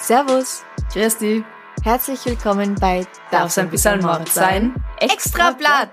Servus, 0.00 0.64
Christi, 0.90 1.44
herzlich 1.84 2.24
willkommen 2.24 2.74
bei 2.76 3.06
darf's 3.30 3.58
ein 3.58 3.68
bisschen 3.68 4.00
Mord 4.00 4.26
sein? 4.30 4.82
Extra 4.98 5.50
Blatt. 5.50 5.90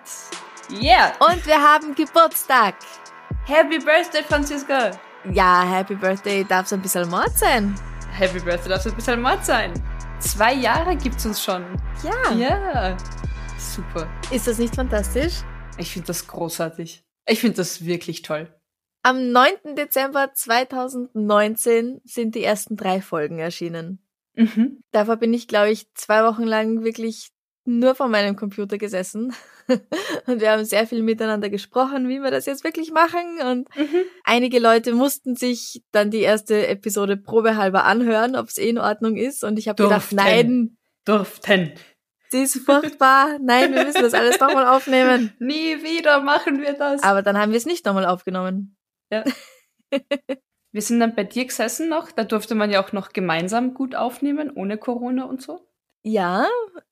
Yeah! 0.69 1.11
Und 1.19 1.45
wir 1.45 1.61
haben 1.61 1.94
Geburtstag. 1.94 2.75
Happy 3.44 3.80
Birthday, 3.80 4.23
Franziska! 4.23 4.91
Ja, 5.30 5.63
Happy 5.63 5.95
Birthday, 5.95 6.45
darf's 6.45 6.71
ein 6.71 6.81
bisschen 6.81 7.09
Mord 7.09 7.38
sein? 7.38 7.75
Happy 8.13 8.39
Birthday, 8.39 8.69
darf's 8.69 8.88
ein 8.88 8.95
bisschen 8.95 9.21
Mord 9.21 9.44
sein? 9.44 9.73
Zwei 10.19 10.53
Jahre 10.53 10.95
gibt's 10.95 11.25
uns 11.25 11.44
schon. 11.44 11.66
Ja. 12.02 12.31
Ja! 12.31 12.97
Super. 13.73 14.07
Ist 14.31 14.45
das 14.45 14.59
nicht 14.59 14.75
fantastisch? 14.75 15.33
Ich 15.79 15.91
finde 15.91 16.05
das 16.05 16.27
großartig. 16.27 17.03
Ich 17.27 17.39
finde 17.39 17.57
das 17.57 17.83
wirklich 17.83 18.21
toll. 18.21 18.53
Am 19.02 19.31
9. 19.31 19.75
Dezember 19.75 20.31
2019 20.31 21.99
sind 22.03 22.35
die 22.35 22.43
ersten 22.43 22.75
drei 22.77 23.02
Folgen 23.02 23.39
erschienen. 23.39 23.97
Mhm. 24.35 24.83
Davor 24.91 25.15
bin 25.15 25.33
ich, 25.33 25.47
glaube 25.47 25.71
ich, 25.71 25.91
zwei 25.95 26.23
Wochen 26.23 26.43
lang 26.43 26.83
wirklich 26.83 27.30
nur 27.65 27.95
vor 27.95 28.09
meinem 28.09 28.35
Computer 28.35 28.77
gesessen. 28.77 29.33
Und 30.27 30.39
wir 30.39 30.52
haben 30.52 30.65
sehr 30.65 30.85
viel 30.85 31.02
miteinander 31.02 31.49
gesprochen, 31.49 32.08
wie 32.09 32.19
wir 32.21 32.30
das 32.30 32.45
jetzt 32.45 32.63
wirklich 32.63 32.91
machen. 32.91 33.39
Und 33.41 33.75
Mhm. 33.75 34.03
einige 34.23 34.59
Leute 34.59 34.93
mussten 34.93 35.35
sich 35.35 35.81
dann 35.91 36.11
die 36.11 36.19
erste 36.21 36.67
Episode 36.67 37.17
probehalber 37.17 37.85
anhören, 37.85 38.35
ob 38.35 38.49
es 38.49 38.59
eh 38.59 38.69
in 38.69 38.77
Ordnung 38.77 39.17
ist. 39.17 39.43
Und 39.43 39.58
ich 39.58 39.67
habe 39.67 39.81
gedacht, 39.81 40.11
nein, 40.11 40.77
Durften. 41.05 41.73
Sie 42.34 42.44
ist 42.44 42.58
furchtbar. 42.66 43.38
Nein, 43.39 43.73
wir 43.73 43.86
müssen 43.86 44.02
das 44.02 44.14
alles 44.14 44.39
nochmal 44.39 44.67
aufnehmen. 44.67 45.34
Nie 45.39 45.81
wieder 45.84 46.20
machen 46.22 46.59
wir 46.62 46.73
das. 46.73 47.02
Aber 47.03 47.22
dann 47.22 47.38
haben 47.38 47.52
wir 47.52 47.58
es 47.58 47.66
nicht 47.66 47.86
nochmal 47.86 48.06
aufgenommen. 48.06 48.76
Ja. 49.12 49.23
Wir 50.76 50.81
sind 50.81 51.00
dann 51.00 51.14
bei 51.14 51.23
dir 51.23 51.45
gesessen 51.45 51.88
noch. 51.88 52.11
Da 52.11 52.23
durfte 52.23 52.56
man 52.56 52.72
ja 52.72 52.84
auch 52.84 52.94
noch 52.94 53.14
gemeinsam 53.14 53.76
gut 53.76 53.94
aufnehmen, 53.94 54.50
ohne 54.50 54.80
Corona 54.80 55.26
und 55.26 55.39
so. 55.39 55.70
Ja, 56.02 56.48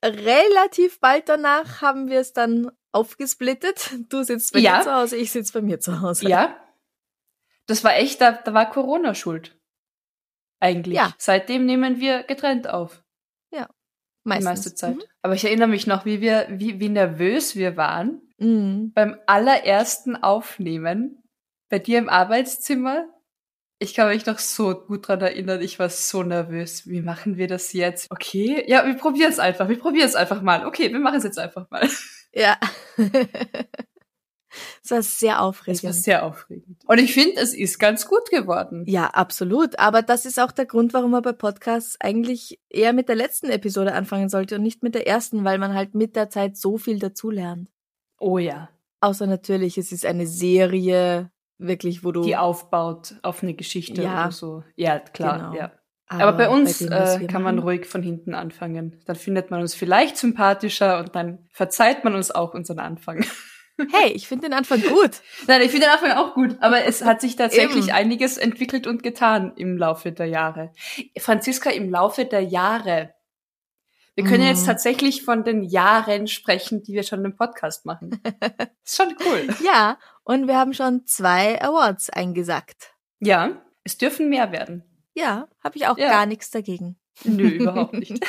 relativ 0.05 0.99
bald 0.99 1.27
danach 1.27 1.81
haben 1.81 2.07
wir 2.07 2.19
es 2.19 2.31
dann 2.31 2.69
aufgesplittet. 2.91 3.89
Du 4.09 4.21
sitzt 4.21 4.53
bei 4.53 4.59
Ja. 4.59 4.77
dir 4.77 4.83
zu 4.83 4.93
Hause, 4.93 5.17
ich 5.17 5.31
sitze 5.31 5.53
bei 5.53 5.61
mir 5.61 5.79
zu 5.79 5.99
Hause. 6.01 6.29
Ja. 6.29 6.63
Das 7.65 7.83
war 7.83 7.95
echt, 7.95 8.21
da, 8.21 8.33
da 8.33 8.53
war 8.53 8.69
Corona 8.69 9.15
schuld. 9.15 9.59
Eigentlich. 10.59 10.95
Ja. 10.97 11.15
Seitdem 11.17 11.65
nehmen 11.65 11.99
wir 11.99 12.21
getrennt 12.21 12.69
auf. 12.69 13.03
Die 13.51 13.63
meistens. 14.23 14.45
meiste 14.45 14.75
Zeit. 14.75 14.97
Aber 15.21 15.33
ich 15.35 15.43
erinnere 15.45 15.67
mich 15.67 15.87
noch, 15.87 16.05
wie 16.05 16.21
wir, 16.21 16.47
wie, 16.49 16.79
wie 16.79 16.89
nervös 16.89 17.55
wir 17.55 17.77
waren 17.77 18.21
Mhm. 18.37 18.91
beim 18.95 19.17
allerersten 19.27 20.15
Aufnehmen 20.15 21.21
bei 21.69 21.77
dir 21.77 21.99
im 21.99 22.09
Arbeitszimmer. 22.09 23.05
Ich 23.77 23.93
kann 23.93 24.09
mich 24.09 24.25
noch 24.25 24.39
so 24.39 24.73
gut 24.75 25.07
dran 25.07 25.21
erinnern. 25.21 25.61
Ich 25.61 25.77
war 25.79 25.89
so 25.89 26.23
nervös. 26.23 26.87
Wie 26.87 27.01
machen 27.01 27.37
wir 27.37 27.47
das 27.47 27.71
jetzt? 27.73 28.09
Okay, 28.11 28.63
ja, 28.67 28.85
wir 28.85 28.95
probieren 28.95 29.31
es 29.31 29.37
einfach. 29.39 29.69
Wir 29.69 29.77
probieren 29.79 30.07
es 30.07 30.15
einfach 30.15 30.41
mal. 30.41 30.65
Okay, 30.65 30.91
wir 30.91 30.99
machen 30.99 31.17
es 31.17 31.23
jetzt 31.23 31.37
einfach 31.39 31.69
mal. 31.69 31.87
Ja. 32.33 32.57
Es 34.83 34.91
war 34.91 35.01
sehr 35.01 35.31
Das 35.31 35.39
war 35.39 35.47
aufregend. 35.47 35.95
sehr 35.95 36.25
aufregend. 36.25 36.77
Und 36.85 36.97
ich 36.99 37.13
finde, 37.13 37.39
es 37.41 37.53
ist 37.53 37.79
ganz 37.79 38.07
gut 38.07 38.29
geworden. 38.29 38.83
Ja, 38.87 39.05
absolut. 39.07 39.79
Aber 39.79 40.01
das 40.01 40.25
ist 40.25 40.39
auch 40.39 40.51
der 40.51 40.65
Grund, 40.65 40.93
warum 40.93 41.11
man 41.11 41.21
bei 41.21 41.31
Podcasts 41.31 41.95
eigentlich 41.99 42.59
eher 42.69 42.93
mit 42.93 43.07
der 43.09 43.15
letzten 43.15 43.49
Episode 43.49 43.93
anfangen 43.93 44.29
sollte 44.29 44.55
und 44.55 44.63
nicht 44.63 44.83
mit 44.83 44.95
der 44.95 45.07
ersten, 45.07 45.43
weil 45.45 45.57
man 45.57 45.73
halt 45.73 45.95
mit 45.95 46.15
der 46.15 46.29
Zeit 46.29 46.57
so 46.57 46.77
viel 46.77 46.99
dazulernt. 46.99 47.69
Oh 48.19 48.37
ja. 48.37 48.69
Außer 48.99 49.25
natürlich, 49.25 49.77
es 49.77 49.91
ist 49.91 50.05
eine 50.05 50.27
Serie, 50.27 51.31
wirklich, 51.57 52.03
wo 52.03 52.11
du. 52.11 52.21
Die 52.23 52.37
aufbaut 52.37 53.15
auf 53.23 53.41
eine 53.43 53.53
Geschichte 53.53 54.03
Ja. 54.03 54.23
oder 54.25 54.31
so. 54.31 54.63
Ja, 54.75 54.99
klar, 54.99 55.37
Genau. 55.51 55.55
ja. 55.55 55.71
Aber, 56.07 56.33
bei 56.33 56.49
uns 56.49 56.79
dem, 56.79 56.89
was 56.89 57.21
äh, 57.21 57.25
kann 57.25 57.41
man 57.41 57.55
machen- 57.55 57.67
ruhig 57.69 57.85
von 57.85 58.03
hinten 58.03 58.33
anfangen. 58.33 58.99
Dann 59.05 59.15
findet 59.15 59.49
man 59.49 59.61
uns 59.61 59.73
vielleicht 59.73 60.17
sympathischer 60.17 60.99
und 60.99 61.15
dann 61.15 61.47
verzeiht 61.51 62.03
man 62.03 62.15
uns 62.15 62.31
auch 62.31 62.53
unseren 62.53 62.79
Anfang. 62.79 63.23
Hey, 63.91 64.11
ich 64.11 64.27
finde 64.27 64.47
den 64.49 64.53
Anfang 64.53 64.81
gut. 64.81 65.21
Nein, 65.47 65.61
ich 65.61 65.71
finde 65.71 65.87
den 65.87 65.93
Anfang 65.93 66.11
auch 66.11 66.33
gut, 66.33 66.57
aber 66.61 66.85
es 66.85 67.03
hat 67.03 67.21
sich 67.21 67.35
tatsächlich 67.35 67.85
Eben. 67.87 67.95
einiges 67.95 68.37
entwickelt 68.37 68.87
und 68.87 69.03
getan 69.03 69.53
im 69.55 69.77
Laufe 69.77 70.11
der 70.11 70.27
Jahre. 70.27 70.71
Franziska, 71.17 71.69
im 71.69 71.89
Laufe 71.89 72.25
der 72.25 72.41
Jahre. 72.41 73.13
Wir 74.15 74.25
können 74.25 74.41
Mhm. 74.43 74.49
jetzt 74.49 74.65
tatsächlich 74.65 75.23
von 75.23 75.43
den 75.43 75.63
Jahren 75.63 76.27
sprechen, 76.27 76.83
die 76.83 76.93
wir 76.93 77.03
schon 77.03 77.23
im 77.23 77.35
Podcast 77.35 77.85
machen. 77.85 78.21
ist 78.83 78.97
schon 78.97 79.15
cool. 79.25 79.47
Ja, 79.63 79.97
und 80.23 80.47
wir 80.47 80.57
haben 80.57 80.73
schon 80.73 81.05
zwei 81.05 81.61
Awards 81.61 82.09
eingesackt. 82.09 82.93
Ja, 83.19 83.61
es 83.83 83.97
dürfen 83.97 84.29
mehr 84.29 84.51
werden. 84.51 84.83
Ja, 85.13 85.47
habe 85.63 85.77
ich 85.77 85.87
auch 85.87 85.97
Ja. 85.97 86.09
gar 86.09 86.25
nichts 86.25 86.51
dagegen. 86.51 86.97
Nö, 87.23 87.47
überhaupt 87.47 87.93
nicht. 87.93 88.23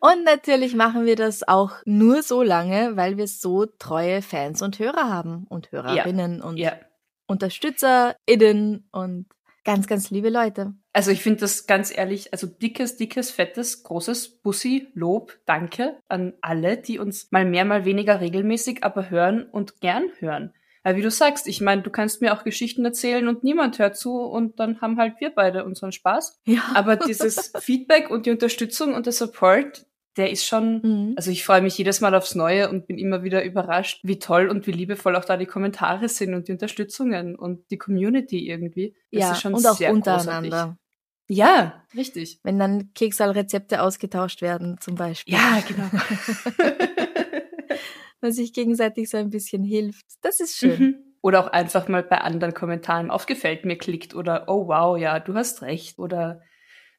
Und 0.00 0.24
natürlich 0.24 0.74
machen 0.74 1.06
wir 1.06 1.16
das 1.16 1.46
auch 1.46 1.72
nur 1.84 2.22
so 2.22 2.42
lange, 2.42 2.96
weil 2.96 3.16
wir 3.16 3.26
so 3.26 3.66
treue 3.66 4.22
Fans 4.22 4.62
und 4.62 4.78
Hörer 4.78 5.08
haben 5.08 5.46
und 5.48 5.72
Hörerinnen 5.72 6.42
und 6.42 6.58
ja. 6.58 6.74
UnterstützerInnen 7.26 8.88
und 8.92 9.26
ganz, 9.64 9.86
ganz 9.86 10.10
liebe 10.10 10.28
Leute. 10.28 10.74
Also 10.92 11.10
ich 11.10 11.22
finde 11.22 11.40
das 11.40 11.66
ganz 11.66 11.96
ehrlich, 11.96 12.32
also 12.32 12.46
dickes, 12.46 12.96
dickes, 12.96 13.30
fettes, 13.30 13.82
großes 13.82 14.42
Bussi, 14.42 14.88
Lob, 14.94 15.38
Danke 15.46 15.98
an 16.08 16.34
alle, 16.40 16.76
die 16.76 16.98
uns 16.98 17.32
mal 17.32 17.44
mehr, 17.44 17.64
mal 17.64 17.84
weniger 17.84 18.20
regelmäßig, 18.20 18.84
aber 18.84 19.10
hören 19.10 19.44
und 19.44 19.80
gern 19.80 20.10
hören. 20.18 20.52
Weil 20.84 20.96
wie 20.96 21.02
du 21.02 21.10
sagst, 21.10 21.48
ich 21.48 21.60
meine, 21.60 21.82
du 21.82 21.90
kannst 21.90 22.20
mir 22.20 22.34
auch 22.34 22.44
Geschichten 22.44 22.84
erzählen 22.84 23.26
und 23.26 23.42
niemand 23.42 23.78
hört 23.78 23.96
zu 23.96 24.20
und 24.20 24.60
dann 24.60 24.80
haben 24.82 24.98
halt 24.98 25.14
wir 25.18 25.30
beide 25.30 25.64
unseren 25.64 25.92
Spaß. 25.92 26.38
Ja. 26.44 26.60
Aber 26.74 26.96
dieses 26.96 27.52
Feedback 27.58 28.10
und 28.10 28.26
die 28.26 28.30
Unterstützung 28.30 28.94
und 28.94 29.06
der 29.06 29.14
Support, 29.14 29.86
der 30.16 30.30
ist 30.30 30.44
schon, 30.46 30.80
Mhm. 30.82 31.14
also 31.16 31.30
ich 31.30 31.42
freue 31.44 31.62
mich 31.62 31.76
jedes 31.78 32.00
Mal 32.00 32.14
aufs 32.14 32.34
Neue 32.34 32.68
und 32.68 32.86
bin 32.86 32.98
immer 32.98 33.24
wieder 33.24 33.42
überrascht, 33.44 34.00
wie 34.04 34.18
toll 34.18 34.48
und 34.48 34.66
wie 34.66 34.72
liebevoll 34.72 35.16
auch 35.16 35.24
da 35.24 35.36
die 35.36 35.46
Kommentare 35.46 36.08
sind 36.08 36.34
und 36.34 36.46
die 36.48 36.52
Unterstützungen 36.52 37.34
und 37.34 37.68
die 37.70 37.78
Community 37.78 38.46
irgendwie. 38.48 38.94
Das 39.10 39.20
ja, 39.22 39.32
ist 39.32 39.40
schon 39.40 39.54
und 39.54 39.66
auch 39.66 39.76
sehr 39.76 39.90
untereinander. 39.92 40.48
Großartig. 40.50 40.78
Ja, 41.26 41.82
richtig. 41.96 42.38
Wenn 42.42 42.58
dann 42.58 42.92
Keksal-Rezepte 42.94 43.80
ausgetauscht 43.80 44.42
werden, 44.42 44.76
zum 44.80 44.94
Beispiel. 44.94 45.32
Ja, 45.34 45.62
genau. 45.66 45.88
Man 48.24 48.32
sich 48.32 48.54
gegenseitig 48.54 49.10
so 49.10 49.18
ein 49.18 49.28
bisschen 49.28 49.62
hilft. 49.62 50.06
Das 50.22 50.40
ist 50.40 50.56
schön. 50.56 50.80
Mhm. 50.80 50.96
Oder 51.20 51.40
auch 51.44 51.48
einfach 51.48 51.88
mal 51.88 52.02
bei 52.02 52.22
anderen 52.22 52.54
Kommentaren 52.54 53.10
auf 53.10 53.26
Gefällt 53.26 53.66
mir 53.66 53.76
klickt 53.76 54.14
oder 54.14 54.44
Oh 54.48 54.66
wow, 54.66 54.96
ja, 54.96 55.20
du 55.20 55.34
hast 55.34 55.60
recht 55.60 55.98
oder 55.98 56.40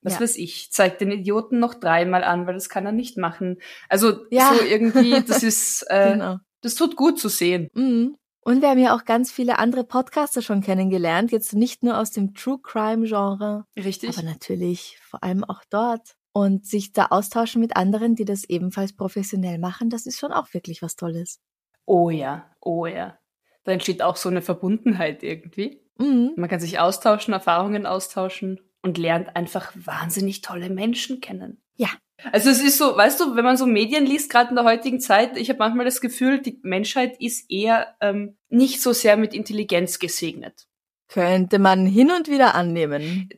was 0.03 0.13
Ja. 0.13 0.19
weiß 0.22 0.38
ich, 0.38 0.72
zeigt 0.72 1.02
den 1.02 1.09
Idioten 1.09 1.58
noch 1.58 1.74
dreimal 1.74 2.24
an, 2.24 2.46
weil 2.46 2.53
das 2.53 2.69
kann 2.69 2.86
er 2.86 2.91
nicht 2.91 3.18
machen. 3.18 3.58
Also 3.90 4.19
Ja. 4.30 4.53
so 4.53 4.62
irgendwie, 4.63 5.24
das 5.27 5.42
ist, 5.42 5.83
äh, 5.89 6.12
Genau. 6.13 6.38
das 6.62 6.75
tut 6.75 6.95
gut 6.95 7.19
zu 7.19 7.27
sehen. 7.27 7.69
Mhm. 7.74 8.16
Und 8.42 8.62
wir 8.62 8.69
haben 8.69 8.77
ja 8.77 8.95
auch 8.95 9.06
ganz 9.06 9.31
viele 9.31 9.57
andere 9.57 9.83
Podcaster 9.83 10.44
schon 10.44 10.62
kennengelernt, 10.62 11.31
jetzt 11.31 11.56
nicht 11.56 11.81
nur 11.81 11.98
aus 11.98 12.12
dem 12.12 12.36
True 12.36 12.60
Crime 12.62 13.07
Genre, 13.07 13.66
Richtig? 13.75 14.16
aber 14.16 14.22
natürlich 14.27 15.00
vor 15.01 15.24
allem 15.24 15.44
auch 15.44 15.63
dort. 15.72 16.13
Und 16.38 16.66
sich 16.66 16.92
da 16.92 17.06
austauschen 17.12 17.62
mit 17.62 17.78
anderen, 17.78 18.16
die 18.16 18.26
das 18.26 18.44
ebenfalls 18.44 18.92
professionell 18.92 19.58
machen, 19.58 19.90
das 19.90 20.06
ist 20.06 20.20
schon 20.20 20.34
auch 20.34 20.54
wirklich 20.54 20.82
was 20.82 20.98
Tolles. 20.98 21.40
Oh 21.86 22.10
ja, 22.10 22.52
oh 22.60 22.86
ja. 22.86 23.18
Da 23.64 23.72
entsteht 23.72 24.02
auch 24.02 24.18
so 24.18 24.28
eine 24.28 24.42
Verbundenheit 24.42 25.24
irgendwie. 25.24 25.82
Mhm. 25.98 26.34
Man 26.36 26.50
kann 26.50 26.60
sich 26.60 26.78
austauschen, 26.78 27.34
Erfahrungen 27.34 27.86
austauschen 27.86 28.60
und 28.82 28.98
lernt 28.98 29.34
einfach 29.38 29.72
wahnsinnig 29.76 30.42
tolle 30.42 30.70
Menschen 30.70 31.22
kennen. 31.22 31.64
Ja. 31.78 31.88
Also 32.34 32.50
es 32.50 32.62
ist 32.62 32.80
so, 32.80 32.98
weißt 32.98 33.18
du, 33.22 33.38
wenn 33.38 33.46
man 33.46 33.56
so 33.56 33.66
Medien 33.66 34.06
liest, 34.06 34.30
gerade 34.30 34.50
in 34.50 34.56
der 34.58 34.66
heutigen 34.66 35.00
Zeit, 35.00 35.38
ich 35.38 35.48
habe 35.48 35.60
manchmal 35.60 35.86
das 35.86 36.02
Gefühl, 36.02 36.42
die 36.42 36.60
Menschheit 36.64 37.16
ist 37.22 37.50
eher 37.50 37.96
ähm, 38.02 38.36
nicht 38.50 38.82
so 38.82 38.92
sehr 38.92 39.16
mit 39.16 39.34
Intelligenz 39.34 40.00
gesegnet. 40.00 40.68
Könnte 41.07 41.60
man 41.60 41.86
hin 41.86 42.12
und 42.12 42.28
wieder 42.30 42.56
annehmen. 42.56 43.30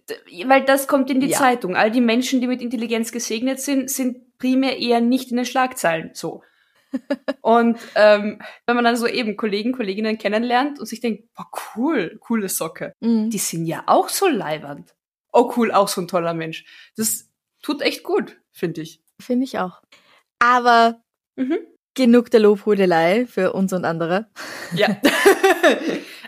Weil 0.45 0.63
das 0.63 0.87
kommt 0.87 1.09
in 1.09 1.19
die 1.19 1.27
Ja. 1.27 1.37
Zeitung. 1.37 1.75
All 1.75 1.91
die 1.91 2.01
Menschen, 2.01 2.39
die 2.41 2.47
mit 2.47 2.61
Intelligenz 2.61 3.11
gesegnet 3.11 3.59
sind, 3.59 3.89
sind 3.91 4.37
primär 4.37 4.77
eher 4.79 5.01
nicht 5.01 5.31
in 5.31 5.37
den 5.37 5.45
Schlagzeilen 5.45 6.11
so. 6.13 6.43
und 7.41 7.77
ähm, 7.95 8.41
wenn 8.65 8.75
man 8.75 8.85
dann 8.85 8.95
so 8.95 9.07
eben 9.07 9.35
Kollegen, 9.35 9.73
Kolleginnen 9.73 10.17
kennenlernt 10.17 10.79
und 10.79 10.85
sich 10.85 11.01
denkt, 11.01 11.25
boah, 11.35 11.45
cool, 11.75 12.17
coole 12.21 12.47
Socke, 12.47 12.93
Mhm. 13.01 13.29
die 13.29 13.37
sind 13.37 13.65
ja 13.65 13.83
auch 13.87 14.07
so 14.07 14.27
leibernd. 14.27 14.95
Oh 15.33 15.51
cool, 15.57 15.71
auch 15.73 15.89
so 15.89 15.99
ein 16.01 16.07
toller 16.07 16.33
Mensch. 16.33 16.63
Das 16.95 17.29
tut 17.61 17.81
echt 17.81 18.03
gut, 18.03 18.37
finde 18.53 18.81
ich. 18.81 19.01
Finde 19.21 19.43
ich 19.43 19.59
auch. 19.59 19.81
Aber 20.39 21.01
Mhm. 21.35 21.57
genug 21.93 22.31
der 22.31 22.39
Lobhudelei 22.39 23.25
für 23.25 23.51
uns 23.51 23.73
und 23.73 23.83
andere. 23.83 24.29
Ja. 24.73 24.95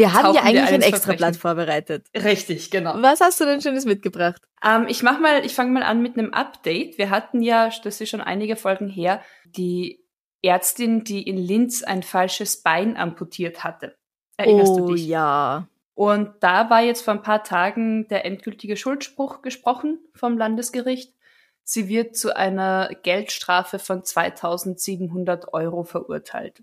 Wir 0.00 0.14
haben 0.14 0.34
ja 0.34 0.42
eigentlich 0.42 0.66
ein 0.66 0.82
extra 0.82 1.12
Blatt 1.12 1.36
vorbereitet. 1.36 2.06
Richtig, 2.14 2.70
genau. 2.70 2.94
Was 3.02 3.20
hast 3.20 3.38
du 3.38 3.44
denn 3.44 3.60
Schönes 3.60 3.84
mitgebracht? 3.84 4.40
Ähm, 4.64 4.86
ich 4.88 5.02
mach 5.02 5.20
mal, 5.20 5.44
ich 5.44 5.54
fange 5.54 5.72
mal 5.72 5.82
an 5.82 6.00
mit 6.00 6.16
einem 6.16 6.32
Update. 6.32 6.96
Wir 6.96 7.10
hatten 7.10 7.42
ja, 7.42 7.70
das 7.84 8.00
ist 8.00 8.08
schon 8.08 8.22
einige 8.22 8.56
Folgen 8.56 8.88
her, 8.88 9.22
die 9.44 10.02
Ärztin, 10.42 11.04
die 11.04 11.22
in 11.22 11.36
Linz 11.36 11.82
ein 11.82 12.02
falsches 12.02 12.62
Bein 12.62 12.96
amputiert 12.96 13.62
hatte. 13.62 13.94
Erinnerst 14.38 14.72
oh 14.72 14.86
du 14.86 14.94
dich? 14.94 15.06
ja. 15.06 15.68
Und 15.94 16.30
da 16.40 16.70
war 16.70 16.80
jetzt 16.80 17.02
vor 17.02 17.12
ein 17.12 17.22
paar 17.22 17.44
Tagen 17.44 18.08
der 18.08 18.24
endgültige 18.24 18.78
Schuldspruch 18.78 19.42
gesprochen 19.42 19.98
vom 20.14 20.38
Landesgericht. 20.38 21.14
Sie 21.62 21.88
wird 21.88 22.16
zu 22.16 22.34
einer 22.34 22.88
Geldstrafe 23.02 23.78
von 23.78 24.02
2700 24.02 25.52
Euro 25.52 25.84
verurteilt. 25.84 26.62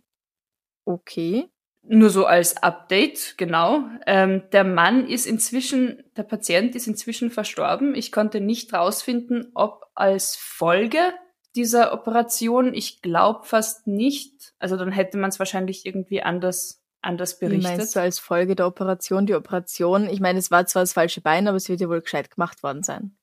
Okay. 0.86 1.50
Nur 1.90 2.10
so 2.10 2.26
als 2.26 2.58
Update, 2.58 3.36
genau. 3.38 3.86
Ähm, 4.06 4.44
der 4.52 4.66
Mann 4.66 5.08
ist 5.08 5.26
inzwischen, 5.26 6.04
der 6.18 6.24
Patient 6.24 6.76
ist 6.76 6.88
inzwischen 6.88 7.32
verstorben. 7.32 7.96
Ich 7.96 8.12
konnte 8.12 8.42
nicht 8.42 8.74
rausfinden, 8.74 9.52
ob 9.54 9.86
als 9.96 10.36
Folge 10.36 11.00
dieser 11.56 11.94
Operation. 11.94 12.74
Ich 12.74 13.02
glaube 13.02 13.46
fast 13.46 13.88
nicht. 13.88 14.54
Also 14.60 14.76
dann 14.76 14.92
hätte 14.92 15.18
man 15.18 15.30
es 15.30 15.40
wahrscheinlich 15.40 15.86
irgendwie 15.86 16.22
anders, 16.22 16.84
anders 17.02 17.40
Wie 17.40 17.46
berichtet. 17.46 17.78
meinst 17.78 17.96
du 17.96 18.02
als 18.02 18.20
Folge 18.20 18.56
der 18.56 18.68
Operation? 18.68 19.26
Die 19.26 19.36
Operation, 19.36 20.10
ich 20.10 20.20
meine, 20.20 20.40
es 20.40 20.52
war 20.52 20.66
zwar 20.66 20.84
das 20.84 20.94
falsche 20.94 21.22
Bein, 21.22 21.48
aber 21.48 21.56
es 21.56 21.70
wird 21.70 21.80
ja 21.80 21.88
wohl 21.88 22.02
gescheit 22.02 22.30
gemacht 22.32 22.64
worden 22.64 22.84
sein. 22.84 23.18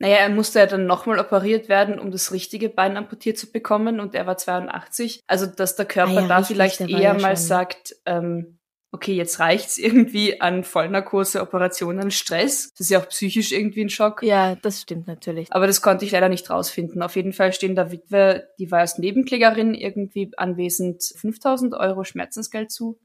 Naja, 0.00 0.16
er 0.16 0.30
musste 0.30 0.58
ja 0.58 0.66
dann 0.66 0.86
nochmal 0.86 1.18
operiert 1.18 1.68
werden, 1.68 1.98
um 1.98 2.10
das 2.10 2.32
richtige 2.32 2.70
Bein 2.70 2.96
amputiert 2.96 3.36
zu 3.36 3.52
bekommen 3.52 4.00
und 4.00 4.14
er 4.14 4.26
war 4.26 4.38
82. 4.38 5.20
Also, 5.26 5.44
dass 5.44 5.76
der 5.76 5.84
Körper 5.84 6.16
Ah 6.16 6.20
ja, 6.22 6.26
da 6.26 6.38
richtig, 6.38 6.56
vielleicht 6.56 6.80
eher 6.80 7.00
ja 7.00 7.14
mal 7.14 7.36
sagt, 7.36 7.96
ähm, 8.06 8.58
okay, 8.92 9.14
jetzt 9.14 9.38
reicht's 9.40 9.76
irgendwie 9.76 10.40
an 10.40 10.64
Vollnarkose, 10.64 11.42
Operationen, 11.42 12.10
Stress. 12.10 12.72
Das 12.72 12.80
ist 12.80 12.90
ja 12.90 12.98
auch 12.98 13.08
psychisch 13.08 13.52
irgendwie 13.52 13.82
ein 13.82 13.90
Schock. 13.90 14.22
Ja, 14.22 14.56
das 14.56 14.80
stimmt 14.80 15.06
natürlich. 15.06 15.52
Aber 15.52 15.66
das 15.66 15.82
konnte 15.82 16.06
ich 16.06 16.12
leider 16.12 16.30
nicht 16.30 16.48
rausfinden. 16.48 17.02
Auf 17.02 17.14
jeden 17.14 17.34
Fall 17.34 17.52
stehen 17.52 17.74
der 17.74 17.92
Witwe, 17.92 18.48
die 18.58 18.70
war 18.70 18.80
als 18.80 18.96
Nebenklägerin 18.96 19.74
irgendwie 19.74 20.32
anwesend, 20.36 21.02
5000 21.02 21.74
Euro 21.74 22.04
Schmerzensgeld 22.04 22.72
zu. 22.72 22.98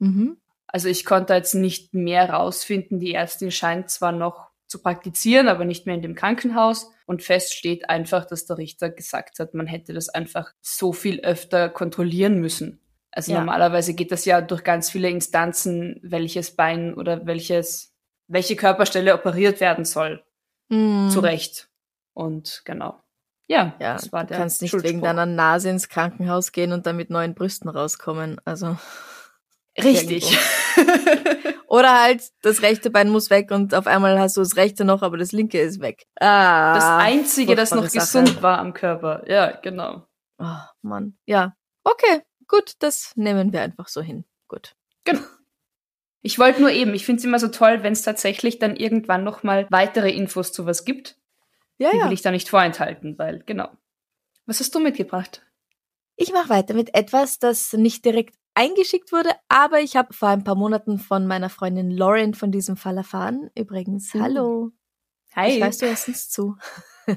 Mhm. 0.00 0.38
Also 0.66 0.88
ich 0.88 1.04
konnte 1.04 1.34
jetzt 1.34 1.54
nicht 1.54 1.94
mehr 1.94 2.28
rausfinden. 2.30 2.98
Die 2.98 3.14
Ärztin 3.14 3.52
scheint 3.52 3.90
zwar 3.90 4.10
noch 4.12 4.50
zu 4.66 4.80
praktizieren, 4.82 5.48
aber 5.48 5.64
nicht 5.64 5.86
mehr 5.86 5.94
in 5.94 6.02
dem 6.02 6.14
Krankenhaus. 6.14 6.90
Und 7.06 7.22
fest 7.22 7.54
steht 7.54 7.90
einfach, 7.90 8.24
dass 8.24 8.46
der 8.46 8.58
Richter 8.58 8.90
gesagt 8.90 9.38
hat, 9.38 9.54
man 9.54 9.66
hätte 9.66 9.92
das 9.92 10.08
einfach 10.08 10.52
so 10.62 10.92
viel 10.92 11.20
öfter 11.20 11.68
kontrollieren 11.68 12.40
müssen. 12.40 12.80
Also 13.10 13.32
Ja. 13.32 13.38
normalerweise 13.38 13.94
geht 13.94 14.10
das 14.10 14.24
ja 14.24 14.40
durch 14.40 14.64
ganz 14.64 14.90
viele 14.90 15.08
Instanzen, 15.10 16.00
welches 16.02 16.56
Bein 16.56 16.94
oder 16.94 17.26
welches, 17.26 17.92
welche 18.26 18.56
Körperstelle 18.56 19.14
operiert 19.14 19.60
werden 19.60 19.84
soll. 19.84 20.24
Mhm. 20.70 21.10
Zu 21.10 21.20
Recht. 21.20 21.68
Und 22.14 22.62
genau. 22.64 23.00
Ja, 23.46 23.74
Ja, 23.78 23.92
das 23.94 24.10
war 24.12 24.22
du 24.24 24.28
der 24.28 24.38
kannst 24.38 24.62
nicht 24.62 24.72
wegen 24.82 25.02
deiner 25.02 25.26
Nase 25.26 25.68
ins 25.68 25.88
Krankenhaus 25.90 26.52
gehen 26.52 26.72
und 26.72 26.86
dann 26.86 26.96
mit 26.96 27.10
neuen 27.10 27.34
Brüsten 27.34 27.68
rauskommen. 27.68 28.40
Also. 28.44 28.78
Richtig. 29.82 30.38
Oder 31.66 32.00
halt, 32.02 32.22
das 32.42 32.62
rechte 32.62 32.90
Bein 32.90 33.08
muss 33.08 33.30
weg 33.30 33.50
und 33.50 33.74
auf 33.74 33.86
einmal 33.86 34.18
hast 34.18 34.36
du 34.36 34.40
das 34.40 34.56
rechte 34.56 34.84
noch, 34.84 35.02
aber 35.02 35.16
das 35.16 35.32
linke 35.32 35.60
ist 35.60 35.80
weg. 35.80 36.06
Ah. 36.20 36.74
das 36.74 36.84
Einzige, 36.84 37.56
das 37.56 37.72
noch 37.72 37.84
Sache. 37.88 37.98
gesund 37.98 38.42
war 38.42 38.58
am 38.58 38.74
Körper. 38.74 39.28
Ja, 39.28 39.50
genau. 39.60 40.06
Oh, 40.38 40.58
Mann. 40.82 41.18
Ja. 41.26 41.56
Okay, 41.82 42.22
gut, 42.46 42.74
das 42.78 43.12
nehmen 43.16 43.52
wir 43.52 43.62
einfach 43.62 43.88
so 43.88 44.00
hin. 44.02 44.24
Gut. 44.48 44.76
Genau. 45.04 45.20
Ich 46.22 46.38
wollte 46.38 46.60
nur 46.60 46.70
eben, 46.70 46.94
ich 46.94 47.04
finde 47.04 47.18
es 47.18 47.24
immer 47.24 47.38
so 47.38 47.48
toll, 47.48 47.82
wenn 47.82 47.92
es 47.92 48.02
tatsächlich 48.02 48.58
dann 48.58 48.76
irgendwann 48.76 49.24
noch 49.24 49.42
mal 49.42 49.66
weitere 49.70 50.10
Infos 50.10 50.52
zu 50.52 50.64
was 50.66 50.84
gibt. 50.84 51.18
Ja, 51.76 51.90
Die 51.90 51.98
ja. 51.98 52.06
will 52.06 52.12
ich 52.12 52.22
da 52.22 52.30
nicht 52.30 52.48
vorenthalten, 52.48 53.18
weil, 53.18 53.42
genau. 53.44 53.68
Was 54.46 54.60
hast 54.60 54.74
du 54.74 54.80
mitgebracht? 54.80 55.44
Ich 56.16 56.32
mache 56.32 56.48
weiter 56.48 56.74
mit 56.74 56.94
etwas, 56.94 57.38
das 57.38 57.72
nicht 57.72 58.04
direkt 58.04 58.36
eingeschickt 58.54 59.12
wurde, 59.12 59.30
aber 59.48 59.80
ich 59.80 59.96
habe 59.96 60.12
vor 60.14 60.28
ein 60.28 60.44
paar 60.44 60.54
Monaten 60.54 60.98
von 60.98 61.26
meiner 61.26 61.50
Freundin 61.50 61.90
Lauren 61.90 62.34
von 62.34 62.52
diesem 62.52 62.76
Fall 62.76 62.96
erfahren. 62.96 63.50
Übrigens, 63.56 64.14
Uh. 64.14 64.20
hallo. 64.20 64.70
Hi. 65.34 65.56
Ich 65.56 65.60
weiß, 65.60 65.78
du 65.78 65.86
hörst 65.86 66.08
uns 66.08 66.30
zu. 66.30 66.56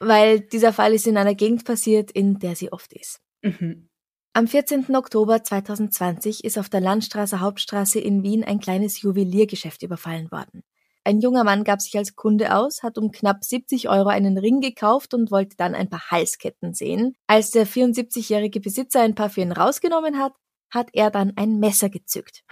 Weil 0.00 0.40
dieser 0.40 0.72
Fall 0.72 0.94
ist 0.94 1.06
in 1.06 1.16
einer 1.16 1.34
Gegend 1.34 1.64
passiert, 1.64 2.10
in 2.10 2.38
der 2.38 2.56
sie 2.56 2.72
oft 2.72 2.92
ist. 2.92 3.20
mhm. 3.42 3.88
Am 4.34 4.46
14. 4.46 4.94
Oktober 4.94 5.42
2020 5.42 6.44
ist 6.44 6.58
auf 6.58 6.68
der 6.68 6.80
Landstraße 6.80 7.40
Hauptstraße 7.40 7.98
in 7.98 8.22
Wien 8.22 8.44
ein 8.44 8.60
kleines 8.60 9.02
Juweliergeschäft 9.02 9.82
überfallen 9.82 10.30
worden. 10.30 10.62
Ein 11.08 11.20
junger 11.20 11.42
Mann 11.42 11.64
gab 11.64 11.80
sich 11.80 11.96
als 11.96 12.16
Kunde 12.16 12.54
aus, 12.54 12.82
hat 12.82 12.98
um 12.98 13.10
knapp 13.10 13.42
70 13.42 13.88
Euro 13.88 14.10
einen 14.10 14.36
Ring 14.36 14.60
gekauft 14.60 15.14
und 15.14 15.30
wollte 15.30 15.56
dann 15.56 15.74
ein 15.74 15.88
paar 15.88 16.10
Halsketten 16.10 16.74
sehen. 16.74 17.16
Als 17.26 17.50
der 17.50 17.66
74-jährige 17.66 18.60
Besitzer 18.60 19.00
ein 19.00 19.14
paar 19.14 19.30
für 19.30 19.50
rausgenommen 19.50 20.18
hat, 20.18 20.34
hat 20.68 20.90
er 20.92 21.10
dann 21.10 21.32
ein 21.36 21.60
Messer 21.60 21.88
gezückt. 21.88 22.44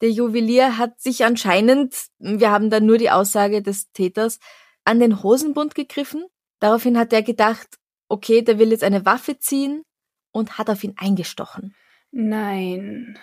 Der 0.00 0.10
Juwelier 0.10 0.78
hat 0.78 1.02
sich 1.02 1.26
anscheinend, 1.26 1.94
wir 2.18 2.50
haben 2.50 2.70
dann 2.70 2.86
nur 2.86 2.96
die 2.96 3.10
Aussage 3.10 3.60
des 3.60 3.92
Täters, 3.92 4.38
an 4.86 4.98
den 4.98 5.22
Hosenbund 5.22 5.74
gegriffen. 5.74 6.24
Daraufhin 6.60 6.96
hat 6.96 7.12
er 7.12 7.22
gedacht, 7.22 7.76
okay, 8.08 8.40
der 8.40 8.58
will 8.58 8.70
jetzt 8.70 8.84
eine 8.84 9.04
Waffe 9.04 9.38
ziehen 9.38 9.82
und 10.30 10.56
hat 10.56 10.70
auf 10.70 10.82
ihn 10.82 10.94
eingestochen. 10.96 11.74
Nein. 12.10 13.18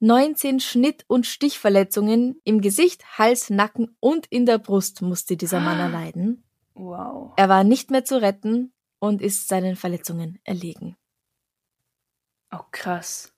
19 0.00 0.60
Schnitt- 0.60 1.04
und 1.08 1.26
Stichverletzungen 1.26 2.40
im 2.44 2.60
Gesicht, 2.60 3.18
Hals, 3.18 3.50
Nacken 3.50 3.96
und 4.00 4.26
in 4.26 4.44
der 4.46 4.58
Brust 4.58 5.00
musste 5.02 5.36
dieser 5.36 5.60
Mann 5.60 5.78
erleiden. 5.78 6.44
Wow. 6.74 7.32
Er 7.36 7.48
war 7.48 7.64
nicht 7.64 7.90
mehr 7.90 8.04
zu 8.04 8.20
retten 8.20 8.72
und 8.98 9.22
ist 9.22 9.48
seinen 9.48 9.76
Verletzungen 9.76 10.38
erlegen. 10.44 10.96
Oh, 12.52 12.62
krass. 12.70 13.32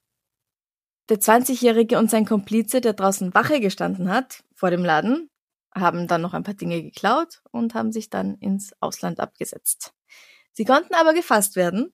Der 1.08 1.18
20-Jährige 1.20 1.98
und 1.98 2.10
sein 2.10 2.26
Komplize, 2.26 2.80
der 2.80 2.92
draußen 2.92 3.32
Wache 3.34 3.60
gestanden 3.60 4.10
hat, 4.10 4.44
vor 4.54 4.70
dem 4.70 4.84
Laden, 4.84 5.30
haben 5.74 6.06
dann 6.06 6.20
noch 6.20 6.34
ein 6.34 6.42
paar 6.42 6.54
Dinge 6.54 6.82
geklaut 6.82 7.40
und 7.50 7.74
haben 7.74 7.92
sich 7.92 8.10
dann 8.10 8.34
ins 8.36 8.74
Ausland 8.80 9.20
abgesetzt. 9.20 9.94
Sie 10.52 10.64
konnten 10.64 10.94
aber 10.94 11.14
gefasst 11.14 11.56
werden 11.56 11.92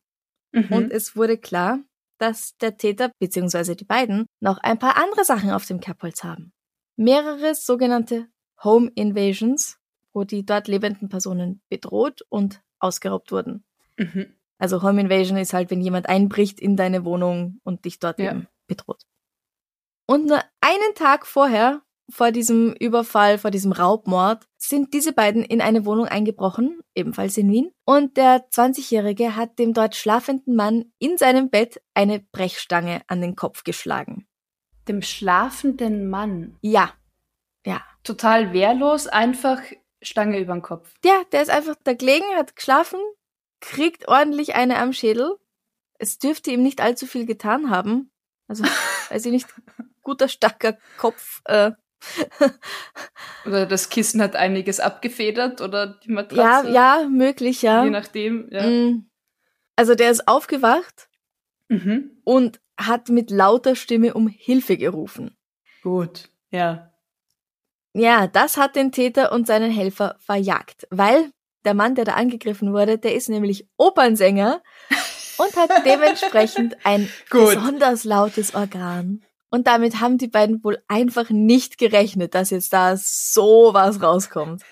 Mhm. 0.53 0.69
und 0.73 0.93
es 0.93 1.17
wurde 1.17 1.37
klar, 1.37 1.81
dass 2.19 2.57
der 2.59 2.77
Täter 2.77 3.11
bzw. 3.19 3.75
die 3.75 3.85
beiden 3.85 4.27
noch 4.41 4.59
ein 4.59 4.79
paar 4.79 4.97
andere 4.97 5.25
Sachen 5.25 5.51
auf 5.51 5.67
dem 5.67 5.81
Kerbholz 5.81 6.25
haben. 6.25 6.53
Mehrere 6.97 7.55
sogenannte 7.55 8.29
Home 8.63 8.91
Invasions, 8.95 9.79
wo 10.13 10.25
die 10.25 10.47
dort 10.47 10.69
lebenden 10.69 11.09
Personen 11.09 11.61
bedroht 11.69 12.23
und 12.29 12.63
ausgeraubt 12.79 13.33
wurden. 13.33 13.65
mhm. 13.97 14.27
Also 14.57 14.83
Home 14.83 15.01
Invasion 15.01 15.37
ist 15.37 15.53
halt, 15.53 15.71
wenn 15.71 15.81
jemand 15.81 16.09
einbricht 16.09 16.61
in 16.61 16.77
deine 16.77 17.05
Wohnung 17.05 17.61
und 17.65 17.85
dich 17.85 17.99
dort 17.99 18.21
Ja. 18.21 18.31
eben 18.31 18.47
bedroht. 18.69 19.03
Und 20.07 20.27
nur 20.27 20.41
einen 20.61 20.95
Tag 20.95 21.27
vorher, 21.27 21.83
vor 22.11 22.31
diesem 22.31 22.75
Überfall, 22.75 23.39
vor 23.39 23.51
diesem 23.51 23.73
Raubmord, 23.73 24.47
sind 24.59 24.95
diese 24.95 25.13
beiden 25.13 25.43
in 25.43 25.61
eine 25.61 25.85
Wohnung 25.87 26.07
eingebrochen, 26.07 26.81
ebenfalls 26.95 27.37
in 27.37 27.51
Wien. 27.51 27.73
Und 27.85 28.17
der 28.17 28.49
20-Jährige 28.51 29.37
hat 29.37 29.59
dem 29.59 29.73
dort 29.73 29.97
schlafenden 29.97 30.55
Mann 30.55 30.93
in 30.99 31.17
seinem 31.17 31.51
Bett 31.51 31.81
eine 31.95 32.21
Brechstange 32.21 33.03
an 33.07 33.21
den 33.21 33.37
Kopf 33.37 33.65
geschlagen. 33.65 34.27
Dem 34.87 35.03
schlafenden 35.03 36.11
Mann. 36.11 36.57
Ja, 36.61 36.93
ja. 37.67 37.83
Total 38.03 38.53
wehrlos, 38.53 39.07
einfach 39.07 39.61
Stange 40.03 40.39
über 40.39 40.53
den 40.53 40.63
Kopf. 40.63 40.93
Der, 41.03 41.25
der 41.33 41.43
ist 41.43 41.51
einfach 41.51 41.75
da 41.83 41.95
gelegen, 41.95 42.27
hat 42.37 42.57
geschlafen, 42.57 43.01
kriegt 43.61 44.09
ordentlich 44.09 44.55
eine 44.55 44.79
am 44.79 44.93
Schädel. 44.93 45.39
Es 45.99 46.19
dürfte 46.19 46.51
ihm 46.51 46.63
nicht 46.63 46.81
allzu 46.81 47.07
viel 47.07 47.25
getan 47.25 47.71
haben. 47.71 48.11
Also, 48.47 48.65
weiß 49.09 49.25
ich 49.25 49.33
nicht, 49.33 49.49
guter, 50.03 50.29
starker 50.29 50.77
Kopf. 50.99 51.41
Äh, 51.47 51.73
Oder 53.47 53.67
das 53.67 53.89
Kissen 53.91 54.23
hat 54.23 54.37
einiges 54.37 54.81
abgefedert 54.81 55.61
oder 55.61 55.99
die 56.03 56.09
ja, 56.09 56.15
Matratze. 56.15 56.71
ja, 56.71 57.07
möglich, 57.11 57.63
ja. 57.63 57.85
Je 57.85 57.91
nachdem, 57.91 58.49
ja. 58.51 58.67
Mm. 58.67 59.07
Also, 59.77 59.95
der 59.95 60.11
ist 60.11 60.27
aufgewacht 60.29 61.09
Mhm. 61.69 62.11
und 62.25 62.61
hat 62.79 63.09
mit 63.09 63.31
lauter 63.31 63.75
Stimme 63.77 64.15
um 64.15 64.29
Hilfe 64.29 64.77
gerufen. 64.77 65.37
Gut, 65.83 66.29
ja. 66.51 66.91
Ja, 67.95 68.27
das 68.27 68.57
hat 68.57 68.77
den 68.77 68.93
Täter 68.93 69.33
und 69.33 69.47
seinen 69.47 69.71
Helfer 69.71 70.17
verjagt, 70.21 70.87
weil 70.91 71.31
Der 71.65 71.73
Mann, 71.73 71.95
der 71.95 72.05
da 72.05 72.13
angegriffen 72.15 72.75
wurde, 72.75 72.99
der 72.99 73.15
ist 73.15 73.31
nämlich 73.31 73.67
Opernsänger 73.79 74.63
und 75.39 75.57
hat 75.57 75.71
dementsprechend 75.87 76.77
ein 76.85 77.09
Gut. 77.31 77.55
besonders 77.55 78.05
lautes 78.05 78.55
Organ. 78.55 79.23
Und 79.55 79.69
damit 79.69 80.01
haben 80.01 80.19
die 80.19 80.27
beiden 80.27 80.65
wohl 80.65 80.83
einfach 80.89 81.31
nicht 81.31 81.79
gerechnet, 81.79 82.35
dass 82.35 82.51
jetzt 82.51 82.73
da 82.73 82.97
so 82.97 83.71
was 83.73 84.03
rauskommt. 84.03 84.63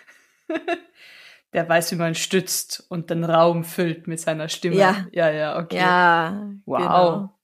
Der 1.53 1.69
weiß, 1.69 1.93
wie 1.93 1.97
man 1.97 2.17
stützt 2.17 2.85
und 2.89 3.09
den 3.09 3.23
Raum 3.23 3.63
füllt 3.63 4.09
mit 4.09 4.19
seiner 4.19 4.49
Stimme. 4.49 4.75
Ja. 4.75 5.07
ja, 5.13 5.31
ja 5.31 5.57
okay. 5.57 5.77
Ja, 5.77 6.51
Wow. 6.65 6.79
genau. 6.79 7.39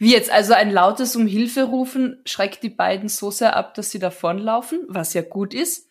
Wie 0.00 0.12
jetzt 0.12 0.32
also 0.32 0.54
ein 0.54 0.72
lautes 0.72 1.14
um 1.14 1.28
Hilfe 1.28 1.62
rufen 1.62 2.20
schreckt 2.24 2.64
die 2.64 2.68
beiden 2.68 3.08
so 3.08 3.30
sehr 3.30 3.54
ab, 3.54 3.74
dass 3.74 3.92
sie 3.92 4.00
davonlaufen, 4.00 4.80
was 4.88 5.14
ja 5.14 5.22
gut 5.22 5.54
ist. 5.54 5.88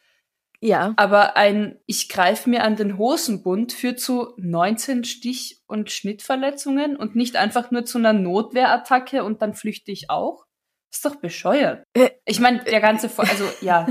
Ja, 0.65 0.93
Aber 0.95 1.35
ein 1.35 1.77
Ich 1.87 2.07
greife 2.07 2.49
mir 2.49 2.63
an 2.63 2.77
den 2.77 2.97
Hosenbund 2.97 3.73
führt 3.73 3.99
zu 3.99 4.33
19 4.37 5.03
Stich- 5.03 5.61
und 5.67 5.91
Schnittverletzungen 5.91 6.95
und 6.95 7.17
nicht 7.17 7.35
einfach 7.35 7.69
nur 7.69 7.83
zu 7.83 7.97
einer 7.97 8.13
Notwehrattacke 8.13 9.25
und 9.25 9.41
dann 9.41 9.55
flüchte 9.55 9.91
ich 9.91 10.09
auch. 10.09 10.45
Ist 10.89 11.03
doch 11.03 11.17
bescheuert. 11.17 11.83
Äh. 11.93 12.11
Ich 12.23 12.39
meine, 12.39 12.63
der 12.63 12.79
ganze, 12.79 13.09
Vor 13.09 13.25
also 13.25 13.43
ja, 13.59 13.87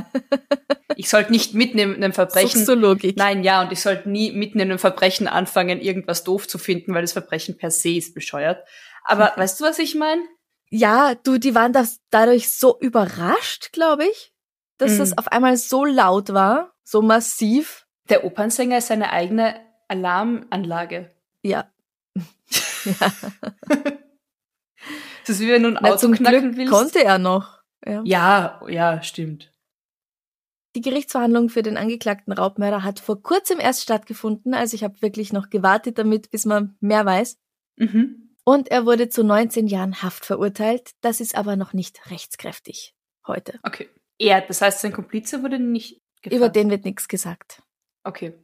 ich 0.96 1.10
sollte 1.10 1.30
nicht 1.32 1.52
mitten 1.52 1.78
in 1.78 1.94
einem 1.96 2.14
Verbrechen 2.14 2.60
suchst 2.60 2.68
du 2.68 2.74
Logik. 2.74 3.18
Nein, 3.18 3.44
ja, 3.44 3.60
und 3.60 3.70
ich 3.70 3.82
sollte 3.82 4.08
nie 4.08 4.32
mitten 4.32 4.58
in 4.58 4.70
einem 4.70 4.78
Verbrechen 4.78 5.28
anfangen, 5.28 5.78
irgendwas 5.78 6.24
doof 6.24 6.48
zu 6.48 6.56
finden, 6.56 6.94
weil 6.94 7.02
das 7.02 7.12
Verbrechen 7.12 7.58
per 7.58 7.70
se 7.70 7.90
ist 7.90 8.14
bescheuert. 8.14 8.66
Aber 9.04 9.32
weißt 9.36 9.60
du, 9.60 9.64
was 9.64 9.78
ich 9.78 9.94
meine? 9.94 10.22
Ja, 10.70 11.16
du, 11.16 11.36
die 11.36 11.54
waren 11.54 11.74
das 11.74 11.98
dadurch 12.08 12.50
so 12.50 12.78
überrascht, 12.80 13.72
glaube 13.72 14.06
ich, 14.06 14.31
dass 14.82 14.92
Mhm. 14.94 14.98
das 14.98 15.18
auf 15.18 15.28
einmal 15.28 15.56
so 15.56 15.84
laut 15.84 16.32
war, 16.32 16.72
so 16.84 17.02
massiv. 17.02 17.86
Der 18.08 18.24
Opernsänger 18.24 18.78
ist 18.78 18.88
seine 18.88 19.10
eigene 19.12 19.60
Alarmanlage. 19.88 21.10
Ja. 21.42 21.70
ja. 22.84 23.12
Das 25.24 25.36
ist 25.36 25.40
wie 25.40 25.48
wenn 25.50 25.62
du 25.62 25.68
ein 25.68 25.78
Na, 25.80 25.90
Auto 25.90 25.98
zum 25.98 26.14
knacken 26.14 26.40
Glück 26.40 26.56
willst. 26.56 26.72
konnte 26.72 27.04
er 27.04 27.18
noch. 27.18 27.60
Ja. 27.86 28.02
ja, 28.04 28.60
ja, 28.68 29.02
stimmt. 29.04 29.52
Die 30.74 30.80
Gerichtsverhandlung 30.80 31.48
für 31.48 31.62
den 31.62 31.76
angeklagten 31.76 32.32
Raubmörder 32.32 32.82
hat 32.82 32.98
vor 32.98 33.22
kurzem 33.22 33.60
erst 33.60 33.82
stattgefunden, 33.82 34.52
also 34.54 34.74
ich 34.74 34.82
habe 34.82 35.00
wirklich 35.00 35.32
noch 35.32 35.48
gewartet 35.50 35.98
damit, 35.98 36.30
bis 36.32 36.44
man 36.44 36.76
mehr 36.80 37.06
weiß. 37.06 37.38
Mhm. 37.76 38.34
Und 38.44 38.68
er 38.72 38.84
wurde 38.86 39.08
zu 39.10 39.22
19 39.22 39.68
Jahren 39.68 40.02
Haft 40.02 40.24
verurteilt. 40.24 40.90
Das 41.02 41.20
ist 41.20 41.36
aber 41.36 41.54
noch 41.54 41.72
nicht 41.72 42.10
rechtskräftig 42.10 42.96
heute. 43.24 43.60
Okay. 43.62 43.88
Er, 44.22 44.40
das 44.40 44.62
heißt, 44.62 44.80
sein 44.80 44.92
Komplize 44.92 45.42
wurde 45.42 45.58
nicht 45.58 46.00
gefasst. 46.22 46.36
Über 46.36 46.48
den 46.48 46.70
wird 46.70 46.84
nichts 46.84 47.08
gesagt. 47.08 47.60
Okay. 48.04 48.34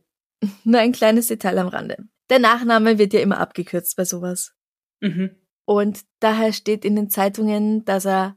Nur 0.65 0.81
ein 0.81 0.93
kleines 0.93 1.29
Detail 1.29 1.59
am 1.59 1.69
Rande. 1.69 1.97
Der 2.31 2.41
Nachname 2.41 2.99
wird 2.99 3.13
ja 3.13 3.21
immer 3.21 3.39
abgekürzt 3.39 3.97
bei 3.97 4.05
sowas. 4.05 4.53
Mhm. 5.01 5.37
Und 5.65 6.01
daher 6.21 6.53
steht 6.53 6.85
in 6.85 6.97
den 6.97 7.11
Zeitungen, 7.11 7.85
dass 7.85 8.07
er 8.07 8.37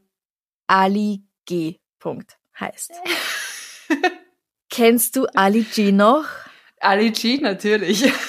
Ali 0.67 1.23
G. 1.45 1.77
Punkt 1.99 2.37
heißt. 2.59 2.91
Kennst 4.69 5.15
du 5.15 5.25
Ali 5.33 5.63
G 5.63 5.91
noch? 5.91 6.25
Ali 6.79 7.11
G, 7.11 7.37
natürlich. 7.37 8.11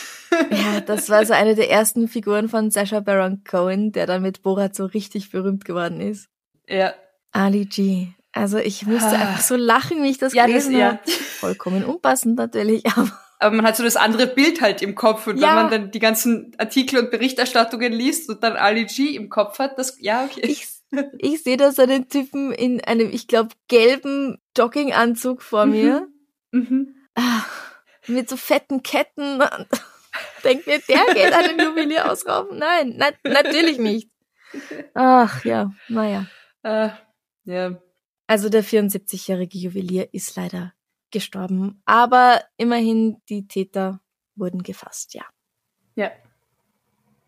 Ja, 0.51 0.81
das 0.81 1.11
war 1.11 1.27
so 1.27 1.35
eine 1.35 1.55
der 1.55 1.71
ersten 1.71 2.09
Figuren 2.09 2.49
von 2.49 2.71
Sacha 2.71 3.01
Baron 3.01 3.45
Cohen, 3.45 3.93
der 3.93 4.07
dann 4.07 4.23
mit 4.23 4.41
Borat 4.41 4.75
so 4.75 4.87
richtig 4.87 5.31
berühmt 5.31 5.67
geworden 5.67 6.01
ist. 6.01 6.31
ja. 6.67 6.95
Ali 7.33 7.67
G. 7.67 8.09
Also 8.33 8.59
ich 8.59 8.87
musste 8.87 9.11
Ah. 9.11 9.21
einfach 9.29 9.41
so 9.41 9.57
lachen, 9.57 10.03
wie 10.03 10.11
ich 10.11 10.19
das 10.19 10.33
Ja, 10.35 10.43
das, 10.45 10.51
gelesen 10.67 10.77
ja. 10.79 10.87
habe. 10.93 11.11
Vollkommen 11.11 11.85
unpassend 11.85 12.37
natürlich, 12.37 12.85
aber 12.97 13.11
Aber 13.39 13.57
man 13.57 13.67
hat 13.67 13.77
so 13.77 13.83
das 13.83 13.97
andere 13.97 14.27
Bild 14.27 14.61
halt 14.61 14.83
im 14.83 14.95
Kopf 14.95 15.27
und 15.27 15.39
Ja. 15.39 15.49
wenn 15.49 15.55
man 15.55 15.71
dann 15.71 15.91
die 15.91 15.99
ganzen 15.99 16.55
Artikel 16.59 16.99
und 16.99 17.11
Berichterstattungen 17.11 17.93
liest 17.93 18.29
und 18.31 18.43
dann 18.43 18.57
Ali 18.57 18.85
G 18.87 19.15
im 19.17 19.29
Kopf 19.29 19.59
hat, 19.59 19.79
das, 19.79 19.97
ja, 20.01 20.25
okay. 20.25 20.41
ich, 20.45 20.67
ich 21.19 21.43
sehe 21.43 21.57
da 21.57 21.73
so 21.73 21.83
einen 21.83 22.09
Typen 22.09 22.53
in 22.53 22.81
einem, 22.83 23.11
ich 23.11 23.27
glaube, 23.29 23.51
gelben 23.69 24.39
Jogginganzug 24.57 25.43
vor 25.43 25.67
mir. 25.67 26.07
Mhm. 26.53 26.95
Ah, 27.15 27.43
mit 28.07 28.29
so 28.31 28.37
fetten 28.37 28.83
Ketten. 28.83 29.43
Denkt 30.45 30.67
mir, 30.67 30.79
der 30.89 31.15
geht 31.15 31.33
einen 31.33 31.59
Juwelier 31.59 32.11
ausrauben? 32.11 32.59
Nein, 32.59 32.95
na, 32.97 33.07
natürlich 33.25 33.79
nicht. 33.79 34.09
Ach 34.95 35.45
ja, 35.45 35.73
naja. 35.89 36.27
Äh, 36.63 36.91
ja. 37.45 37.81
Also 38.27 38.49
der 38.49 38.65
74-jährige 38.65 39.59
Juwelier 39.59 40.13
ist 40.13 40.37
leider 40.37 40.73
gestorben. 41.11 41.83
Aber 41.85 42.43
immerhin, 42.57 43.19
die 43.29 43.47
Täter 43.47 44.01
wurden 44.35 44.63
gefasst, 44.63 45.15
ja. 45.15 45.25
Ja. 45.95 46.11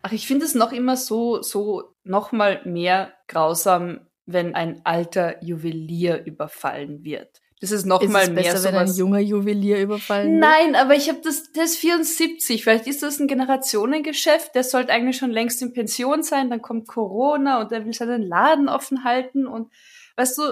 Ach, 0.01 0.11
ich 0.11 0.27
finde 0.27 0.45
es 0.45 0.55
noch 0.55 0.71
immer 0.71 0.97
so, 0.97 1.41
so 1.41 1.95
noch 2.03 2.31
mal 2.31 2.61
mehr 2.65 3.13
grausam, 3.27 4.07
wenn 4.25 4.55
ein 4.55 4.81
alter 4.85 5.43
Juwelier 5.43 6.23
überfallen 6.25 7.03
wird. 7.03 7.41
Das 7.61 7.71
ist 7.71 7.85
noch 7.85 8.01
Ist 8.01 8.11
mal 8.11 8.23
es 8.23 8.29
mehr 8.29 8.43
besser, 8.43 8.73
wenn 8.73 8.75
ein 8.75 8.93
junger 8.93 9.19
Juwelier 9.19 9.79
überfallen 9.79 10.33
wird? 10.33 10.41
Nein, 10.41 10.75
aber 10.75 10.95
ich 10.95 11.09
habe 11.09 11.21
das, 11.23 11.51
das 11.53 11.71
ist 11.71 11.77
74. 11.77 12.63
Vielleicht 12.63 12.85
ist 12.85 13.01
das 13.01 13.19
ein 13.19 13.27
Generationengeschäft. 13.27 14.53
Der 14.55 14.63
sollte 14.63 14.91
eigentlich 14.91 15.17
schon 15.17 15.31
längst 15.31 15.61
in 15.61 15.73
Pension 15.73 16.21
sein. 16.21 16.49
Dann 16.49 16.61
kommt 16.61 16.87
Corona 16.87 17.61
und 17.61 17.71
er 17.71 17.85
will 17.85 17.93
seinen 17.93 18.23
Laden 18.23 18.67
offen 18.67 19.03
halten 19.03 19.47
und 19.47 19.71
weißt 20.17 20.37
du, 20.37 20.43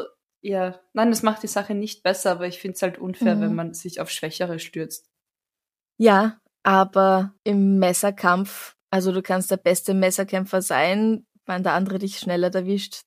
ja, 0.44 0.80
nein, 0.94 1.10
das 1.10 1.24
macht 1.24 1.42
die 1.42 1.48
Sache 1.48 1.74
nicht 1.74 2.04
besser, 2.04 2.32
aber 2.32 2.48
ich 2.48 2.60
finde 2.60 2.76
es 2.76 2.82
halt 2.82 2.98
unfair, 3.00 3.36
Mhm. 3.36 3.42
wenn 3.42 3.56
man 3.56 3.74
sich 3.74 4.00
auf 4.02 4.10
Schwächere 4.12 4.60
stürzt. 4.60 5.10
Ja, 5.98 6.40
aber 6.64 7.34
im 7.44 7.80
Messerkampf, 7.80 8.76
also 8.92 9.12
du 9.12 9.22
kannst 9.22 9.50
der 9.52 9.58
beste 9.58 9.94
Messerkämpfer 9.94 10.62
sein, 10.62 11.26
wenn 11.46 11.64
der 11.64 11.74
andere 11.74 11.98
dich 11.98 12.20
schneller 12.20 12.54
erwischt. 12.54 13.04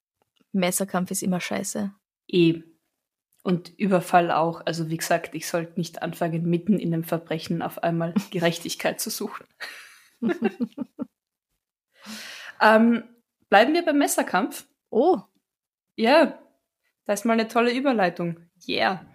Messerkampf 0.53 1.11
ist 1.11 1.23
immer 1.23 1.41
scheiße. 1.41 1.93
Eh. 2.29 2.63
Und 3.43 3.69
Überfall 3.79 4.31
auch. 4.33 4.63
Also 4.67 4.89
wie 4.89 4.97
gesagt, 4.97 5.35
ich 5.35 5.47
sollte 5.47 5.79
nicht 5.79 6.03
anfangen, 6.03 6.47
mitten 6.47 6.79
in 6.79 6.93
einem 6.93 7.05
Verbrechen 7.05 7.63
auf 7.63 7.83
einmal 7.83 8.15
Gerechtigkeit 8.33 9.01
zu 9.01 9.11
suchen. 9.11 9.47
ähm, 12.61 13.05
bleiben 13.49 13.75
wir 13.75 13.85
beim 13.85 13.99
Messerkampf. 13.99 14.67
Oh, 14.91 15.21
Ja, 15.97 16.39
da 17.07 17.13
ist 17.13 17.25
mal 17.25 17.35
eine 17.35 17.49
tolle 17.49 17.73
Überleitung. 17.73 18.41
Yeah. 18.69 19.07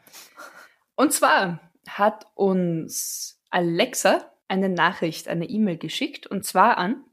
Und 0.95 1.13
zwar 1.13 1.71
hat 1.87 2.25
uns 2.35 3.41
Alexa 3.49 4.31
eine 4.47 4.69
Nachricht, 4.69 5.27
eine 5.27 5.45
E-Mail 5.45 5.77
geschickt 5.77 6.27
und 6.27 6.45
zwar 6.45 6.77
an 6.77 7.03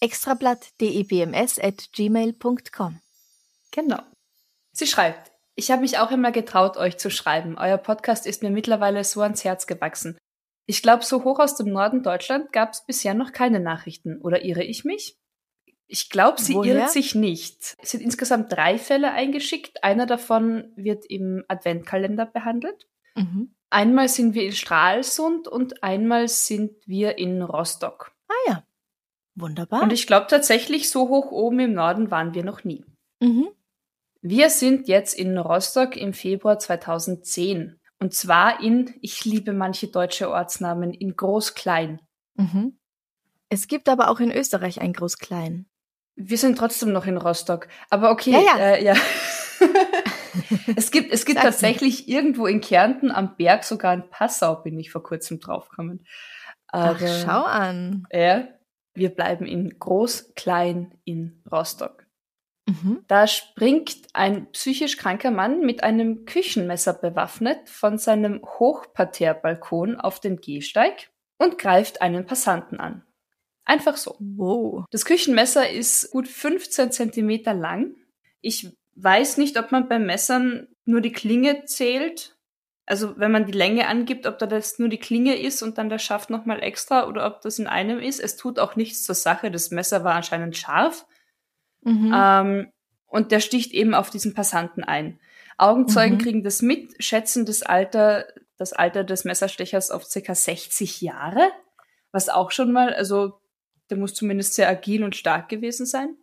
extrablatt.debms 0.00 1.60
at 1.60 1.92
gmail.com. 1.92 3.00
Genau. 3.70 4.02
Sie 4.72 4.86
schreibt, 4.86 5.30
ich 5.54 5.70
habe 5.70 5.82
mich 5.82 5.98
auch 5.98 6.10
immer 6.10 6.32
getraut, 6.32 6.76
euch 6.76 6.98
zu 6.98 7.10
schreiben. 7.10 7.56
Euer 7.58 7.78
Podcast 7.78 8.26
ist 8.26 8.42
mir 8.42 8.50
mittlerweile 8.50 9.04
so 9.04 9.20
ans 9.22 9.44
Herz 9.44 9.66
gewachsen. 9.66 10.18
Ich 10.66 10.82
glaube, 10.82 11.04
so 11.04 11.24
hoch 11.24 11.38
aus 11.38 11.56
dem 11.56 11.72
Norden 11.72 12.02
Deutschland 12.02 12.52
gab 12.52 12.72
es 12.72 12.84
bisher 12.84 13.14
noch 13.14 13.32
keine 13.32 13.60
Nachrichten. 13.60 14.20
Oder 14.20 14.44
irre 14.44 14.64
ich 14.64 14.84
mich? 14.84 15.18
Ich 15.92 16.08
glaube, 16.08 16.40
sie 16.40 16.54
Woher? 16.54 16.74
irrt 16.74 16.90
sich 16.90 17.14
nicht. 17.14 17.76
Es 17.82 17.90
sind 17.90 18.00
insgesamt 18.00 18.50
drei 18.50 18.78
Fälle 18.78 19.12
eingeschickt. 19.12 19.84
Einer 19.84 20.06
davon 20.06 20.72
wird 20.74 21.04
im 21.04 21.44
Adventkalender 21.48 22.24
behandelt. 22.24 22.88
Mhm. 23.14 23.54
Einmal 23.68 24.08
sind 24.08 24.32
wir 24.32 24.42
in 24.42 24.52
Stralsund 24.52 25.48
und 25.48 25.82
einmal 25.82 26.28
sind 26.28 26.72
wir 26.86 27.18
in 27.18 27.42
Rostock. 27.42 28.12
Ah 28.28 28.50
ja, 28.50 28.62
wunderbar. 29.34 29.82
Und 29.82 29.92
ich 29.92 30.06
glaube 30.06 30.28
tatsächlich, 30.30 30.88
so 30.88 31.10
hoch 31.10 31.30
oben 31.30 31.60
im 31.60 31.74
Norden 31.74 32.10
waren 32.10 32.32
wir 32.32 32.42
noch 32.42 32.64
nie. 32.64 32.86
mhm. 33.20 33.48
Wir 34.22 34.48
sind 34.48 34.88
jetzt 34.88 35.18
in 35.18 35.36
Rostock 35.36 35.96
im 35.96 36.14
Februar 36.14 36.58
2010. 36.58 37.78
Und 37.98 38.14
zwar 38.14 38.62
in, 38.62 38.94
ich 39.02 39.26
liebe 39.26 39.52
manche 39.52 39.88
deutsche 39.88 40.30
Ortsnamen, 40.30 40.94
in 40.94 41.16
Groß-Klein. 41.16 42.00
Mhm. 42.36 42.78
Es 43.50 43.66
gibt 43.66 43.90
aber 43.90 44.08
auch 44.08 44.20
in 44.20 44.30
Österreich 44.30 44.80
ein 44.80 44.92
Groß-Klein. 44.92 45.66
Wir 46.16 46.38
sind 46.38 46.58
trotzdem 46.58 46.92
noch 46.92 47.06
in 47.06 47.16
Rostock. 47.16 47.68
Aber 47.90 48.10
okay, 48.10 48.32
Ja, 48.32 48.40
ja. 48.40 48.58
Äh, 48.58 48.84
ja. 48.84 48.94
es 50.76 50.90
gibt, 50.90 51.12
es 51.12 51.24
gibt 51.24 51.40
Sag's 51.40 51.56
tatsächlich 51.56 52.08
irgendwo 52.08 52.46
in 52.46 52.60
Kärnten 52.60 53.10
am 53.10 53.36
Berg 53.36 53.64
sogar 53.64 53.94
in 53.94 54.08
Passau, 54.10 54.56
bin 54.56 54.78
ich 54.78 54.90
vor 54.90 55.02
kurzem 55.02 55.40
draufgekommen. 55.40 56.06
Ach, 56.68 57.00
Aber, 57.00 57.06
schau 57.06 57.42
an. 57.42 58.06
Ja, 58.12 58.48
wir 58.94 59.10
bleiben 59.10 59.46
in 59.46 59.78
Groß-Klein 59.78 60.94
in 61.04 61.42
Rostock. 61.50 62.06
Mhm. 62.66 63.04
Da 63.08 63.26
springt 63.26 63.96
ein 64.12 64.50
psychisch 64.52 64.96
kranker 64.96 65.30
Mann 65.30 65.60
mit 65.60 65.82
einem 65.82 66.24
Küchenmesser 66.24 66.94
bewaffnet 66.94 67.68
von 67.68 67.98
seinem 67.98 68.40
Hochparterrebalkon 68.42 69.96
auf 69.96 70.20
den 70.20 70.36
Gehsteig 70.36 71.10
und 71.38 71.58
greift 71.58 72.02
einen 72.02 72.24
Passanten 72.24 72.78
an. 72.78 73.04
Einfach 73.64 73.96
so. 73.96 74.16
Wow. 74.18 74.84
Das 74.90 75.04
Küchenmesser 75.04 75.70
ist 75.70 76.10
gut 76.10 76.28
15 76.28 76.90
Zentimeter 76.90 77.54
lang. 77.54 77.94
Ich 78.40 78.76
weiß 78.96 79.36
nicht, 79.38 79.58
ob 79.58 79.72
man 79.72 79.88
beim 79.88 80.06
Messern 80.06 80.68
nur 80.84 81.00
die 81.00 81.12
Klinge 81.12 81.64
zählt. 81.64 82.36
Also 82.84 83.16
wenn 83.16 83.30
man 83.30 83.46
die 83.46 83.52
Länge 83.52 83.86
angibt, 83.86 84.26
ob 84.26 84.38
da 84.38 84.46
das 84.46 84.78
nur 84.78 84.88
die 84.88 84.98
Klinge 84.98 85.40
ist 85.40 85.62
und 85.62 85.78
dann 85.78 85.88
der 85.88 86.00
Schaft 86.00 86.30
nochmal 86.30 86.62
extra 86.62 87.06
oder 87.06 87.24
ob 87.26 87.40
das 87.40 87.58
in 87.60 87.68
einem 87.68 88.00
ist. 88.00 88.18
Es 88.20 88.36
tut 88.36 88.58
auch 88.58 88.74
nichts 88.74 89.04
zur 89.04 89.14
Sache. 89.14 89.50
Das 89.50 89.70
Messer 89.70 90.02
war 90.02 90.14
anscheinend 90.14 90.56
scharf. 90.56 91.06
Mhm. 91.82 92.12
Ähm, 92.14 92.72
und 93.06 93.30
der 93.30 93.40
sticht 93.40 93.72
eben 93.72 93.94
auf 93.94 94.10
diesen 94.10 94.34
Passanten 94.34 94.82
ein. 94.82 95.20
Augenzeugen 95.58 96.16
Mhm. 96.16 96.20
kriegen 96.22 96.42
das 96.42 96.62
mit, 96.62 96.92
schätzen 97.02 97.46
das 97.46 97.62
Alter, 97.62 98.26
das 98.56 98.72
Alter 98.72 99.04
des 99.04 99.24
Messerstechers 99.24 99.90
auf 99.90 100.04
circa 100.04 100.34
60 100.34 101.00
Jahre. 101.00 101.50
Was 102.10 102.28
auch 102.28 102.50
schon 102.50 102.72
mal, 102.72 102.92
also 102.92 103.38
der 103.92 103.98
muss 103.98 104.14
zumindest 104.14 104.54
sehr 104.54 104.70
agil 104.70 105.04
und 105.04 105.14
stark 105.14 105.50
gewesen 105.50 105.84
sein. 105.84 106.16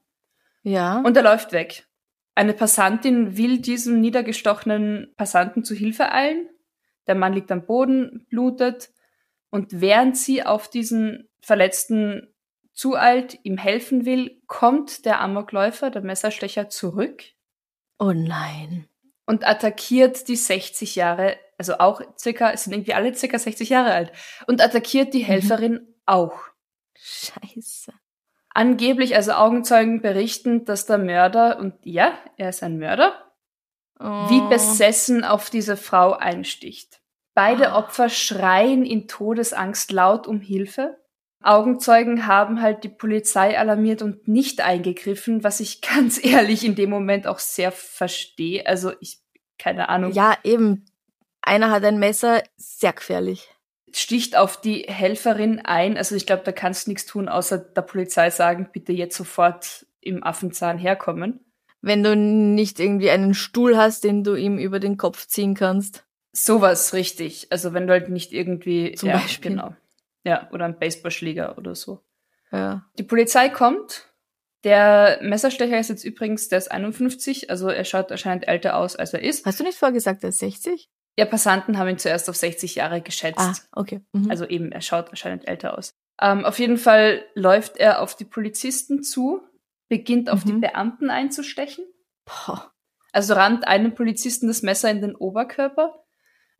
ja. 0.64 1.02
Und 1.02 1.16
er 1.16 1.22
läuft 1.22 1.52
weg. 1.52 1.86
Eine 2.34 2.54
Passantin 2.54 3.38
will 3.38 3.60
diesem 3.60 4.02
niedergestochenen 4.02 5.14
Passanten 5.16 5.64
zu 5.64 5.76
Hilfe 5.76 6.12
eilen. 6.12 6.50
Der 7.06 7.14
Mann 7.14 7.34
liegt 7.34 7.52
am 7.52 7.68
Boden, 7.68 8.26
blutet. 8.32 8.90
Und 9.52 9.82
während 9.82 10.18
sie 10.18 10.44
auf 10.44 10.68
diesen 10.68 11.30
Verletzten 11.42 12.34
zueilt, 12.74 13.38
ihm 13.44 13.60
helfen 13.60 14.04
will, 14.08 14.42
kommt 14.48 15.06
der 15.06 15.22
Amokläufer, 15.22 15.92
der 15.92 16.02
Messerstecher, 16.02 16.70
zurück 16.70 17.22
oh 18.00 18.12
nein. 18.12 18.88
und 19.28 19.48
attackiert 19.48 20.28
die 20.28 20.38
60 20.38 20.96
Jahre, 20.96 21.38
also 21.60 21.78
auch 21.78 22.02
circa, 22.18 22.50
es 22.50 22.64
sind 22.64 22.74
irgendwie 22.74 22.96
alle 22.96 23.14
circa 23.14 23.38
60 23.38 23.70
Jahre 23.70 23.92
alt, 23.92 24.12
und 24.48 24.60
attackiert 24.60 25.14
die 25.14 25.24
Helferin 25.24 25.82
auch. 26.08 26.49
Scheiße. 27.02 27.94
Angeblich, 28.54 29.16
also 29.16 29.34
Augenzeugen 29.34 30.02
berichten, 30.02 30.66
dass 30.66 30.86
der 30.86 30.98
Mörder, 30.98 31.60
und 31.60 31.76
ja, 31.84 32.18
er 32.38 32.50
ist 32.50 32.64
ein 32.64 32.78
Mörder, 32.80 33.26
Oh. 34.02 34.30
wie 34.30 34.42
besessen 34.50 35.26
auf 35.26 35.50
diese 35.50 35.76
Frau 35.76 36.14
einsticht. 36.14 37.02
Beide 37.36 37.72
Ah. 37.74 37.80
Opfer 37.80 38.08
schreien 38.10 38.86
in 38.86 39.08
Todesangst 39.10 39.92
laut 39.92 40.26
um 40.26 40.40
Hilfe. 40.40 40.98
Augenzeugen 41.44 42.26
haben 42.26 42.62
halt 42.62 42.84
die 42.86 42.90
Polizei 42.90 43.58
alarmiert 43.60 44.02
und 44.02 44.28
nicht 44.28 44.62
eingegriffen, 44.62 45.44
was 45.44 45.60
ich 45.60 45.82
ganz 45.82 46.24
ehrlich 46.24 46.64
in 46.66 46.76
dem 46.76 46.90
Moment 46.90 47.28
auch 47.28 47.40
sehr 47.40 47.72
verstehe. 47.74 48.66
Also 48.66 48.94
ich, 49.02 49.20
keine 49.58 49.90
Ahnung, 49.90 50.12
Ja, 50.14 50.38
eben. 50.44 50.86
Einer 51.42 51.70
hat 51.72 51.84
ein 51.84 52.00
Messer, 52.00 52.42
sehr 52.58 52.94
gefährlich. 52.94 53.50
Sticht 53.94 54.36
auf 54.38 54.60
die 54.60 54.84
Helferin 54.88 55.60
ein. 55.60 55.98
Also 55.98 56.16
ich 56.16 56.26
glaube, 56.26 56.44
da 56.44 56.52
kannst 56.52 56.86
du 56.86 56.92
nichts 56.92 57.06
tun, 57.06 57.30
außer 57.30 57.58
der 57.58 57.82
Polizei 57.82 58.30
sagen, 58.30 58.70
bitte 58.72 58.94
jetzt 58.94 59.18
sofort 59.18 59.86
im 60.02 60.24
Affenzahn 60.24 60.78
herkommen. 60.78 61.40
Wenn 61.82 62.04
du 62.04 62.16
nicht 62.16 62.80
irgendwie 62.80 63.10
einen 63.10 63.34
Stuhl 63.34 63.78
hast, 63.78 64.04
den 64.04 64.24
du 64.24 64.36
ihm 64.36 64.58
über 64.58 64.80
den 64.80 64.98
Kopf 64.98 65.28
ziehen 65.28 65.56
kannst. 65.56 66.06
Sowas 66.32 66.94
richtig. 66.94 67.48
Also 67.52 67.74
wenn 67.74 67.88
du 67.88 67.94
halt 67.94 68.10
nicht 68.10 68.34
irgendwie 68.34 68.94
Zum 68.94 69.10
ja, 69.10 69.18
Beispiel. 69.18 69.52
genau. 69.52 69.76
Ja, 70.24 70.50
oder 70.52 70.66
ein 70.66 70.78
Baseballschläger 70.78 71.58
oder 71.58 71.76
so. 71.76 72.02
Ja. 72.52 72.86
Die 72.98 73.04
Polizei 73.04 73.50
kommt. 73.50 74.06
Der 74.66 75.20
Messerstecher 75.22 75.80
ist 75.80 75.90
jetzt 75.90 76.04
übrigens, 76.04 76.50
der 76.50 76.58
ist 76.58 76.70
51, 76.70 77.50
also 77.50 77.70
er 77.70 77.86
schaut 77.86 78.12
anscheinend 78.12 78.46
älter 78.46 78.76
aus, 78.76 78.98
als 78.98 79.14
er 79.14 79.24
ist. 79.24 79.46
Hast 79.46 79.62
du 79.62 79.64
nicht 79.64 79.78
vorgesagt, 79.78 80.22
er 80.24 80.30
ist 80.30 80.40
60? 80.40 80.90
Ja, 81.20 81.26
Passanten 81.26 81.78
haben 81.78 81.90
ihn 81.90 81.98
zuerst 81.98 82.30
auf 82.30 82.38
60 82.38 82.76
Jahre 82.76 83.02
geschätzt. 83.02 83.38
Ah, 83.38 83.54
okay. 83.74 84.00
Mhm. 84.14 84.32
Also 84.32 84.46
eben, 84.46 84.72
er 84.72 84.80
schaut 84.80 85.10
anscheinend 85.10 85.50
älter 85.50 85.78
aus. 85.78 85.94
Ähm, 86.22 86.46
auf 86.46 86.60
jeden 86.60 86.78
Fall 86.78 87.26
läuft 87.34 87.76
er 87.76 88.02
auf 88.02 88.16
die 88.16 88.24
Polizisten 88.24 89.04
zu, 89.04 89.42
beginnt 89.90 90.30
auf 90.30 90.46
die 90.46 90.54
Mhm. 90.54 90.62
Beamten 90.62 91.10
einzustechen. 91.10 91.84
Boah. 92.24 92.72
Also 93.12 93.34
rammt 93.34 93.68
einem 93.68 93.96
Polizisten 93.96 94.48
das 94.48 94.62
Messer 94.62 94.90
in 94.90 95.02
den 95.02 95.14
Oberkörper. 95.14 96.06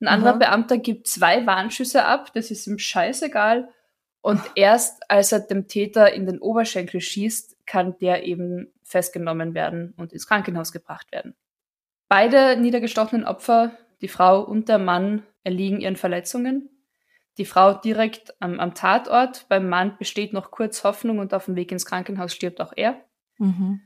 Ein 0.02 0.10
anderer. 0.10 0.38
Beamter 0.38 0.78
gibt 0.78 1.08
zwei 1.08 1.46
Warnschüsse 1.46 2.04
ab, 2.04 2.34
das 2.34 2.52
ist 2.52 2.68
ihm 2.68 2.80
scheißegal. 2.80 3.70
Und 4.20 4.42
erst 4.56 5.10
als 5.10 5.32
er 5.32 5.40
dem 5.40 5.70
Täter 5.70 6.12
in 6.12 6.26
den 6.26 6.40
Oberschenkel 6.40 7.00
schießt, 7.00 7.66
kann 7.66 7.98
der 8.00 8.26
eben 8.26 8.74
festgenommen 8.84 9.54
werden 9.54 9.94
und 9.96 10.12
ins 10.12 10.28
Krankenhaus 10.28 10.74
gebracht 10.74 11.14
werden. 11.14 11.34
Beide 12.10 12.58
niedergestochenen 12.58 13.26
Opfer, 13.26 13.72
die 14.02 14.08
Frau 14.08 14.42
und 14.42 14.70
der 14.70 14.80
Mann, 14.80 15.24
erliegen 15.44 15.82
ihren 15.82 15.96
Verletzungen. 15.96 16.70
Die 17.38 17.46
Frau 17.46 17.74
direkt 17.74 18.34
am, 18.42 18.60
am 18.60 18.76
Tatort, 18.76 19.48
beim 19.48 19.70
Mann 19.70 19.98
besteht 19.98 20.34
noch 20.34 20.52
kurz 20.52 20.84
Hoffnung 20.84 21.20
und 21.20 21.34
auf 21.34 21.46
dem 21.46 21.56
Weg 21.56 21.72
ins 21.72 21.86
Krankenhaus 21.86 22.34
stirbt 22.34 22.60
auch 22.60 22.74
er. 22.76 23.02
Mhm. 23.38 23.82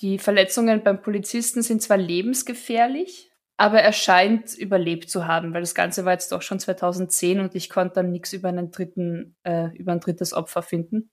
Die 0.00 0.18
Verletzungen 0.18 0.82
beim 0.82 1.00
Polizisten 1.00 1.62
sind 1.62 1.82
zwar 1.82 1.96
lebensgefährlich, 1.96 3.30
aber 3.56 3.80
er 3.80 3.92
scheint 3.92 4.54
überlebt 4.54 5.08
zu 5.08 5.26
haben, 5.26 5.54
weil 5.54 5.62
das 5.62 5.74
Ganze 5.74 6.04
war 6.04 6.12
jetzt 6.12 6.32
doch 6.32 6.42
schon 6.42 6.58
2010 6.58 7.40
und 7.40 7.54
ich 7.54 7.70
konnte 7.70 7.94
dann 7.94 8.10
nichts 8.10 8.32
über 8.32 8.48
einen 8.48 8.70
dritten, 8.70 9.36
äh, 9.44 9.74
über 9.76 9.92
ein 9.92 10.00
drittes 10.00 10.34
Opfer 10.34 10.62
finden. 10.62 11.10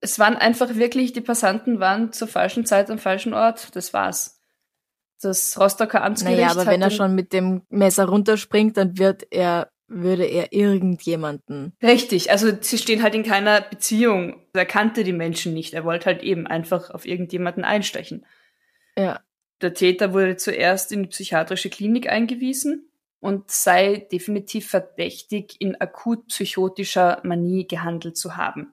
Es 0.00 0.18
waren 0.18 0.36
einfach 0.36 0.74
wirklich, 0.76 1.12
die 1.12 1.20
Passanten 1.20 1.78
waren 1.78 2.12
zur 2.12 2.26
falschen 2.26 2.64
Zeit 2.64 2.90
am 2.90 2.98
falschen 2.98 3.34
Ort. 3.34 3.76
Das 3.76 3.92
war's. 3.92 4.39
Das 5.20 5.58
Rostocker 5.58 6.02
Amtsgericht 6.02 6.38
Naja, 6.38 6.50
aber 6.50 6.66
wenn 6.66 6.82
er 6.82 6.90
schon 6.90 7.14
mit 7.14 7.32
dem 7.32 7.62
Messer 7.68 8.06
runterspringt, 8.06 8.76
dann 8.76 8.98
wird 8.98 9.26
er, 9.30 9.70
würde 9.86 10.24
er 10.24 10.52
irgendjemanden. 10.52 11.74
Richtig, 11.82 12.30
also 12.30 12.50
sie 12.60 12.78
stehen 12.78 13.02
halt 13.02 13.14
in 13.14 13.22
keiner 13.22 13.60
Beziehung. 13.60 14.42
Er 14.52 14.66
kannte 14.66 15.04
die 15.04 15.12
Menschen 15.12 15.52
nicht. 15.52 15.74
Er 15.74 15.84
wollte 15.84 16.06
halt 16.06 16.22
eben 16.22 16.46
einfach 16.46 16.90
auf 16.90 17.06
irgendjemanden 17.06 17.64
einstechen. 17.64 18.24
Ja. 18.96 19.20
Der 19.60 19.74
Täter 19.74 20.14
wurde 20.14 20.36
zuerst 20.36 20.90
in 20.90 21.02
die 21.02 21.08
psychiatrische 21.08 21.68
Klinik 21.68 22.08
eingewiesen 22.08 22.90
und 23.20 23.50
sei 23.50 24.06
definitiv 24.10 24.68
verdächtig, 24.68 25.56
in 25.60 25.78
akut 25.78 26.28
psychotischer 26.28 27.20
Manie 27.22 27.66
gehandelt 27.66 28.16
zu 28.16 28.36
haben. 28.36 28.72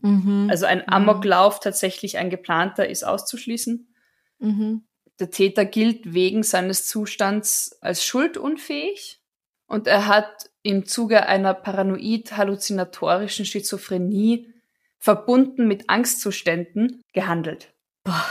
Mhm. 0.00 0.48
Also 0.50 0.66
ein 0.66 0.88
Amoklauf, 0.88 1.60
tatsächlich 1.60 2.16
ein 2.16 2.30
geplanter, 2.30 2.88
ist 2.88 3.04
auszuschließen. 3.04 3.94
Mhm. 4.38 4.84
Der 5.22 5.30
Täter 5.30 5.64
gilt 5.64 6.14
wegen 6.14 6.42
seines 6.42 6.88
Zustands 6.88 7.78
als 7.80 8.04
schuldunfähig 8.04 9.22
und 9.68 9.86
er 9.86 10.08
hat 10.08 10.50
im 10.64 10.84
Zuge 10.84 11.26
einer 11.26 11.54
paranoid-halluzinatorischen 11.54 13.44
Schizophrenie 13.44 14.52
verbunden 14.98 15.68
mit 15.68 15.88
Angstzuständen 15.88 17.04
gehandelt. 17.12 17.72
Boah. 18.02 18.24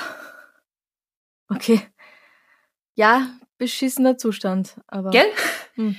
Okay. 1.48 1.80
Ja, 2.96 3.30
beschissener 3.58 4.18
Zustand, 4.18 4.76
aber. 4.88 5.12
Gell? 5.12 5.32
Hm. 5.76 5.96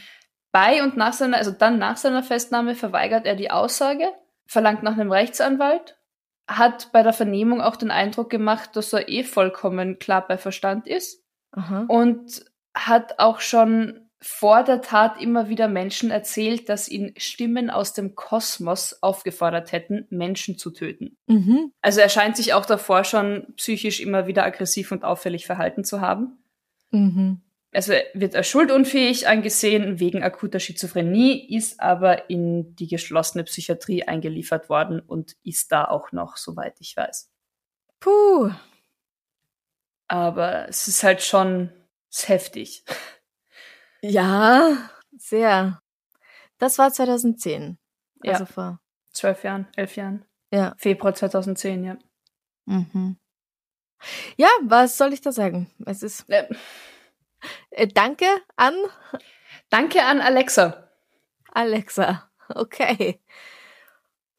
Bei 0.51 0.83
und 0.83 0.99
nach 0.99 1.15
seiner, 1.15 1.39
also 1.39 1.53
dann 1.53 1.79
nach 1.79 1.97
seiner 1.97 2.23
Festnahme 2.23 2.75
verweigert 2.75 3.25
er 3.25 3.35
die 3.35 3.51
Aussage, 3.51 4.13
verlangt 4.45 4.83
nach 4.83 4.99
einem 4.99 5.11
Rechtsanwalt, 5.11 5.97
hat 6.59 6.91
bei 6.93 7.03
der 7.03 7.13
Vernehmung 7.13 7.61
auch 7.61 7.77
den 7.77 7.91
Eindruck 7.91 8.31
gemacht, 8.31 8.71
dass 8.75 8.93
er 8.93 9.09
eh 9.09 9.25
vollkommen 9.25 9.99
klar 9.99 10.27
bei 10.27 10.39
Verstand 10.39 10.87
ist 10.87 11.23
Aha. 11.53 11.85
und 11.89 12.45
hat 12.75 13.19
auch 13.19 13.41
schon 13.41 14.09
vor 14.23 14.63
der 14.63 14.81
Tat 14.81 15.21
immer 15.21 15.49
wieder 15.49 15.67
Menschen 15.67 16.13
erzählt, 16.13 16.69
dass 16.69 16.89
ihn 16.89 17.13
Stimmen 17.17 17.71
aus 17.71 17.93
dem 17.93 18.15
Kosmos 18.15 19.03
aufgefordert 19.03 19.73
hätten, 19.73 20.07
Menschen 20.11 20.57
zu 20.57 20.71
töten. 20.71 21.17
Mhm. 21.27 21.73
Also 21.83 22.01
er 22.01 22.09
scheint 22.09 22.37
sich 22.37 22.55
auch 22.55 22.65
davor 22.65 23.03
schon 23.03 23.53
psychisch 23.57 24.01
immer 24.01 24.29
wieder 24.29 24.45
aggressiv 24.45 24.93
und 24.93 25.03
auffällig 25.03 25.45
verhalten 25.45 25.83
zu 25.83 26.01
haben. 26.01 26.39
Mhm. 26.93 27.41
Also 27.75 27.95
wird 28.13 28.35
er 28.35 28.43
schuldunfähig 28.43 29.29
angesehen 29.29 29.99
wegen 29.99 30.23
akuter 30.23 30.61
Schizophrenie, 30.61 31.57
ist 31.57 31.81
aber 31.81 32.29
in 32.29 32.77
die 32.77 32.87
geschlossene 32.87 33.45
Psychiatrie 33.45 34.05
eingeliefert 34.05 34.69
worden 34.69 35.01
und 35.01 35.37
ist 35.43 35.73
da 35.73 35.87
auch 35.87 36.13
noch, 36.13 36.37
soweit 36.37 36.77
ich 36.81 36.97
weiß. 36.97 37.31
Puh. 37.99 38.51
Aber 40.07 40.69
es 40.69 40.87
ist 40.87 41.03
halt 41.03 41.23
schon 41.23 41.71
ist 42.13 42.29
heftig. 42.29 42.85
Ja, 44.03 44.91
sehr. 45.17 45.81
Das 46.59 46.79
war 46.79 46.93
2010. 46.93 47.79
Ja. 48.23 48.33
Also 48.33 48.47
vor. 48.47 48.81
Zwölf 49.13 49.43
Jahren, 49.45 49.67
elf 49.77 49.97
Jahren. 49.97 50.25
Ja. 50.53 50.75
Februar 50.77 51.15
2010, 51.15 51.85
ja. 51.85 51.97
Mhm. 52.67 53.17
Ja, 54.37 54.49
was 54.63 54.99
soll 54.99 55.13
ich 55.13 55.21
da 55.21 55.33
sagen? 55.33 55.71
Es 55.87 56.03
ist. 56.03 56.29
Äh, 56.29 56.49
danke 57.95 58.27
an 58.57 58.75
danke 59.71 60.03
an 60.03 60.21
Alexa. 60.21 60.89
Alexa. 61.53 62.31
Okay. 62.55 63.21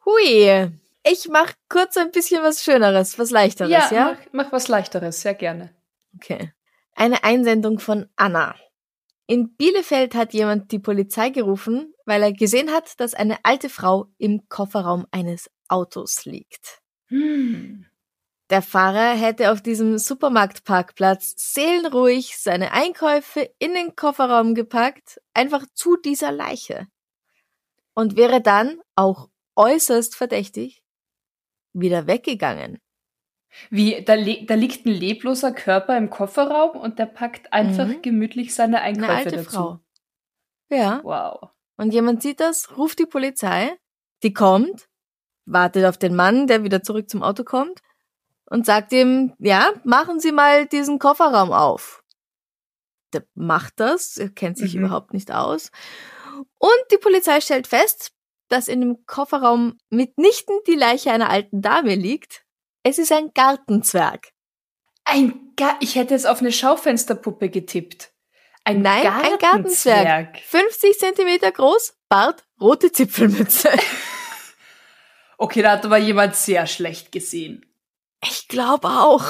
Hui. 0.05 0.71
Ich 1.05 1.27
mach 1.29 1.53
kurz 1.67 1.97
ein 1.97 2.11
bisschen 2.11 2.43
was 2.43 2.63
Schöneres, 2.63 3.19
was 3.19 3.31
Leichteres, 3.31 3.71
ja? 3.71 3.89
ja, 3.91 4.17
Mach, 4.31 4.45
mach 4.45 4.51
was 4.51 4.67
Leichteres, 4.67 5.21
sehr 5.21 5.33
gerne. 5.33 5.73
Okay. 6.15 6.53
Eine 6.95 7.23
Einsendung 7.23 7.79
von 7.79 8.07
Anna. 8.15 8.55
In 9.25 9.55
Bielefeld 9.55 10.15
hat 10.15 10.33
jemand 10.33 10.71
die 10.71 10.79
Polizei 10.79 11.29
gerufen, 11.29 11.93
weil 12.05 12.23
er 12.23 12.33
gesehen 12.33 12.71
hat, 12.71 12.99
dass 12.99 13.13
eine 13.13 13.37
alte 13.43 13.69
Frau 13.69 14.07
im 14.17 14.47
Kofferraum 14.47 15.05
eines 15.11 15.49
Autos 15.67 16.25
liegt. 16.25 16.81
Hm. 17.07 17.85
Der 18.49 18.61
Fahrer 18.61 19.15
hätte 19.15 19.51
auf 19.51 19.61
diesem 19.61 19.97
Supermarktparkplatz 19.97 21.33
seelenruhig 21.37 22.37
seine 22.37 22.71
Einkäufe 22.73 23.49
in 23.57 23.73
den 23.73 23.95
Kofferraum 23.95 24.53
gepackt, 24.53 25.21
einfach 25.33 25.65
zu 25.73 25.95
dieser 25.97 26.31
Leiche. 26.31 26.87
Und 27.95 28.15
wäre 28.17 28.41
dann, 28.41 28.81
auch 28.95 29.29
äußerst 29.55 30.15
verdächtig, 30.15 30.83
wieder 31.73 32.05
weggegangen. 32.07 32.79
Wie, 33.69 34.03
da, 34.03 34.15
da 34.15 34.55
liegt 34.55 34.85
ein 34.85 34.91
lebloser 34.91 35.51
Körper 35.51 35.95
im 35.97 36.09
Kofferraum 36.09 36.75
und 36.75 36.99
der 36.99 37.05
packt 37.05 37.53
einfach 37.53 37.87
Mhm. 37.87 38.01
gemütlich 38.01 38.53
seine 38.53 38.81
Eine 38.81 38.99
Einkäufe 39.07 39.13
alte 39.13 39.35
dazu. 39.37 39.49
Frau. 39.49 39.79
Ja. 40.69 41.01
Wow. 41.03 41.49
Und 41.77 41.93
jemand 41.93 42.23
sieht 42.23 42.39
das, 42.39 42.77
ruft 42.77 42.99
die 42.99 43.05
Polizei, 43.05 43.77
die 44.23 44.33
kommt, 44.33 44.89
wartet 45.45 45.85
auf 45.85 45.97
den 45.97 46.15
Mann, 46.15 46.47
der 46.47 46.63
wieder 46.63 46.81
zurück 46.81 47.09
zum 47.09 47.21
Auto 47.23 47.43
kommt 47.43 47.79
und 48.53 48.67
sagt 48.67 48.91
ihm, 48.91 49.33
ja, 49.39 49.73
machen 49.83 50.19
Sie 50.19 50.31
mal 50.31 50.67
diesen 50.67 50.99
Kofferraum 50.99 51.51
auf. 51.51 52.03
Der 53.11 53.23
macht 53.33 53.73
das, 53.79 54.17
er 54.17 54.29
kennt 54.29 54.59
sich 54.59 54.75
Mhm. 54.75 54.85
überhaupt 54.85 55.11
nicht 55.11 55.31
aus. 55.31 55.71
Und 56.59 56.83
die 56.91 56.97
Polizei 56.99 57.41
stellt 57.41 57.65
fest, 57.65 58.11
dass 58.49 58.67
in 58.67 58.79
dem 58.81 59.05
Kofferraum 59.07 59.77
mitnichten 59.89 60.55
die 60.67 60.75
Leiche 60.75 61.11
einer 61.11 61.31
alten 61.31 61.63
Dame 61.63 61.95
liegt. 61.95 62.43
Es 62.83 62.99
ist 62.99 63.11
ein 63.11 63.31
Gartenzwerg. 63.33 64.29
Ein 65.03 65.51
Ga 65.55 65.75
ich 65.79 65.95
hätte 65.95 66.13
jetzt 66.13 66.27
auf 66.27 66.39
eine 66.41 66.51
Schaufensterpuppe 66.51 67.49
getippt. 67.49 68.11
Ein 68.65 68.83
Nein, 68.83 69.07
ein 69.07 69.37
Gartenzwerg. 69.39 70.37
50 70.39 70.99
Zentimeter 70.99 71.51
groß, 71.51 71.95
Bart, 72.07 72.45
rote 72.61 72.91
Zipfelmütze. 72.91 73.71
Okay, 75.39 75.61
da 75.61 75.71
hat 75.71 75.83
aber 75.85 75.97
jemand 75.97 76.35
sehr 76.35 76.67
schlecht 76.67 77.11
gesehen. 77.11 77.65
Ich 78.23 78.47
glaube 78.47 78.87
auch. 78.87 79.25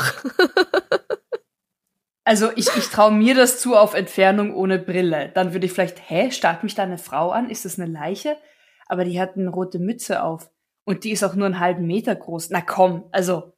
Also 2.26 2.52
ich, 2.56 2.70
ich 2.78 2.88
traue 2.88 3.12
mir 3.12 3.36
das 3.36 3.60
zu 3.60 3.76
auf 3.76 3.94
Entfernung 3.94 4.56
ohne 4.56 4.80
Brille. 4.80 5.32
Dann 5.34 5.54
würde 5.54 5.66
ich 5.66 5.74
vielleicht, 5.74 6.10
hä, 6.10 6.32
starrt 6.32 6.64
mich 6.64 6.76
da 6.76 6.84
eine 6.84 6.98
Frau 6.98 7.32
an? 7.32 7.50
Ist 7.50 7.66
das 7.66 7.78
eine 7.78 7.92
Leiche? 7.92 8.38
Aber 8.88 9.04
die 9.04 9.20
hat 9.20 9.36
eine 9.36 9.50
rote 9.50 9.80
Mütze 9.80 10.24
auf. 10.24 10.50
Und 10.86 11.04
die 11.04 11.12
ist 11.12 11.24
auch 11.24 11.36
nur 11.36 11.46
einen 11.46 11.60
halben 11.60 11.86
Meter 11.86 12.16
groß. 12.16 12.50
Na 12.50 12.62
komm, 12.62 13.06
also, 13.12 13.54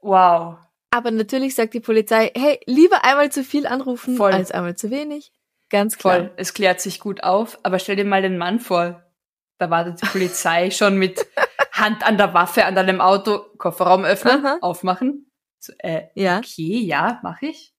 wow. 0.00 0.56
Aber 0.90 1.10
natürlich 1.10 1.54
sagt 1.54 1.74
die 1.74 1.80
Polizei, 1.80 2.30
hey, 2.34 2.58
lieber 2.66 3.04
einmal 3.04 3.30
zu 3.30 3.44
viel 3.44 3.66
anrufen 3.66 4.16
Voll. 4.16 4.32
als 4.32 4.52
einmal 4.52 4.76
zu 4.76 4.90
wenig. 4.90 5.32
Ganz 5.68 5.98
klar. 5.98 6.14
Voll, 6.14 6.30
es 6.36 6.54
klärt 6.54 6.80
sich 6.80 7.00
gut 7.00 7.22
auf. 7.22 7.58
Aber 7.62 7.78
stell 7.78 7.96
dir 7.96 8.06
mal 8.06 8.22
den 8.22 8.38
Mann 8.38 8.58
vor. 8.58 9.02
Da 9.58 9.68
wartet 9.68 10.00
die 10.00 10.06
Polizei 10.06 10.70
schon 10.70 10.96
mit 10.96 11.26
Hand 11.78 12.04
an 12.06 12.16
der 12.16 12.34
Waffe 12.34 12.64
an 12.64 12.74
deinem 12.74 13.00
Auto, 13.00 13.38
Kofferraum 13.58 14.04
öffnen, 14.04 14.44
Aha. 14.44 14.58
aufmachen. 14.62 15.30
So, 15.60 15.72
äh, 15.78 16.08
Ja, 16.14 16.38
okay, 16.38 16.78
ja, 16.80 17.20
mach 17.22 17.42
ich. 17.42 17.74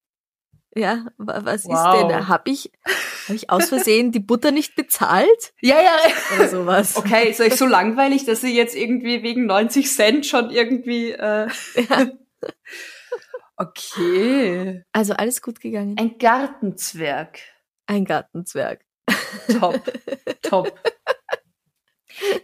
ja, 0.76 1.06
wa- 1.18 1.42
was 1.44 1.66
Wow. 1.66 1.74
ist 1.74 2.10
denn? 2.12 2.28
Hab 2.28 2.48
ich, 2.48 2.72
hab 3.28 3.36
ich 3.36 3.50
aus 3.50 3.70
Versehen 3.70 4.12
die 4.12 4.20
Butter 4.20 4.52
nicht 4.52 4.76
bezahlt? 4.76 5.54
Ja, 5.62 5.82
ja. 5.82 5.98
Oder 6.36 6.48
sowas. 6.50 6.96
Okay, 6.98 7.30
ist 7.30 7.40
euch 7.42 7.56
so 7.56 7.66
langweilig, 7.66 8.26
dass 8.26 8.44
ihr 8.44 8.52
jetzt 8.52 8.76
irgendwie 8.76 9.24
wegen 9.24 9.46
90 9.46 9.92
Cent 9.94 10.26
schon 10.26 10.50
irgendwie. 10.50 11.12
Äh 11.12 11.48
Ja. 11.90 12.08
Okay. 13.62 14.84
Also 14.94 15.14
alles 15.14 15.42
gut 15.42 15.60
gegangen. 15.60 15.98
Ein 16.00 16.18
Gartenzwerg. 16.18 17.40
Ein 17.88 18.06
Gartenzwerg. 18.06 18.86
Top. 19.60 19.82
Top. 20.42 20.80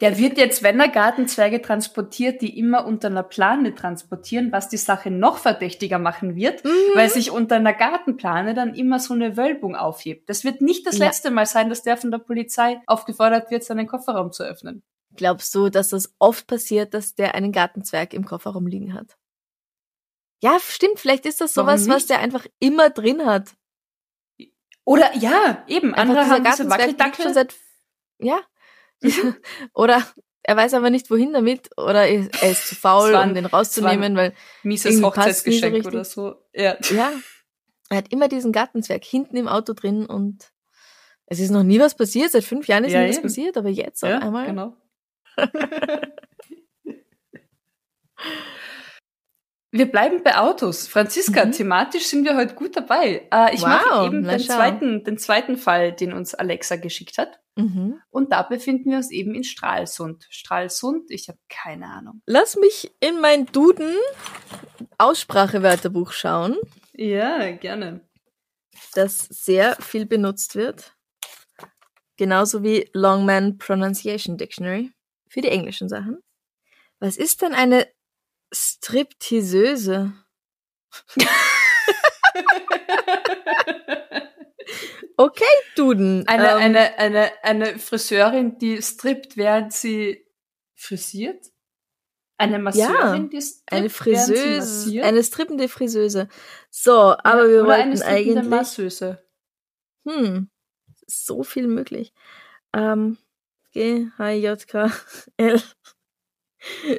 Der 0.01 0.17
wird 0.17 0.37
jetzt, 0.37 0.63
wenn 0.63 0.79
er 0.79 0.87
Gartenzwerge 0.89 1.61
transportiert, 1.61 2.41
die 2.41 2.57
immer 2.57 2.85
unter 2.85 3.07
einer 3.07 3.23
Plane 3.23 3.75
transportieren, 3.75 4.51
was 4.51 4.69
die 4.69 4.77
Sache 4.77 5.11
noch 5.11 5.37
verdächtiger 5.37 5.99
machen 5.99 6.35
wird, 6.35 6.63
Mhm. 6.63 6.69
weil 6.95 7.09
sich 7.09 7.31
unter 7.31 7.55
einer 7.55 7.73
Gartenplane 7.73 8.53
dann 8.53 8.73
immer 8.75 8.99
so 8.99 9.13
eine 9.13 9.37
Wölbung 9.37 9.75
aufhebt. 9.75 10.29
Das 10.29 10.43
wird 10.43 10.61
nicht 10.61 10.85
das 10.87 10.97
Ja. 10.97 11.05
letzte 11.07 11.31
Mal 11.31 11.45
sein, 11.45 11.69
dass 11.69 11.83
der 11.83 11.97
von 11.97 12.11
der 12.11 12.19
Polizei 12.19 12.81
aufgefordert 12.87 13.51
wird, 13.51 13.63
seinen 13.63 13.87
Kofferraum 13.87 14.31
zu 14.31 14.43
öffnen. 14.43 14.83
Glaubst 15.15 15.53
du, 15.55 15.69
dass 15.69 15.89
das 15.89 16.13
oft 16.19 16.45
passiert, 16.47 16.93
dass 16.93 17.15
der 17.15 17.35
einen 17.35 17.51
Gartenzwerg 17.51 18.13
im 18.13 18.25
Kofferraum 18.25 18.67
liegen 18.67 18.93
hat? 18.93 19.15
Ja, 20.43 20.57
stimmt. 20.59 20.99
Vielleicht 20.99 21.25
ist 21.25 21.39
das 21.41 21.53
sowas, 21.53 21.87
was 21.87 22.05
der 22.05 22.19
einfach 22.19 22.45
immer 22.59 22.89
drin 22.89 23.25
hat. 23.25 23.53
Oder 24.83 25.15
ja, 25.15 25.63
eben, 25.67 25.95
Einfach 25.95 26.15
andere 26.17 26.29
haben 26.29 26.43
diese 26.43 26.69
Wackeldackel. 26.69 27.23
schon 27.25 27.33
seit, 27.33 27.55
ja. 28.19 28.39
Oder 29.73 30.03
er 30.43 30.55
weiß 30.57 30.73
aber 30.75 30.89
nicht, 30.91 31.09
wohin 31.09 31.33
damit, 31.33 31.69
oder 31.75 32.05
er 32.05 32.51
ist 32.51 32.67
zu 32.67 32.75
faul, 32.75 33.11
war 33.13 33.23
um 33.25 33.33
den 33.33 33.47
rauszunehmen, 33.47 34.15
weil, 34.15 34.33
mieses 34.61 34.97
so 34.97 35.07
Hochzeitsgeschenk 35.07 35.73
richtig. 35.73 35.91
oder 35.91 36.05
so. 36.05 36.35
Ja. 36.53 36.77
ja, 36.91 37.11
er 37.89 37.97
hat 37.97 38.11
immer 38.13 38.27
diesen 38.27 38.51
Gartenzwerg 38.51 39.03
hinten 39.03 39.37
im 39.37 39.47
Auto 39.47 39.73
drin 39.73 40.05
und 40.05 40.51
es 41.25 41.39
ist 41.39 41.49
noch 41.49 41.63
nie 41.63 41.79
was 41.79 41.95
passiert. 41.95 42.29
Seit 42.31 42.43
fünf 42.43 42.67
Jahren 42.67 42.83
ist 42.83 42.91
Ja, 42.93 43.01
nie 43.01 43.09
was 43.09 43.21
passiert, 43.23 43.57
aber 43.57 43.69
jetzt 43.69 44.03
auf 44.03 44.11
ja, 44.11 44.19
einmal. 44.19 44.45
genau. 44.45 44.77
Wir 49.71 49.91
bleiben 49.91 50.23
bei 50.23 50.37
Autos. 50.37 50.87
Franziska, 50.87 51.45
Mhm. 51.45 51.51
thematisch 51.51 52.05
sind 52.07 52.23
wir 52.23 52.37
heute 52.37 52.55
gut 52.55 52.77
dabei. 52.77 53.27
Äh, 53.31 53.53
ich 53.55 53.61
Wow, 53.61 53.67
mache 53.67 54.05
eben 54.05 54.23
den 54.23 54.39
zweiten, 54.39 55.03
den 55.03 55.17
zweiten 55.17 55.57
Fall, 55.57 55.91
den 55.91 56.13
uns 56.13 56.33
Alexa 56.33 56.77
geschickt 56.77 57.17
hat. 57.17 57.41
Mhm. 57.55 58.01
Und 58.09 58.31
da 58.31 58.41
befinden 58.41 58.89
wir 58.91 58.97
uns 58.97 59.11
eben 59.11 59.33
in 59.33 59.43
Stralsund. 59.43 60.27
Stralsund, 60.29 61.09
ich 61.09 61.29
habe 61.29 61.39
keine 61.49 61.87
Ahnung. 61.87 62.21
Lass 62.25 62.57
mich 62.57 62.91
in 62.99 63.21
mein 63.21 63.45
Duden 63.47 63.95
Aussprachewörterbuch 64.97 66.11
schauen, 66.11 66.57
Ja, 66.93 67.51
gerne. 67.51 68.01
das 68.93 69.19
sehr 69.19 69.75
viel 69.77 70.05
benutzt 70.05 70.55
wird. 70.55 70.93
Genauso 72.17 72.63
wie 72.63 72.89
Longman 72.93 73.57
Pronunciation 73.57 74.37
Dictionary 74.37 74.91
für 75.29 75.41
die 75.41 75.49
englischen 75.49 75.89
Sachen. 75.89 76.19
Was 76.99 77.17
ist 77.17 77.41
denn 77.41 77.53
eine 77.53 77.87
Stripteaseuse? 78.53 80.13
Okay, 85.17 85.43
Duden. 85.75 86.27
Eine, 86.27 86.49
ähm, 86.51 86.57
eine, 86.57 86.97
eine, 86.97 87.31
eine 87.43 87.79
Friseurin, 87.79 88.57
die 88.57 88.81
strippt, 88.81 89.37
während 89.37 89.71
sie 89.73 90.25
frisiert? 90.73 91.51
Eine 92.37 92.59
Masseurin, 92.59 93.29
die 93.29 93.41
strippt, 93.41 93.71
eine 93.71 93.89
Friseuse, 93.89 95.01
eine 95.03 95.23
strippende 95.23 95.69
Friseuse. 95.69 96.27
So, 96.69 96.91
aber 97.17 97.47
wir 97.49 97.61
Oder 97.63 97.67
wollten 97.69 98.01
eine 98.01 98.05
eigentlich, 98.05 98.45
Masseuse. 98.45 99.23
hm, 100.05 100.49
so 101.07 101.43
viel 101.43 101.67
möglich. 101.67 102.13
Ähm, 102.73 103.17
G, 103.71 104.07
H, 104.17 104.31
J, 104.31 104.67
K, 104.67 104.91
L, 105.37 105.61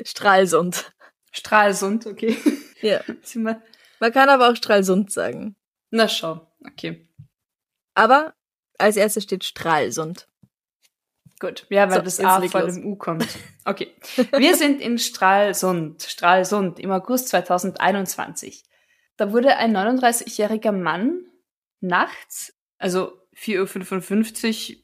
Stralsund. 0.04 0.92
Stralsund, 1.32 2.06
okay. 2.06 2.36
Ja. 2.80 3.00
Wir- 3.32 3.62
Man 4.00 4.12
kann 4.12 4.28
aber 4.30 4.50
auch 4.50 4.56
Stralsund 4.56 5.12
sagen. 5.12 5.56
Na 5.90 6.08
schau, 6.08 6.50
okay. 6.66 7.08
Aber 7.96 8.34
als 8.78 8.96
erstes 8.96 9.24
steht 9.24 9.42
Stralsund. 9.44 10.28
Gut, 11.40 11.66
ja, 11.70 11.88
weil 11.90 11.96
So, 11.98 12.02
das 12.02 12.20
A 12.20 12.40
vor 12.42 12.62
los. 12.62 12.74
dem 12.74 12.86
U 12.86 12.96
kommt. 12.96 13.26
Okay. 13.64 13.92
Wir 14.36 14.54
sind 14.56 14.80
in 14.80 14.98
Stralsund, 14.98 16.02
Stralsund 16.02 16.78
im 16.78 16.90
August 16.92 17.28
2021. 17.28 18.64
Da 19.16 19.32
wurde 19.32 19.56
ein 19.56 19.76
39-jähriger 19.76 20.72
Mann 20.72 21.24
nachts, 21.80 22.54
also 22.78 23.12
4.55 23.36 24.76
Uhr, 24.76 24.82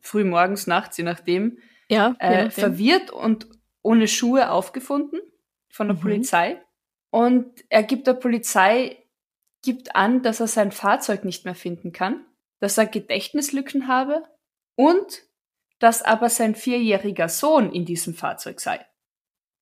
früh 0.00 0.24
morgens, 0.24 0.66
nachts, 0.66 0.96
je 0.96 1.04
nachdem, 1.04 1.58
Ja, 1.88 2.08
je 2.08 2.16
äh, 2.20 2.44
nachdem. 2.44 2.50
verwirrt 2.50 3.10
und 3.10 3.46
ohne 3.82 4.08
Schuhe 4.08 4.50
aufgefunden 4.50 5.20
von 5.70 5.88
der 5.88 5.96
Mhm. 5.96 6.00
Polizei. 6.00 6.62
Und 7.10 7.64
er 7.68 7.82
gibt 7.82 8.06
der 8.06 8.14
Polizei, 8.14 9.06
gibt 9.62 9.94
an, 9.96 10.22
dass 10.22 10.40
er 10.40 10.48
sein 10.48 10.72
Fahrzeug 10.72 11.24
nicht 11.24 11.44
mehr 11.44 11.54
finden 11.54 11.92
kann, 11.92 12.26
dass 12.64 12.78
er 12.78 12.86
Gedächtnislücken 12.86 13.88
habe 13.88 14.24
und 14.74 15.22
dass 15.80 16.00
aber 16.00 16.30
sein 16.30 16.54
vierjähriger 16.54 17.28
Sohn 17.28 17.70
in 17.70 17.84
diesem 17.84 18.14
Fahrzeug 18.14 18.58
sei. 18.58 18.80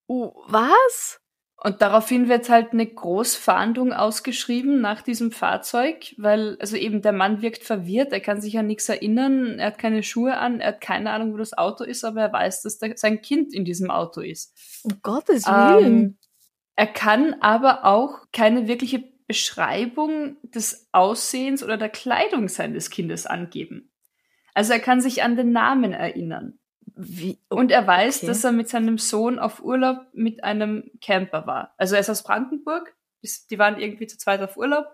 Uh, 0.08 0.30
was? 0.46 1.20
Und 1.56 1.82
daraufhin 1.82 2.28
wird 2.28 2.48
halt 2.48 2.72
eine 2.72 2.86
Großfahndung 2.86 3.92
ausgeschrieben 3.92 4.80
nach 4.80 5.02
diesem 5.02 5.32
Fahrzeug, 5.32 6.14
weil 6.16 6.56
also 6.60 6.76
eben 6.76 7.02
der 7.02 7.10
Mann 7.10 7.42
wirkt 7.42 7.64
verwirrt, 7.64 8.12
er 8.12 8.20
kann 8.20 8.40
sich 8.40 8.56
an 8.56 8.68
nichts 8.68 8.88
erinnern, 8.88 9.58
er 9.58 9.66
hat 9.66 9.78
keine 9.78 10.04
Schuhe 10.04 10.36
an, 10.36 10.60
er 10.60 10.68
hat 10.68 10.80
keine 10.80 11.10
Ahnung, 11.10 11.32
wo 11.32 11.38
das 11.38 11.58
Auto 11.58 11.82
ist, 11.82 12.04
aber 12.04 12.20
er 12.20 12.32
weiß, 12.32 12.62
dass 12.62 12.78
da 12.78 12.86
sein 12.94 13.20
Kind 13.20 13.52
in 13.52 13.64
diesem 13.64 13.90
Auto 13.90 14.20
ist. 14.20 14.56
Um 14.84 15.00
Gottes 15.02 15.46
Willen. 15.46 15.84
Ähm, 15.84 16.18
er 16.76 16.86
kann 16.86 17.34
aber 17.40 17.84
auch 17.84 18.26
keine 18.32 18.68
wirkliche 18.68 19.11
Beschreibung 19.32 20.36
des 20.42 20.88
Aussehens 20.92 21.62
oder 21.64 21.78
der 21.78 21.88
Kleidung 21.88 22.48
seines 22.48 22.90
Kindes 22.90 23.24
angeben. 23.24 23.90
Also 24.52 24.74
er 24.74 24.78
kann 24.78 25.00
sich 25.00 25.22
an 25.22 25.36
den 25.36 25.52
Namen 25.52 25.94
erinnern. 25.94 26.58
Wie? 26.94 27.38
Und 27.48 27.70
er 27.70 27.86
weiß, 27.86 28.18
Okay. 28.18 28.26
dass 28.26 28.44
er 28.44 28.52
mit 28.52 28.68
seinem 28.68 28.98
Sohn 28.98 29.38
auf 29.38 29.62
Urlaub 29.62 29.96
mit 30.12 30.44
einem 30.44 30.90
Camper 31.00 31.46
war. 31.46 31.72
Also 31.78 31.94
er 31.94 32.02
ist 32.02 32.10
aus 32.10 32.22
Brandenburg, 32.22 32.94
die 33.48 33.58
waren 33.58 33.80
irgendwie 33.80 34.06
zu 34.06 34.18
zweit 34.18 34.42
auf 34.42 34.58
Urlaub. 34.58 34.84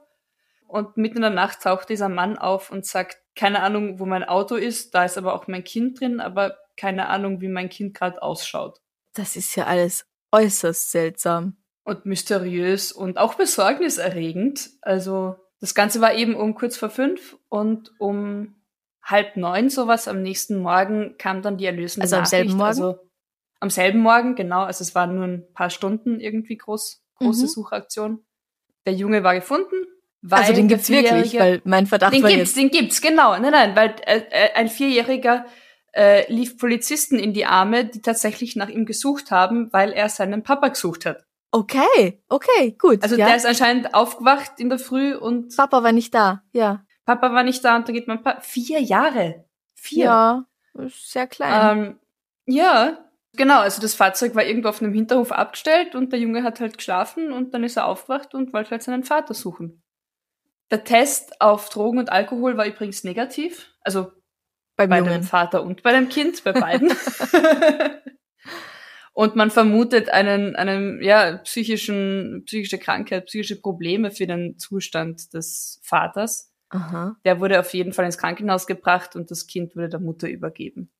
Und 0.68 0.96
mitten 0.96 1.16
in 1.16 1.22
der 1.22 1.30
Nacht 1.30 1.62
taucht 1.62 1.88
dieser 1.88 2.08
Mann 2.08 2.38
auf 2.38 2.70
und 2.70 2.86
sagt, 2.86 3.18
keine 3.34 3.60
Ahnung, 3.64 3.98
wo 3.98 4.06
mein 4.06 4.22
Auto 4.22 4.54
ist, 4.54 4.94
da 4.94 5.04
ist 5.04 5.18
aber 5.18 5.34
auch 5.34 5.48
mein 5.48 5.64
Kind 5.64 5.98
drin, 5.98 6.20
aber 6.20 6.56
keine 6.76 7.08
Ahnung, 7.08 7.40
wie 7.40 7.48
mein 7.48 7.70
Kind 7.70 7.92
gerade 7.94 8.22
ausschaut. 8.22 8.78
Das 9.14 9.34
ist 9.34 9.56
ja 9.56 9.66
alles 9.66 10.06
äußerst 10.30 10.92
seltsam. 10.92 11.56
Und 11.88 12.06
mysteriös 12.06 12.92
und 12.92 13.18
auch 13.18 13.34
besorgniserregend. 13.34 14.70
Also 14.82 15.36
das 15.60 15.74
Ganze 15.74 16.00
war 16.00 16.14
eben 16.14 16.34
um 16.34 16.54
kurz 16.54 16.76
vor 16.76 16.90
fünf 16.90 17.36
und 17.48 17.90
um 17.98 18.54
halb 19.02 19.36
neun 19.36 19.70
sowas 19.70 20.06
am 20.06 20.22
nächsten 20.22 20.58
Morgen 20.58 21.16
kam 21.18 21.40
dann 21.42 21.56
die 21.56 21.64
erlösende 21.64 22.04
Also 22.04 22.16
am 22.16 22.22
Nachricht. 22.22 22.30
selben 22.30 22.50
Morgen? 22.52 22.68
Also 22.68 22.98
am 23.60 23.70
selben 23.70 24.00
Morgen, 24.00 24.34
genau. 24.34 24.62
Also 24.62 24.82
es 24.82 24.94
waren 24.94 25.14
nur 25.16 25.24
ein 25.24 25.52
paar 25.54 25.70
Stunden 25.70 26.20
irgendwie 26.20 26.56
groß, 26.58 27.02
große 27.16 27.44
Mhm. 27.44 27.48
Suchaktion. 27.48 28.24
Der 28.86 28.92
Junge 28.94 29.24
war 29.24 29.34
gefunden. 29.34 29.74
Weil 30.20 30.40
also 30.40 30.52
den 30.52 30.68
gibt's 30.68 30.90
wirklich, 30.90 31.38
weil 31.38 31.62
mein 31.64 31.86
Verdacht 31.86 32.12
den 32.12 32.22
war 32.22 32.30
gibt's, 32.30 32.54
jetzt. 32.54 32.56
den 32.56 32.70
gibt's, 32.70 33.00
genau. 33.00 33.38
Nein, 33.38 33.52
nein, 33.52 33.76
weil 33.76 33.94
äh, 34.04 34.20
äh, 34.30 34.52
ein 34.54 34.68
Vierjähriger 34.68 35.46
äh, 35.94 36.30
lief 36.30 36.58
Polizisten 36.58 37.18
in 37.18 37.32
die 37.32 37.46
Arme, 37.46 37.84
die 37.86 38.02
tatsächlich 38.02 38.56
nach 38.56 38.68
ihm 38.68 38.84
gesucht 38.84 39.30
haben, 39.30 39.72
weil 39.72 39.92
er 39.92 40.08
seinen 40.08 40.42
Papa 40.42 40.68
gesucht 40.68 41.06
hat. 41.06 41.24
Okay, 41.50 42.20
okay, 42.28 42.76
gut. 42.78 43.02
Also 43.02 43.16
ja. 43.16 43.26
der 43.26 43.36
ist 43.36 43.46
anscheinend 43.46 43.94
aufgewacht 43.94 44.52
in 44.58 44.68
der 44.68 44.78
Früh 44.78 45.14
und 45.14 45.56
Papa 45.56 45.82
war 45.82 45.92
nicht 45.92 46.14
da. 46.14 46.42
Ja. 46.52 46.84
Papa 47.06 47.32
war 47.32 47.42
nicht 47.42 47.64
da 47.64 47.76
und 47.76 47.88
da 47.88 47.92
geht 47.92 48.06
mein 48.06 48.22
Papa. 48.22 48.40
Vier 48.42 48.80
Jahre. 48.80 49.46
Vier. 49.74 50.04
Ja, 50.04 50.44
sehr 50.88 51.26
klein. 51.26 51.78
Ähm, 51.78 51.98
ja, 52.44 52.98
genau. 53.34 53.60
Also 53.60 53.80
das 53.80 53.94
Fahrzeug 53.94 54.34
war 54.34 54.44
irgendwo 54.44 54.68
auf 54.68 54.82
einem 54.82 54.92
Hinterhof 54.92 55.32
abgestellt 55.32 55.94
und 55.94 56.12
der 56.12 56.20
Junge 56.20 56.42
hat 56.42 56.60
halt 56.60 56.76
geschlafen 56.76 57.32
und 57.32 57.54
dann 57.54 57.64
ist 57.64 57.76
er 57.76 57.86
aufgewacht 57.86 58.34
und 58.34 58.52
wollte 58.52 58.72
halt 58.72 58.82
seinen 58.82 59.04
Vater 59.04 59.32
suchen. 59.32 59.82
Der 60.70 60.84
Test 60.84 61.40
auf 61.40 61.70
Drogen 61.70 61.98
und 61.98 62.12
Alkohol 62.12 62.58
war 62.58 62.66
übrigens 62.66 63.04
negativ. 63.04 63.72
Also 63.80 64.12
beim 64.76 64.90
bei 64.90 64.98
Jungen. 64.98 65.12
dem 65.12 65.22
Vater 65.22 65.62
und 65.62 65.82
bei 65.82 65.92
dem 65.92 66.10
Kind, 66.10 66.44
bei 66.44 66.52
beiden. 66.52 66.92
und 69.18 69.34
man 69.34 69.50
vermutet 69.50 70.10
einen, 70.10 70.54
einen, 70.54 71.02
ja, 71.02 71.38
psychischen, 71.38 72.44
psychische 72.46 72.78
Krankheit, 72.78 73.26
psychische 73.26 73.60
Probleme 73.60 74.12
für 74.12 74.28
den 74.28 74.60
Zustand 74.60 75.34
des 75.34 75.80
Vaters. 75.82 76.52
Aha. 76.68 77.16
Der 77.24 77.40
wurde 77.40 77.58
auf 77.58 77.74
jeden 77.74 77.92
Fall 77.92 78.04
ins 78.04 78.16
Krankenhaus 78.16 78.68
gebracht 78.68 79.16
und 79.16 79.32
das 79.32 79.48
Kind 79.48 79.74
wurde 79.74 79.88
der 79.88 79.98
Mutter 79.98 80.28
übergeben. 80.28 80.92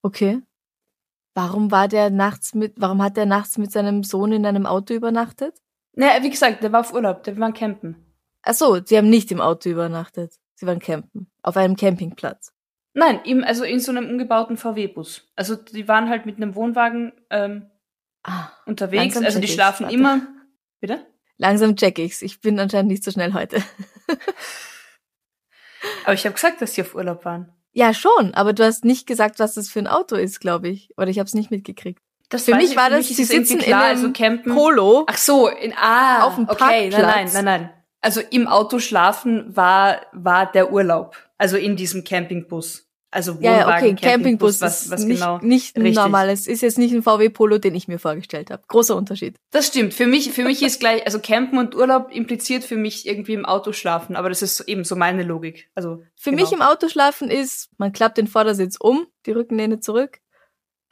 Okay. 0.00 0.42
Warum 1.34 1.72
war 1.72 1.88
der 1.88 2.08
nachts 2.10 2.54
mit, 2.54 2.74
warum 2.76 3.02
hat 3.02 3.16
der 3.16 3.26
nachts 3.26 3.58
mit 3.58 3.72
seinem 3.72 4.04
Sohn 4.04 4.30
in 4.30 4.46
einem 4.46 4.64
Auto 4.64 4.94
übernachtet? 4.94 5.60
Naja, 5.94 6.22
wie 6.22 6.30
gesagt, 6.30 6.62
der 6.62 6.70
war 6.70 6.82
auf 6.82 6.94
Urlaub, 6.94 7.24
der 7.24 7.36
war 7.36 7.52
campen. 7.52 7.96
Ach 8.42 8.54
so, 8.54 8.80
sie 8.84 8.96
haben 8.96 9.10
nicht 9.10 9.32
im 9.32 9.40
Auto 9.40 9.68
übernachtet. 9.68 10.34
Sie 10.54 10.68
waren 10.68 10.78
campen. 10.78 11.32
Auf 11.42 11.56
einem 11.56 11.74
Campingplatz. 11.74 12.53
Nein, 12.94 13.20
im, 13.24 13.44
also 13.44 13.64
in 13.64 13.80
so 13.80 13.90
einem 13.92 14.08
umgebauten 14.08 14.56
VW-Bus. 14.56 15.28
Also 15.36 15.56
die 15.56 15.88
waren 15.88 16.08
halt 16.08 16.26
mit 16.26 16.36
einem 16.36 16.54
Wohnwagen 16.54 17.12
ähm, 17.30 17.70
Ah, 18.22 18.50
unterwegs. 18.64 19.16
Also 19.16 19.38
die 19.38 19.48
schlafen 19.48 19.84
warte. 19.84 19.94
immer. 19.94 20.22
Bitte? 20.80 21.06
langsam 21.36 21.76
check 21.76 21.98
ich's. 21.98 22.22
Ich 22.22 22.40
bin 22.40 22.58
anscheinend 22.58 22.90
nicht 22.90 23.04
so 23.04 23.10
schnell 23.10 23.34
heute. 23.34 23.62
Aber 26.04 26.14
ich 26.14 26.24
habe 26.24 26.34
gesagt, 26.34 26.62
dass 26.62 26.72
die 26.72 26.82
auf 26.82 26.94
Urlaub 26.94 27.24
waren. 27.24 27.52
Ja, 27.72 27.92
schon, 27.92 28.34
aber 28.34 28.52
du 28.52 28.64
hast 28.64 28.84
nicht 28.84 29.04
gesagt, 29.06 29.40
was 29.40 29.54
das 29.54 29.68
für 29.68 29.80
ein 29.80 29.88
Auto 29.88 30.14
ist, 30.14 30.38
glaube 30.40 30.68
ich. 30.68 30.90
Oder 30.96 31.08
ich 31.08 31.18
habe 31.18 31.26
es 31.26 31.34
nicht 31.34 31.50
mitgekriegt. 31.50 32.00
Das 32.28 32.44
Für 32.44 32.54
mich 32.54 32.70
ich, 32.70 32.76
war 32.76 32.84
für 32.86 32.90
das, 32.98 33.08
mich 33.08 33.16
sie 33.16 33.24
sitzen 33.24 33.54
in 33.54 33.64
klar, 33.64 33.82
einem 33.82 33.96
also 33.96 34.12
campen. 34.12 34.54
Polo. 34.54 35.04
Ach 35.08 35.16
so, 35.16 35.48
in 35.48 35.72
ah, 35.76 36.22
Auf 36.24 36.36
dem 36.36 36.48
okay, 36.48 36.88
nein, 36.88 36.90
nein, 36.90 37.02
Parkplatz. 37.02 37.34
nein, 37.34 37.44
nein. 37.44 37.70
Also 38.00 38.20
im 38.30 38.46
Auto 38.46 38.78
schlafen 38.78 39.56
war 39.56 40.02
war 40.12 40.50
der 40.50 40.72
Urlaub. 40.72 41.16
Also 41.36 41.56
in 41.56 41.74
diesem 41.74 42.04
Campingbus. 42.04 42.83
Also 43.14 43.38
Ja, 43.40 43.52
ja, 43.52 43.66
Wohnwagen, 43.66 43.92
okay, 43.92 44.08
Campingbus 44.10 44.60
was, 44.60 44.82
ist 44.82 44.90
was 44.90 45.04
nicht, 45.04 45.20
genau. 45.20 45.38
nicht 45.38 45.76
Richtig. 45.76 45.94
normal. 45.94 46.28
Es 46.28 46.48
ist 46.48 46.62
jetzt 46.62 46.78
nicht 46.78 46.92
ein 46.92 47.04
VW 47.04 47.28
Polo, 47.28 47.58
den 47.58 47.74
ich 47.76 47.86
mir 47.86 48.00
vorgestellt 48.00 48.50
habe. 48.50 48.64
Großer 48.66 48.96
Unterschied. 48.96 49.36
Das 49.52 49.68
stimmt. 49.68 49.94
Für 49.94 50.06
mich, 50.06 50.32
für 50.32 50.42
mich 50.42 50.62
ist 50.62 50.80
gleich, 50.80 51.06
also 51.06 51.20
Campen 51.20 51.58
und 51.58 51.76
Urlaub 51.76 52.10
impliziert 52.10 52.64
für 52.64 52.76
mich 52.76 53.06
irgendwie 53.06 53.34
im 53.34 53.44
Auto 53.46 53.72
schlafen, 53.72 54.16
aber 54.16 54.28
das 54.30 54.42
ist 54.42 54.60
eben 54.62 54.82
so 54.82 54.96
meine 54.96 55.22
Logik. 55.22 55.70
Also 55.76 56.02
Für 56.16 56.30
genau. 56.30 56.42
mich 56.42 56.52
im 56.52 56.60
Auto 56.60 56.88
schlafen 56.88 57.30
ist, 57.30 57.70
man 57.78 57.92
klappt 57.92 58.18
den 58.18 58.26
Vordersitz 58.26 58.76
um, 58.80 59.06
die 59.26 59.30
Rückenlehne 59.30 59.78
zurück. 59.78 60.18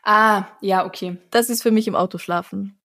Ah, 0.05 0.45
ja, 0.61 0.87
okay. 0.87 1.17
Das 1.31 1.51
ist 1.51 1.63
für 1.63 1.73
mich 1.73 1.89
im 1.89 1.97
Auto 1.97 2.19
schlafen. 2.19 2.79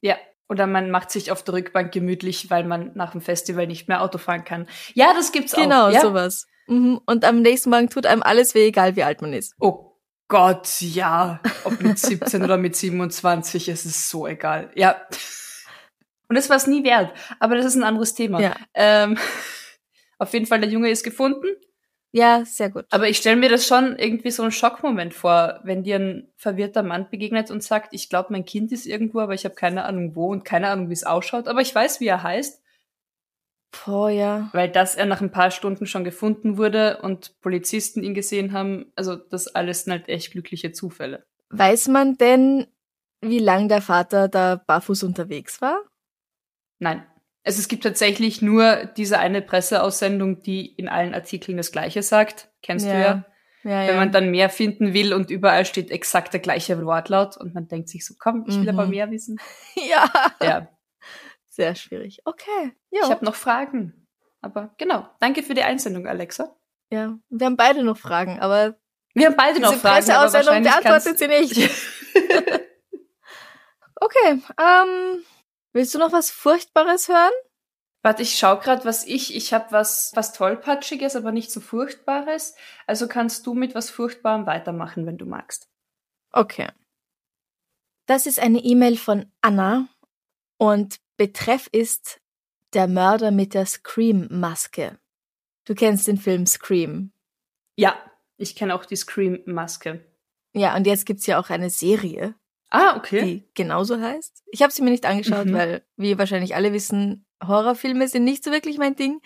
Ja. 0.00 0.16
Oder 0.48 0.66
man 0.66 0.90
macht 0.90 1.10
sich 1.10 1.30
auf 1.30 1.42
der 1.44 1.54
Rückbank 1.54 1.92
gemütlich, 1.92 2.50
weil 2.50 2.64
man 2.64 2.90
nach 2.94 3.12
dem 3.12 3.22
Festival 3.22 3.66
nicht 3.66 3.88
mehr 3.88 4.02
Auto 4.02 4.18
fahren 4.18 4.44
kann. 4.44 4.66
Ja, 4.92 5.14
das 5.14 5.32
gibt's 5.32 5.52
Genau, 5.54 5.86
auch. 5.86 5.90
Ja? 5.92 6.00
sowas. 6.02 6.46
Mhm. 6.72 7.00
Und 7.06 7.24
am 7.24 7.42
nächsten 7.42 7.70
Morgen 7.70 7.90
tut 7.90 8.06
einem 8.06 8.22
alles 8.22 8.54
weh, 8.54 8.68
egal 8.68 8.96
wie 8.96 9.02
alt 9.02 9.22
man 9.22 9.32
ist. 9.32 9.54
Oh 9.60 9.92
Gott, 10.28 10.80
ja. 10.80 11.40
Ob 11.64 11.80
mit 11.80 11.98
17 11.98 12.42
oder 12.42 12.56
mit 12.56 12.74
27, 12.74 13.68
es 13.68 13.84
ist 13.84 14.08
so 14.08 14.26
egal. 14.26 14.70
Ja. 14.74 14.96
Und 16.28 16.36
es 16.36 16.48
war 16.48 16.56
es 16.56 16.66
nie 16.66 16.84
wert. 16.84 17.12
Aber 17.38 17.56
das 17.56 17.66
ist 17.66 17.74
ein 17.74 17.82
anderes 17.82 18.14
Thema. 18.14 18.40
Ja. 18.40 18.56
Ähm, 18.72 19.18
auf 20.18 20.32
jeden 20.32 20.46
Fall, 20.46 20.60
der 20.60 20.70
Junge 20.70 20.90
ist 20.90 21.04
gefunden. 21.04 21.48
Ja, 22.12 22.44
sehr 22.44 22.70
gut. 22.70 22.84
Aber 22.90 23.08
ich 23.08 23.16
stelle 23.16 23.36
mir 23.36 23.48
das 23.48 23.66
schon 23.66 23.96
irgendwie 23.98 24.30
so 24.30 24.42
einen 24.42 24.52
Schockmoment 24.52 25.14
vor, 25.14 25.60
wenn 25.64 25.82
dir 25.82 25.96
ein 25.96 26.28
verwirrter 26.36 26.82
Mann 26.82 27.08
begegnet 27.10 27.50
und 27.50 27.62
sagt, 27.62 27.88
ich 27.92 28.08
glaube, 28.08 28.32
mein 28.32 28.44
Kind 28.44 28.70
ist 28.70 28.86
irgendwo, 28.86 29.20
aber 29.20 29.34
ich 29.34 29.44
habe 29.44 29.54
keine 29.54 29.84
Ahnung 29.84 30.14
wo 30.14 30.28
und 30.28 30.44
keine 30.44 30.68
Ahnung, 30.68 30.90
wie 30.90 30.94
es 30.94 31.04
ausschaut, 31.04 31.48
aber 31.48 31.62
ich 31.62 31.74
weiß, 31.74 32.00
wie 32.00 32.06
er 32.06 32.22
heißt, 32.22 32.61
Boah, 33.72 34.10
ja. 34.10 34.50
weil 34.52 34.68
dass 34.70 34.94
er 34.94 35.06
nach 35.06 35.20
ein 35.20 35.30
paar 35.30 35.50
Stunden 35.50 35.86
schon 35.86 36.04
gefunden 36.04 36.58
wurde 36.58 36.98
und 37.02 37.40
Polizisten 37.40 38.02
ihn 38.02 38.14
gesehen 38.14 38.52
haben, 38.52 38.92
also 38.96 39.16
das 39.16 39.48
alles 39.48 39.84
sind 39.84 39.92
halt 39.92 40.08
echt 40.08 40.32
glückliche 40.32 40.72
Zufälle. 40.72 41.24
Weiß 41.50 41.88
man 41.88 42.16
denn, 42.16 42.66
wie 43.20 43.38
lang 43.38 43.68
der 43.68 43.80
Vater 43.82 44.28
da 44.28 44.56
barfuß 44.66 45.02
unterwegs 45.04 45.60
war? 45.62 45.80
Nein. 46.78 47.06
Also 47.44 47.58
es 47.60 47.68
gibt 47.68 47.82
tatsächlich 47.82 48.40
nur 48.42 48.84
diese 48.96 49.18
eine 49.18 49.42
Presseaussendung, 49.42 50.42
die 50.42 50.66
in 50.66 50.88
allen 50.88 51.14
Artikeln 51.14 51.56
das 51.56 51.72
Gleiche 51.72 52.02
sagt. 52.02 52.50
Kennst 52.62 52.86
du 52.86 52.90
ja. 52.90 53.24
Ja, 53.64 53.82
ja. 53.82 53.88
Wenn 53.88 53.96
man 53.96 54.12
dann 54.12 54.30
mehr 54.30 54.50
finden 54.50 54.92
will 54.92 55.12
und 55.12 55.30
überall 55.30 55.64
steht 55.64 55.90
exakt 55.92 56.32
der 56.32 56.40
gleiche 56.40 56.84
Wortlaut 56.84 57.36
und 57.36 57.54
man 57.54 57.68
denkt 57.68 57.88
sich 57.88 58.04
so, 58.04 58.14
komm, 58.18 58.44
ich 58.48 58.56
will 58.56 58.64
Mhm. 58.72 58.78
aber 58.78 58.86
mehr 58.86 59.10
wissen. 59.10 59.38
ja. 59.88 60.10
Ja, 60.42 60.68
Sehr 61.52 61.74
schwierig. 61.74 62.22
Okay. 62.24 62.74
Ja. 62.90 63.02
ich 63.04 63.10
habe 63.10 63.26
noch 63.26 63.34
Fragen. 63.34 64.06
Aber 64.40 64.74
genau, 64.78 65.06
danke 65.20 65.42
für 65.42 65.52
die 65.52 65.62
Einsendung, 65.62 66.06
Alexa. 66.06 66.56
ja. 66.90 67.18
Wir 67.28 67.46
haben 67.46 67.58
beide 67.58 67.84
noch 67.84 67.98
Fragen, 67.98 68.40
aber 68.40 68.76
Wir 69.12 69.26
haben 69.26 69.36
beide 69.36 69.58
diese 69.60 69.70
noch 69.70 69.74
Fragen, 69.74 70.10
aber 70.10 70.30
Presseaussendung 70.30 70.62
beantwortet 70.62 71.18
sie 71.18 71.28
nicht. 71.28 71.58
okay. 74.00 74.42
Ähm, 74.58 75.22
willst 75.74 75.94
du 75.94 75.98
noch 75.98 76.12
was 76.12 76.30
Furchtbares 76.30 77.08
hören? 77.08 77.32
Warte, 78.00 78.22
ich 78.22 78.38
schau 78.38 78.58
grad, 78.58 78.86
was 78.86 79.04
ich, 79.04 79.36
ich 79.36 79.52
habe 79.52 79.66
was, 79.72 80.10
was 80.14 80.32
tollpatschiges, 80.32 81.16
aber 81.16 81.32
nicht 81.32 81.52
so 81.52 81.60
furchtbares. 81.60 82.56
Also 82.86 83.06
kannst 83.08 83.46
du 83.46 83.52
mit 83.52 83.74
was 83.74 83.90
Furchtbarem 83.90 84.46
weitermachen, 84.46 85.04
wenn 85.06 85.18
du 85.18 85.26
magst. 85.26 85.68
Okay. 86.32 86.68
Das 88.06 88.26
ist 88.26 88.40
eine 88.40 88.58
E-Mail 88.58 88.96
von 88.96 89.30
Anna 89.42 89.86
und 90.56 90.96
Betreff 91.26 91.68
ist 91.70 92.20
der 92.74 92.88
Mörder 92.88 93.30
mit 93.30 93.54
der 93.54 93.64
Scream-Maske. 93.64 94.98
Du 95.64 95.76
kennst 95.76 96.08
den 96.08 96.16
Film 96.18 96.46
Scream. 96.46 97.12
Ja, 97.76 97.94
ich 98.38 98.56
kenne 98.56 98.74
auch 98.74 98.84
die 98.84 98.96
Scream-Maske. 98.96 100.04
Ja, 100.52 100.74
und 100.74 100.84
jetzt 100.84 101.06
gibt's 101.06 101.26
ja 101.26 101.38
auch 101.38 101.48
eine 101.48 101.70
Serie, 101.70 102.34
Ah, 102.70 102.96
okay. 102.96 103.22
die 103.24 103.48
genauso 103.54 104.00
heißt. 104.00 104.42
Ich 104.50 104.62
habe 104.62 104.72
sie 104.72 104.82
mir 104.82 104.90
nicht 104.90 105.06
angeschaut, 105.06 105.46
Mhm. 105.46 105.52
weil, 105.54 105.86
wie 105.96 106.18
wahrscheinlich 106.18 106.56
alle 106.56 106.72
wissen, 106.72 107.24
Horrorfilme 107.40 108.08
sind 108.08 108.24
nicht 108.24 108.42
so 108.42 108.50
wirklich 108.50 108.78
mein 108.78 108.96
Ding. 108.96 109.20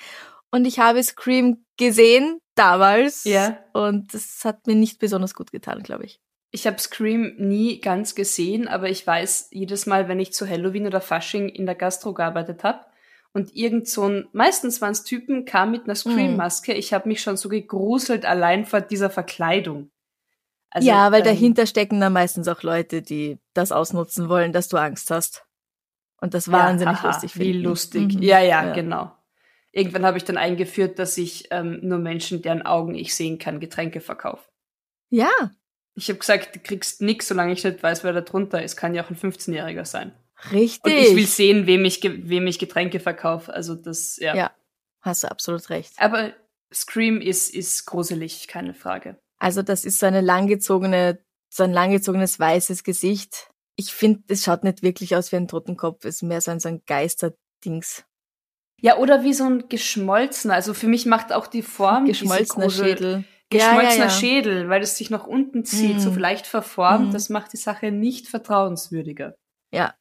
Und 0.50 0.66
ich 0.66 0.78
habe 0.78 1.02
Scream 1.02 1.64
gesehen 1.78 2.40
damals. 2.56 3.24
Ja. 3.24 3.58
Und 3.72 4.12
das 4.12 4.44
hat 4.44 4.66
mir 4.66 4.74
nicht 4.74 4.98
besonders 4.98 5.32
gut 5.32 5.50
getan, 5.50 5.82
glaube 5.82 6.04
ich. 6.04 6.20
Ich 6.50 6.66
habe 6.66 6.78
Scream 6.78 7.34
nie 7.38 7.80
ganz 7.80 8.14
gesehen, 8.14 8.68
aber 8.68 8.88
ich 8.88 9.06
weiß, 9.06 9.48
jedes 9.50 9.86
Mal, 9.86 10.08
wenn 10.08 10.20
ich 10.20 10.32
zu 10.32 10.48
Halloween 10.48 10.86
oder 10.86 11.00
Fasching 11.00 11.48
in 11.48 11.66
der 11.66 11.74
Gastro 11.74 12.14
gearbeitet 12.14 12.64
habe 12.64 12.80
und 13.32 13.54
irgend 13.54 13.88
so 13.88 14.08
ein, 14.08 14.28
meistens 14.32 14.80
waren 14.80 14.92
es 14.92 15.04
Typen, 15.04 15.44
kam 15.44 15.70
mit 15.70 15.84
einer 15.84 15.94
Scream-Maske, 15.94 16.72
ich 16.72 16.94
habe 16.94 17.08
mich 17.08 17.20
schon 17.20 17.36
so 17.36 17.48
gegruselt 17.48 18.24
allein 18.24 18.64
vor 18.64 18.80
dieser 18.80 19.10
Verkleidung. 19.10 19.90
Also, 20.70 20.88
ja, 20.88 21.10
weil 21.12 21.20
ähm, 21.20 21.26
dahinter 21.26 21.66
stecken 21.66 22.00
dann 22.00 22.12
meistens 22.12 22.48
auch 22.48 22.62
Leute, 22.62 23.02
die 23.02 23.38
das 23.54 23.72
ausnutzen 23.72 24.28
wollen, 24.28 24.52
dass 24.52 24.68
du 24.68 24.76
Angst 24.76 25.10
hast. 25.10 25.44
Und 26.20 26.34
das 26.34 26.50
wahnsinnig 26.50 26.98
haha, 26.98 27.08
lustig 27.08 27.38
Wie 27.38 27.52
finden. 27.52 27.62
lustig. 27.62 28.14
Mhm. 28.14 28.22
Ja, 28.22 28.40
ja, 28.40 28.72
genau. 28.72 29.12
Irgendwann 29.70 30.06
habe 30.06 30.16
ich 30.16 30.24
dann 30.24 30.38
eingeführt, 30.38 30.98
dass 30.98 31.18
ich 31.18 31.48
ähm, 31.50 31.80
nur 31.82 31.98
Menschen, 31.98 32.40
deren 32.40 32.62
Augen 32.62 32.94
ich 32.94 33.14
sehen 33.14 33.38
kann, 33.38 33.60
Getränke 33.60 34.00
verkaufe. 34.00 34.44
Ja, 35.10 35.30
Ich 35.96 36.08
habe 36.08 36.18
gesagt, 36.18 36.54
du 36.54 36.60
kriegst 36.60 37.00
nix, 37.00 37.28
solange 37.28 37.52
ich 37.52 37.64
nicht 37.64 37.82
weiß, 37.82 38.04
wer 38.04 38.12
da 38.12 38.20
drunter 38.20 38.62
ist. 38.62 38.76
Kann 38.76 38.94
ja 38.94 39.04
auch 39.04 39.10
ein 39.10 39.16
15-Jähriger 39.16 39.84
sein. 39.84 40.12
Richtig. 40.52 40.84
Und 40.84 40.92
ich 40.92 41.16
will 41.16 41.26
sehen, 41.26 41.66
wem 41.66 41.84
ich, 41.84 42.02
wem 42.02 42.46
ich 42.46 42.58
Getränke 42.58 43.00
verkaufe. 43.00 43.52
Also 43.52 43.74
das, 43.74 44.18
ja. 44.18 44.34
Ja, 44.34 44.50
hast 45.00 45.24
du 45.24 45.30
absolut 45.30 45.70
recht. 45.70 45.94
Aber 45.96 46.32
Scream 46.72 47.20
ist, 47.20 47.54
ist 47.54 47.86
gruselig, 47.86 48.46
keine 48.48 48.74
Frage. 48.74 49.16
Also 49.38 49.62
das 49.62 49.84
ist 49.84 49.98
so 49.98 50.06
eine 50.06 50.20
langgezogene, 50.20 51.18
so 51.48 51.64
ein 51.64 51.72
langgezogenes 51.72 52.38
weißes 52.38 52.84
Gesicht. 52.84 53.50
Ich 53.76 53.92
finde, 53.92 54.22
es 54.28 54.44
schaut 54.44 54.64
nicht 54.64 54.82
wirklich 54.82 55.16
aus 55.16 55.32
wie 55.32 55.36
ein 55.36 55.48
Totenkopf, 55.48 56.04
es 56.04 56.16
ist 56.16 56.22
mehr 56.22 56.40
so 56.40 56.50
ein, 56.50 56.60
so 56.60 56.68
ein 56.68 56.82
Geisterdings. 56.86 58.04
Ja, 58.80 58.98
oder 58.98 59.22
wie 59.24 59.32
so 59.32 59.44
ein 59.44 59.68
geschmolzener. 59.68 60.54
Also 60.54 60.74
für 60.74 60.86
mich 60.86 61.06
macht 61.06 61.32
auch 61.32 61.46
die 61.46 61.62
Form 61.62 62.04
Geschmolzener 62.04 62.70
Schädel. 62.70 63.24
Geschmolzener 63.50 63.90
ja, 63.90 63.96
ja, 63.96 64.04
ja. 64.04 64.10
Schädel, 64.10 64.68
weil 64.68 64.82
es 64.82 64.96
sich 64.96 65.10
nach 65.10 65.26
unten 65.26 65.64
zieht, 65.64 65.96
Mhm. 65.96 66.00
so 66.00 66.10
leicht 66.10 66.46
verformt. 66.46 67.08
Mhm. 67.08 67.12
Das 67.12 67.28
macht 67.28 67.52
die 67.52 67.58
Sache 67.58 67.92
nicht 67.92 68.28
vertrauenswürdiger. 68.28 69.34
Ja. 69.72 69.94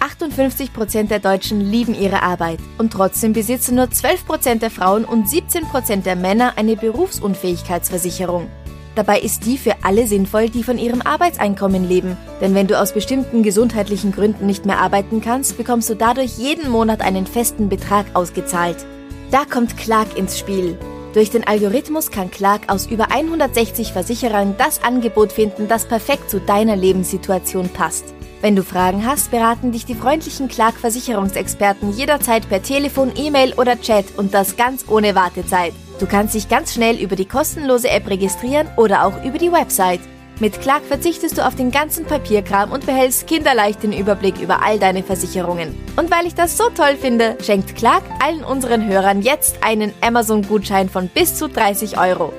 58 0.00 0.72
Prozent 0.72 1.10
der 1.10 1.18
Deutschen 1.18 1.60
lieben 1.60 1.94
ihre 1.94 2.22
Arbeit 2.22 2.58
und 2.78 2.92
trotzdem 2.92 3.34
besitzen 3.34 3.74
nur 3.74 3.90
12 3.90 4.26
Prozent 4.26 4.62
der 4.62 4.70
Frauen 4.70 5.04
und 5.04 5.28
17 5.28 5.64
Prozent 5.66 6.06
der 6.06 6.16
Männer 6.16 6.54
eine 6.56 6.76
Berufsunfähigkeitsversicherung. 6.76 8.48
Dabei 8.94 9.20
ist 9.20 9.46
die 9.46 9.58
für 9.58 9.84
alle 9.84 10.06
sinnvoll, 10.06 10.48
die 10.48 10.64
von 10.64 10.78
ihrem 10.78 11.02
Arbeitseinkommen 11.02 11.86
leben. 11.86 12.16
Denn 12.40 12.54
wenn 12.54 12.66
du 12.66 12.78
aus 12.78 12.92
bestimmten 12.92 13.42
gesundheitlichen 13.42 14.10
Gründen 14.12 14.46
nicht 14.46 14.64
mehr 14.66 14.78
arbeiten 14.78 15.20
kannst, 15.20 15.58
bekommst 15.58 15.90
du 15.90 15.94
dadurch 15.94 16.38
jeden 16.38 16.70
Monat 16.70 17.00
einen 17.02 17.26
festen 17.26 17.68
Betrag 17.68 18.06
ausgezahlt. 18.14 18.84
Da 19.30 19.44
kommt 19.44 19.76
Clark 19.76 20.18
ins 20.18 20.38
Spiel. 20.38 20.76
Durch 21.12 21.30
den 21.30 21.46
Algorithmus 21.46 22.10
kann 22.10 22.32
Clark 22.32 22.62
aus 22.66 22.86
über 22.86 23.12
160 23.12 23.92
Versicherern 23.92 24.56
das 24.58 24.82
Angebot 24.82 25.30
finden, 25.30 25.68
das 25.68 25.86
perfekt 25.86 26.28
zu 26.30 26.40
deiner 26.40 26.74
Lebenssituation 26.74 27.68
passt. 27.68 28.12
Wenn 28.40 28.56
du 28.56 28.64
Fragen 28.64 29.06
hast, 29.06 29.30
beraten 29.30 29.70
dich 29.70 29.84
die 29.84 29.94
freundlichen 29.94 30.48
Clark 30.48 30.74
Versicherungsexperten 30.74 31.92
jederzeit 31.92 32.48
per 32.48 32.62
Telefon, 32.62 33.12
E-Mail 33.16 33.52
oder 33.54 33.80
Chat 33.80 34.06
und 34.16 34.34
das 34.34 34.56
ganz 34.56 34.86
ohne 34.88 35.14
Wartezeit. 35.14 35.74
Du 36.00 36.06
kannst 36.06 36.34
dich 36.34 36.48
ganz 36.48 36.74
schnell 36.74 36.96
über 36.96 37.14
die 37.14 37.26
kostenlose 37.26 37.90
App 37.90 38.08
registrieren 38.08 38.68
oder 38.76 39.04
auch 39.04 39.22
über 39.24 39.38
die 39.38 39.52
Website. 39.52 40.00
Mit 40.40 40.62
Clark 40.62 40.86
verzichtest 40.86 41.36
du 41.36 41.46
auf 41.46 41.54
den 41.54 41.70
ganzen 41.70 42.06
Papierkram 42.06 42.72
und 42.72 42.86
behältst 42.86 43.26
kinderleicht 43.26 43.82
den 43.82 43.92
Überblick 43.92 44.40
über 44.40 44.64
all 44.64 44.78
deine 44.78 45.02
Versicherungen. 45.02 45.78
Und 45.96 46.10
weil 46.10 46.26
ich 46.26 46.34
das 46.34 46.56
so 46.56 46.70
toll 46.70 46.96
finde, 46.98 47.36
schenkt 47.44 47.76
Clark 47.76 48.02
allen 48.24 48.42
unseren 48.42 48.88
Hörern 48.88 49.20
jetzt 49.20 49.62
einen 49.62 49.92
Amazon-Gutschein 50.00 50.88
von 50.88 51.08
bis 51.08 51.34
zu 51.34 51.46
30 51.46 51.98
Euro. 51.98 52.32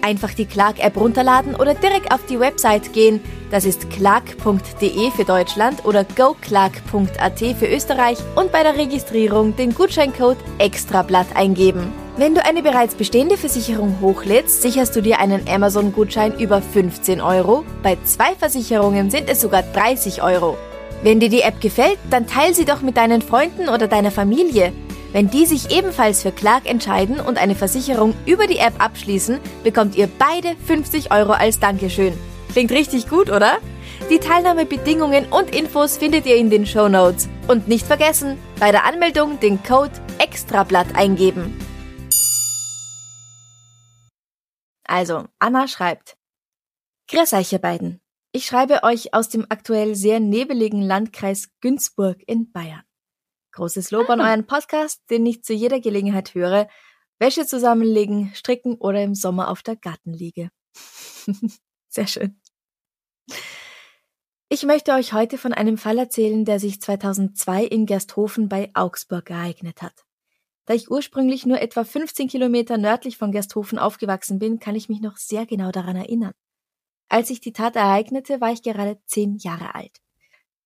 Einfach 0.00 0.32
die 0.32 0.46
Clark-App 0.46 0.96
runterladen 0.96 1.54
oder 1.54 1.74
direkt 1.74 2.10
auf 2.10 2.24
die 2.24 2.40
Website 2.40 2.94
gehen. 2.94 3.20
Das 3.50 3.66
ist 3.66 3.90
clark.de 3.90 5.10
für 5.10 5.24
Deutschland 5.24 5.84
oder 5.84 6.04
goclark.at 6.04 7.38
für 7.38 7.66
Österreich 7.66 8.16
und 8.34 8.50
bei 8.50 8.62
der 8.62 8.78
Registrierung 8.78 9.54
den 9.56 9.74
Gutscheincode 9.74 10.38
Extrablatt 10.58 11.36
eingeben. 11.36 11.92
Wenn 12.18 12.34
du 12.34 12.44
eine 12.44 12.62
bereits 12.62 12.94
bestehende 12.94 13.38
Versicherung 13.38 13.96
hochlädst, 14.02 14.60
sicherst 14.60 14.94
du 14.94 15.00
dir 15.00 15.18
einen 15.18 15.48
Amazon-Gutschein 15.48 16.38
über 16.38 16.60
15 16.60 17.22
Euro. 17.22 17.64
Bei 17.82 17.96
zwei 18.04 18.34
Versicherungen 18.38 19.10
sind 19.10 19.30
es 19.30 19.40
sogar 19.40 19.62
30 19.62 20.22
Euro. 20.22 20.58
Wenn 21.02 21.20
dir 21.20 21.30
die 21.30 21.40
App 21.40 21.62
gefällt, 21.62 21.98
dann 22.10 22.26
teil 22.26 22.54
sie 22.54 22.66
doch 22.66 22.82
mit 22.82 22.98
deinen 22.98 23.22
Freunden 23.22 23.70
oder 23.70 23.88
deiner 23.88 24.10
Familie. 24.10 24.74
Wenn 25.12 25.30
die 25.30 25.46
sich 25.46 25.74
ebenfalls 25.74 26.20
für 26.20 26.32
Clark 26.32 26.68
entscheiden 26.68 27.18
und 27.18 27.38
eine 27.38 27.54
Versicherung 27.54 28.12
über 28.26 28.46
die 28.46 28.58
App 28.58 28.74
abschließen, 28.78 29.38
bekommt 29.64 29.96
ihr 29.96 30.08
beide 30.18 30.54
50 30.66 31.12
Euro 31.12 31.32
als 31.32 31.60
Dankeschön. 31.60 32.12
Klingt 32.52 32.72
richtig 32.72 33.08
gut, 33.08 33.30
oder? 33.30 33.56
Die 34.10 34.18
Teilnahmebedingungen 34.18 35.26
und 35.30 35.54
Infos 35.54 35.96
findet 35.96 36.26
ihr 36.26 36.36
in 36.36 36.50
den 36.50 36.66
Show 36.66 36.88
Notes. 36.88 37.30
Und 37.48 37.68
nicht 37.68 37.86
vergessen, 37.86 38.36
bei 38.60 38.70
der 38.70 38.84
Anmeldung 38.84 39.40
den 39.40 39.62
Code 39.62 39.92
Extrablatt 40.18 40.88
eingeben. 40.94 41.56
Also, 44.92 45.26
Anna 45.38 45.68
schreibt. 45.68 46.18
Grüß 47.08 47.32
euch, 47.32 47.50
ihr 47.50 47.60
beiden. 47.60 48.02
Ich 48.32 48.44
schreibe 48.44 48.82
euch 48.82 49.14
aus 49.14 49.30
dem 49.30 49.46
aktuell 49.48 49.94
sehr 49.94 50.20
nebeligen 50.20 50.82
Landkreis 50.82 51.48
Günzburg 51.62 52.22
in 52.26 52.52
Bayern. 52.52 52.82
Großes 53.52 53.90
Lob 53.90 54.10
an 54.10 54.20
Ah. 54.20 54.28
euren 54.28 54.46
Podcast, 54.46 55.00
den 55.08 55.24
ich 55.24 55.44
zu 55.44 55.54
jeder 55.54 55.80
Gelegenheit 55.80 56.34
höre. 56.34 56.68
Wäsche 57.18 57.46
zusammenlegen, 57.46 58.34
stricken 58.34 58.74
oder 58.74 59.02
im 59.02 59.14
Sommer 59.14 59.48
auf 59.48 59.62
der 59.62 59.76
Gartenliege. 59.76 60.50
Sehr 61.88 62.06
schön. 62.06 62.38
Ich 64.50 64.62
möchte 64.64 64.92
euch 64.92 65.14
heute 65.14 65.38
von 65.38 65.54
einem 65.54 65.78
Fall 65.78 65.96
erzählen, 65.96 66.44
der 66.44 66.60
sich 66.60 66.82
2002 66.82 67.64
in 67.64 67.86
Gersthofen 67.86 68.50
bei 68.50 68.70
Augsburg 68.74 69.30
ereignet 69.30 69.80
hat. 69.80 70.04
Da 70.66 70.74
ich 70.74 70.90
ursprünglich 70.90 71.44
nur 71.44 71.60
etwa 71.60 71.84
15 71.84 72.28
Kilometer 72.28 72.78
nördlich 72.78 73.18
von 73.18 73.32
Gersthofen 73.32 73.78
aufgewachsen 73.78 74.38
bin, 74.38 74.60
kann 74.60 74.76
ich 74.76 74.88
mich 74.88 75.00
noch 75.00 75.16
sehr 75.16 75.46
genau 75.46 75.70
daran 75.70 75.96
erinnern. 75.96 76.32
Als 77.08 77.28
sich 77.28 77.40
die 77.40 77.52
Tat 77.52 77.76
ereignete, 77.76 78.40
war 78.40 78.52
ich 78.52 78.62
gerade 78.62 78.98
zehn 79.06 79.36
Jahre 79.36 79.74
alt. 79.74 79.98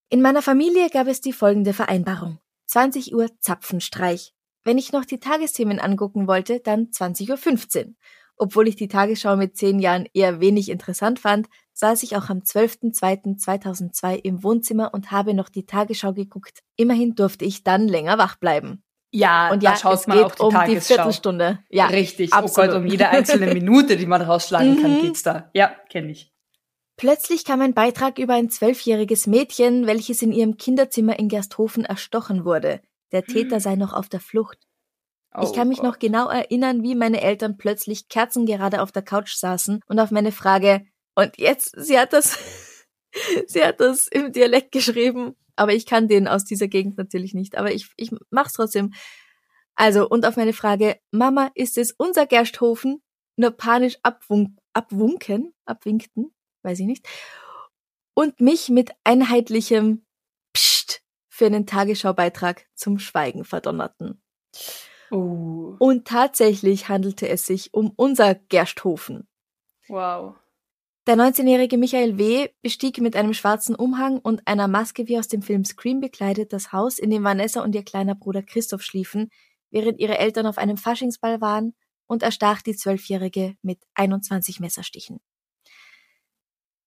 In 0.08 0.22
meiner 0.22 0.42
Familie 0.42 0.90
gab 0.90 1.08
es 1.08 1.20
die 1.20 1.32
folgende 1.32 1.72
Vereinbarung. 1.72 2.38
20 2.66 3.14
Uhr 3.14 3.28
Zapfenstreich. 3.40 4.32
Wenn 4.62 4.78
ich 4.78 4.92
noch 4.92 5.04
die 5.04 5.18
Tagesthemen 5.18 5.80
angucken 5.80 6.26
wollte, 6.28 6.60
dann 6.60 6.90
20.15 6.90 7.86
Uhr. 7.86 7.94
Obwohl 8.36 8.68
ich 8.68 8.76
die 8.76 8.88
Tagesschau 8.88 9.36
mit 9.36 9.56
zehn 9.56 9.78
Jahren 9.78 10.06
eher 10.12 10.40
wenig 10.40 10.68
interessant 10.68 11.18
fand, 11.18 11.48
saß 11.72 12.02
ich 12.02 12.16
auch 12.16 12.28
am 12.28 12.40
12.02.2002 12.40 14.16
im 14.16 14.42
Wohnzimmer 14.42 14.92
und 14.92 15.10
habe 15.10 15.34
noch 15.34 15.48
die 15.48 15.66
Tagesschau 15.66 16.12
geguckt. 16.12 16.60
Immerhin 16.76 17.14
durfte 17.14 17.44
ich 17.44 17.64
dann 17.64 17.88
länger 17.88 18.18
wach 18.18 18.36
bleiben. 18.36 18.82
Ja, 19.18 19.50
Und 19.50 19.62
ja, 19.62 19.76
schaut 19.76 19.94
es 19.94 20.06
man 20.06 20.18
geht 20.18 20.26
auch 20.26 20.34
die 20.34 20.42
um 20.42 20.64
die. 20.66 20.80
Viertelstunde. 20.80 21.58
Ja, 21.70 21.86
Richtig. 21.86 22.32
absolut. 22.34 22.70
Oh 22.70 22.72
Gott, 22.74 22.82
um 22.82 22.86
jede 22.86 23.08
einzelne 23.08 23.52
Minute, 23.54 23.96
die 23.96 24.04
man 24.06 24.20
rausschlagen 24.20 24.80
kann, 24.82 24.96
Mhm. 24.98 25.00
geht's 25.00 25.22
da. 25.22 25.50
Ja, 25.54 25.74
kenne 25.90 26.10
ich. 26.12 26.32
Plötzlich 26.98 27.44
kam 27.44 27.60
ein 27.62 27.74
Beitrag 27.74 28.18
über 28.18 28.34
ein 28.34 28.50
zwölfjähriges 28.50 29.26
Mädchen, 29.26 29.86
welches 29.86 30.22
in 30.22 30.32
ihrem 30.32 30.56
Kinderzimmer 30.56 31.18
in 31.18 31.28
Gersthofen 31.28 31.84
erstochen 31.84 32.44
wurde. 32.44 32.80
Der 33.12 33.24
Täter 33.24 33.60
sei 33.60 33.76
noch 33.76 33.92
auf 33.92 34.08
der 34.08 34.20
Flucht. 34.20 34.58
ich 35.40 35.48
Oh 35.48 35.52
kann 35.52 35.68
mich 35.68 35.78
Gott. 35.78 35.86
noch 35.86 35.98
genau 35.98 36.28
erinnern, 36.28 36.82
wie 36.82 36.94
meine 36.94 37.20
Eltern 37.20 37.56
plötzlich 37.58 38.08
kerzengerade 38.08 38.80
auf 38.82 38.92
der 38.92 39.02
Couch 39.02 39.34
saßen 39.34 39.80
und 39.86 39.98
auf 40.00 40.10
meine 40.10 40.32
Frage, 40.32 40.86
und 41.14 41.38
jetzt, 41.38 41.74
sie 41.76 41.98
hat 41.98 42.12
das, 42.12 42.38
sie 43.46 43.62
hat 43.64 43.80
das 43.80 44.08
im 44.08 44.32
Dialekt 44.32 44.72
geschrieben, 44.72 45.36
aber 45.56 45.72
ich 45.74 45.86
kann 45.86 46.08
den 46.08 46.28
aus 46.28 46.44
dieser 46.44 46.68
Gegend 46.68 46.96
natürlich 46.98 47.34
nicht, 47.34 47.56
aber 47.56 47.72
ich, 47.72 47.90
ich 47.96 48.10
mach's 48.30 48.52
trotzdem. 48.52 48.92
Also, 49.74 50.08
und 50.08 50.24
auf 50.24 50.36
meine 50.36 50.52
Frage, 50.52 50.98
Mama, 51.10 51.50
ist 51.54 51.76
es 51.78 51.92
unser 51.92 52.26
Gersthofen? 52.26 53.02
Nur 53.36 53.50
panisch 53.50 53.98
abwunk, 54.02 54.58
abwunken, 54.72 55.54
abwinkten, 55.66 56.34
weiß 56.62 56.80
ich 56.80 56.86
nicht. 56.86 57.06
Und 58.14 58.40
mich 58.40 58.70
mit 58.70 58.92
einheitlichem 59.04 60.06
Psst 60.54 61.02
für 61.28 61.44
einen 61.46 61.66
Tagesschaubeitrag 61.66 62.66
zum 62.74 62.98
Schweigen 62.98 63.44
verdonnerten. 63.44 64.22
Oh, 65.10 65.76
Und 65.78 66.06
tatsächlich 66.08 66.88
handelte 66.88 67.28
es 67.28 67.44
sich 67.46 67.74
um 67.74 67.92
unser 67.96 68.34
Gersthofen. 68.34 69.28
wow. 69.88 70.34
Der 71.06 71.14
19-jährige 71.14 71.78
Michael 71.78 72.18
W. 72.18 72.48
bestieg 72.62 72.98
mit 73.00 73.14
einem 73.14 73.32
schwarzen 73.32 73.76
Umhang 73.76 74.18
und 74.18 74.44
einer 74.48 74.66
Maske 74.66 75.06
wie 75.06 75.16
aus 75.20 75.28
dem 75.28 75.40
Film 75.40 75.64
Scream 75.64 76.00
bekleidet 76.00 76.52
das 76.52 76.72
Haus, 76.72 76.98
in 76.98 77.10
dem 77.10 77.22
Vanessa 77.22 77.62
und 77.62 77.76
ihr 77.76 77.84
kleiner 77.84 78.16
Bruder 78.16 78.42
Christoph 78.42 78.82
schliefen, 78.82 79.30
während 79.70 80.00
ihre 80.00 80.18
Eltern 80.18 80.46
auf 80.46 80.58
einem 80.58 80.76
Faschingsball 80.76 81.40
waren 81.40 81.76
und 82.06 82.24
erstach 82.24 82.60
die 82.60 82.74
Zwölfjährige 82.74 83.54
mit 83.62 83.78
21 83.94 84.58
Messerstichen. 84.58 85.20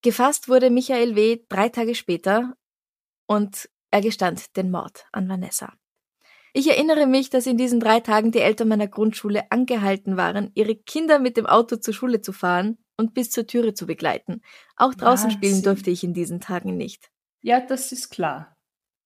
Gefasst 0.02 0.50
wurde 0.50 0.70
Michael 0.70 1.16
W. 1.16 1.40
drei 1.48 1.70
Tage 1.70 1.96
später 1.96 2.58
und 3.26 3.70
er 3.90 4.02
gestand 4.02 4.58
den 4.58 4.70
Mord 4.70 5.06
an 5.14 5.30
Vanessa. 5.30 5.74
Ich 6.54 6.68
erinnere 6.68 7.06
mich, 7.06 7.30
dass 7.30 7.46
in 7.46 7.58
diesen 7.58 7.80
drei 7.80 8.00
Tagen 8.00 8.32
die 8.32 8.40
Eltern 8.40 8.68
meiner 8.68 8.88
Grundschule 8.88 9.52
angehalten 9.52 10.18
waren, 10.18 10.52
ihre 10.56 10.76
Kinder 10.76 11.20
mit 11.20 11.38
dem 11.38 11.46
Auto 11.46 11.76
zur 11.76 11.94
Schule 11.94 12.22
zu 12.22 12.34
fahren 12.34 12.78
und 12.98 13.14
bis 13.14 13.30
zur 13.30 13.48
Türe 13.48 13.74
zu 13.74 13.86
begleiten. 13.86 14.42
Auch 14.76 14.94
draußen 14.94 15.32
spielen 15.32 15.54
Wahnsinn. 15.54 15.64
durfte 15.64 15.92
ich 15.92 16.04
in 16.04 16.14
diesen 16.14 16.42
Tagen 16.42 16.76
nicht. 16.76 17.12
Ja, 17.42 17.60
das 17.62 17.92
ist 17.92 18.10
klar. 18.10 18.56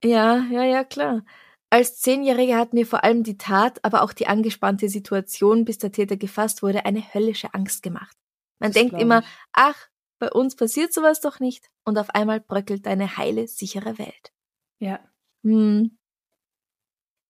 Ja, 0.03 0.45
ja, 0.49 0.63
ja, 0.63 0.83
klar. 0.83 1.23
Als 1.69 1.99
Zehnjährige 1.99 2.55
hat 2.55 2.73
mir 2.73 2.85
vor 2.85 3.03
allem 3.03 3.23
die 3.23 3.37
Tat, 3.37 3.83
aber 3.83 4.03
auch 4.03 4.13
die 4.13 4.27
angespannte 4.27 4.89
Situation, 4.89 5.65
bis 5.65 5.79
der 5.79 5.91
Täter 5.91 6.17
gefasst 6.17 6.61
wurde, 6.61 6.85
eine 6.85 7.13
höllische 7.13 7.53
Angst 7.53 7.83
gemacht. 7.83 8.15
Man 8.59 8.71
Das 8.71 8.79
denkt 8.79 8.99
immer, 9.01 9.23
ach, 9.53 9.89
bei 10.19 10.31
uns 10.31 10.55
passiert 10.55 10.93
sowas 10.93 11.19
doch 11.19 11.39
nicht. 11.39 11.69
Und 11.83 11.97
auf 11.97 12.11
einmal 12.11 12.39
bröckelt 12.39 12.87
eine 12.87 13.17
heile, 13.17 13.47
sichere 13.47 13.97
Welt. 13.97 14.31
Ja. 14.79 14.99
Hm. 15.43 15.97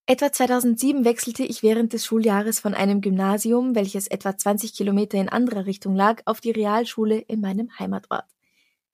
Etwa 0.06 0.34
2007 0.34 1.06
wechselte 1.06 1.46
ich 1.46 1.64
während 1.64 1.94
des 1.94 2.06
Schuljahres 2.06 2.60
von 2.60 2.74
einem 2.74 3.00
Gymnasium, 3.00 3.74
welches 3.74 4.08
etwa 4.08 4.36
20 4.38 4.74
Kilometer 4.74 5.18
in 5.18 5.30
anderer 5.30 5.66
Richtung 5.66 5.96
lag, 5.96 6.22
auf 6.26 6.42
die 6.42 6.52
Realschule 6.52 7.20
in 7.20 7.40
meinem 7.40 7.80
Heimatort. 7.80 8.26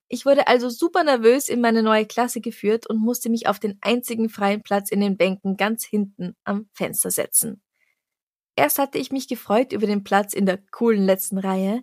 Ich 0.06 0.24
wurde 0.24 0.46
also 0.46 0.68
super 0.68 1.02
nervös 1.02 1.48
in 1.48 1.60
meine 1.60 1.82
neue 1.82 2.06
Klasse 2.06 2.40
geführt 2.40 2.86
und 2.86 2.98
musste 3.00 3.28
mich 3.28 3.48
auf 3.48 3.58
den 3.58 3.76
einzigen 3.80 4.28
freien 4.28 4.62
Platz 4.62 4.92
in 4.92 5.00
den 5.00 5.16
Bänken 5.16 5.56
ganz 5.56 5.84
hinten 5.84 6.36
am 6.44 6.68
Fenster 6.74 7.10
setzen. 7.10 7.60
Erst 8.54 8.78
hatte 8.78 8.98
ich 8.98 9.10
mich 9.10 9.26
gefreut 9.26 9.72
über 9.72 9.88
den 9.88 10.04
Platz 10.04 10.32
in 10.32 10.46
der 10.46 10.58
coolen 10.70 11.04
letzten 11.04 11.38
Reihe, 11.38 11.82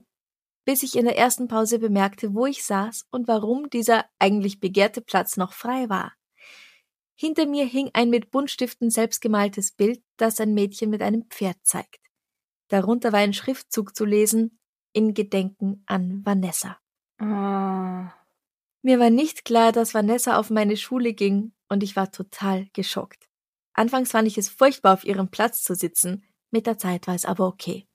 bis 0.64 0.84
ich 0.84 0.98
in 0.98 1.04
der 1.04 1.18
ersten 1.18 1.50
Pause 1.50 1.80
bemerkte, 1.80 2.34
wo 2.34 2.46
ich 2.46 2.64
saß 2.64 3.08
und 3.12 3.28
warum 3.28 3.70
dieser 3.70 4.06
eigentlich 4.20 4.62
begehrte 4.62 5.02
Platz 5.02 5.36
noch 5.36 5.52
frei 5.52 5.90
war. 5.90 6.14
Hinter 7.20 7.48
mir 7.48 7.66
hing 7.66 7.90
ein 7.94 8.10
mit 8.12 8.30
Buntstiften 8.30 8.92
selbstgemaltes 8.92 9.72
Bild, 9.72 10.04
das 10.18 10.40
ein 10.40 10.54
Mädchen 10.54 10.92
mit 10.92 11.02
einem 11.02 11.24
Pferd 11.30 11.58
zeigt. 11.64 12.00
Darunter 12.68 13.12
war 13.12 13.20
ein 13.20 13.34
Schriftzug 13.34 13.96
zu 13.96 14.06
lesen, 14.06 14.60
in 14.94 15.14
Gedenken 15.14 15.84
an 15.88 16.24
Vanessa. 16.24 16.78
Ah. 17.20 18.14
Mir 18.84 19.00
war 19.00 19.10
nicht 19.10 19.46
klar, 19.46 19.72
dass 19.72 19.96
Vanessa 19.96 20.38
auf 20.38 20.52
meine 20.52 20.78
Schule 20.78 21.14
ging, 21.14 21.54
und 21.70 21.82
ich 21.82 21.96
war 21.96 22.12
total 22.12 22.68
geschockt. 22.74 23.28
Anfangs 23.74 24.12
fand 24.12 24.28
ich 24.28 24.38
es 24.38 24.50
furchtbar, 24.50 24.94
auf 24.94 25.04
ihrem 25.04 25.30
Platz 25.30 25.64
zu 25.64 25.74
sitzen, 25.74 26.24
mit 26.52 26.68
der 26.68 26.78
Zeit 26.78 27.08
war 27.08 27.16
es 27.16 27.26
aber 27.26 27.48
okay. 27.48 27.88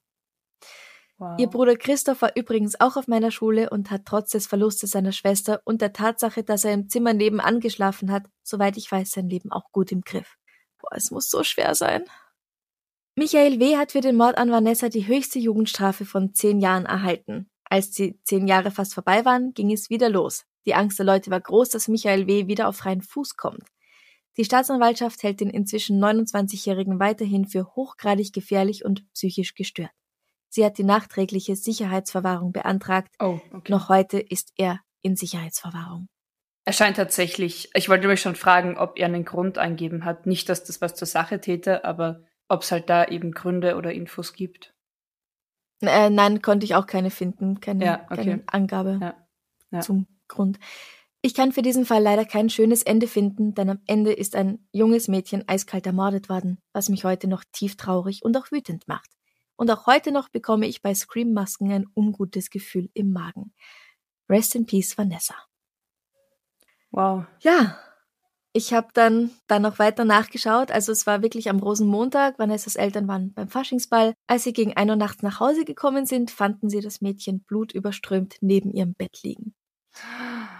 Wow. 1.23 1.39
Ihr 1.39 1.47
Bruder 1.47 1.77
Christoph 1.77 2.21
war 2.21 2.35
übrigens 2.35 2.81
auch 2.81 2.97
auf 2.97 3.07
meiner 3.07 3.31
Schule 3.31 3.69
und 3.69 3.91
hat 3.91 4.01
trotz 4.05 4.31
des 4.31 4.45
Verlustes 4.45 4.91
seiner 4.91 5.13
Schwester 5.13 5.61
und 5.63 5.81
der 5.81 5.93
Tatsache, 5.93 6.43
dass 6.43 6.65
er 6.65 6.73
im 6.73 6.89
Zimmer 6.89 7.13
nebenan 7.13 7.61
geschlafen 7.61 8.11
hat, 8.11 8.23
soweit 8.43 8.75
ich 8.75 8.91
weiß, 8.91 9.11
sein 9.11 9.29
Leben 9.29 9.49
auch 9.49 9.71
gut 9.71 9.93
im 9.93 10.01
Griff. 10.01 10.35
Boah, 10.81 10.97
es 10.97 11.11
muss 11.11 11.29
so 11.29 11.43
schwer 11.43 11.75
sein. 11.75 12.03
Michael 13.15 13.61
W. 13.61 13.77
hat 13.77 13.93
für 13.93 14.01
den 14.01 14.17
Mord 14.17 14.37
an 14.37 14.51
Vanessa 14.51 14.89
die 14.89 15.07
höchste 15.07 15.39
Jugendstrafe 15.39 16.03
von 16.03 16.33
zehn 16.33 16.59
Jahren 16.59 16.85
erhalten. 16.85 17.49
Als 17.63 17.91
die 17.91 18.19
zehn 18.23 18.45
Jahre 18.45 18.71
fast 18.71 18.93
vorbei 18.93 19.23
waren, 19.23 19.53
ging 19.53 19.71
es 19.71 19.89
wieder 19.89 20.09
los. 20.09 20.43
Die 20.65 20.75
Angst 20.75 20.99
der 20.99 21.05
Leute 21.05 21.31
war 21.31 21.39
groß, 21.39 21.69
dass 21.69 21.87
Michael 21.87 22.27
W. 22.27 22.47
wieder 22.47 22.67
auf 22.67 22.75
freien 22.75 23.01
Fuß 23.01 23.37
kommt. 23.37 23.63
Die 24.35 24.43
Staatsanwaltschaft 24.43 25.23
hält 25.23 25.39
den 25.39 25.49
inzwischen 25.49 26.03
29-Jährigen 26.03 26.99
weiterhin 26.99 27.45
für 27.45 27.75
hochgradig 27.75 28.33
gefährlich 28.33 28.83
und 28.83 29.09
psychisch 29.13 29.55
gestört. 29.55 29.91
Sie 30.53 30.63
hat 30.63 30.77
die 30.77 30.83
nachträgliche 30.83 31.55
Sicherheitsverwahrung 31.55 32.51
beantragt. 32.51 33.15
Oh, 33.19 33.39
okay. 33.51 33.71
Noch 33.71 33.89
heute 33.89 34.19
ist 34.19 34.51
er 34.55 34.81
in 35.01 35.15
Sicherheitsverwahrung. 35.15 36.05
Er 36.65 36.73
scheint 36.73 36.97
tatsächlich, 36.97 37.71
ich 37.73 37.89
wollte 37.89 38.07
mich 38.07 38.21
schon 38.21 38.35
fragen, 38.35 38.77
ob 38.77 38.99
er 38.99 39.07
einen 39.07 39.25
Grund 39.25 39.57
eingeben 39.57 40.05
hat. 40.05 40.27
Nicht, 40.27 40.47
dass 40.49 40.63
das 40.63 40.79
was 40.79 40.93
zur 40.93 41.07
Sache 41.07 41.41
täte, 41.41 41.83
aber 41.85 42.21
ob 42.49 42.61
es 42.61 42.71
halt 42.71 42.87
da 42.87 43.05
eben 43.05 43.31
Gründe 43.31 43.75
oder 43.77 43.93
Infos 43.93 44.33
gibt. 44.33 44.75
Äh, 45.81 46.11
nein, 46.11 46.43
konnte 46.43 46.65
ich 46.65 46.75
auch 46.75 46.85
keine 46.85 47.09
finden, 47.09 47.59
keine, 47.59 47.83
Ja, 47.83 48.05
okay. 48.11 48.15
keine 48.15 48.43
Angabe 48.45 48.99
Ja. 49.01 49.27
Ja. 49.71 49.79
zum 49.79 50.05
Grund. 50.27 50.59
Ich 51.23 51.33
kann 51.33 51.51
für 51.51 51.63
diesen 51.63 51.87
Fall 51.87 52.03
leider 52.03 52.25
kein 52.25 52.51
schönes 52.51 52.83
Ende 52.83 53.07
finden, 53.07 53.55
denn 53.55 53.71
am 53.71 53.81
Ende 53.87 54.13
ist 54.13 54.35
ein 54.35 54.67
junges 54.71 55.07
Mädchen 55.07 55.47
eiskalt 55.47 55.87
ermordet 55.87 56.29
worden, 56.29 56.59
was 56.73 56.89
mich 56.89 57.05
heute 57.05 57.27
noch 57.27 57.43
tief 57.51 57.75
traurig 57.75 58.23
und 58.23 58.37
auch 58.37 58.51
wütend 58.51 58.87
macht. 58.87 59.09
Und 59.55 59.69
auch 59.71 59.85
heute 59.85 60.11
noch 60.11 60.29
bekomme 60.29 60.67
ich 60.67 60.81
bei 60.81 60.93
Scream-Masken 60.93 61.71
ein 61.71 61.87
ungutes 61.95 62.49
Gefühl 62.49 62.89
im 62.93 63.11
Magen. 63.11 63.53
Rest 64.29 64.55
in 64.55 64.65
Peace, 64.65 64.97
Vanessa. 64.97 65.35
Wow. 66.91 67.25
Ja, 67.41 67.77
ich 68.55 68.71
habe 68.71 68.89
dann 68.93 69.31
dann 69.47 69.63
noch 69.63 69.79
weiter 69.79 70.05
nachgeschaut. 70.05 70.71
Also 70.71 70.91
es 70.91 71.07
war 71.07 71.23
wirklich 71.23 71.49
am 71.49 71.57
Rosenmontag. 71.57 72.37
Vanessas 72.37 72.75
Eltern 72.75 73.07
waren 73.07 73.33
beim 73.33 73.49
Faschingsball. 73.49 74.13
Als 74.27 74.43
sie 74.43 74.53
gegen 74.53 74.77
ein 74.77 74.91
Uhr 74.91 74.95
nachts 74.95 75.23
nach 75.23 75.39
Hause 75.39 75.65
gekommen 75.65 76.05
sind, 76.05 76.29
fanden 76.29 76.69
sie 76.69 76.79
das 76.79 77.01
Mädchen 77.01 77.43
blutüberströmt 77.43 78.37
neben 78.41 78.71
ihrem 78.71 78.93
Bett 78.93 79.23
liegen. 79.23 79.55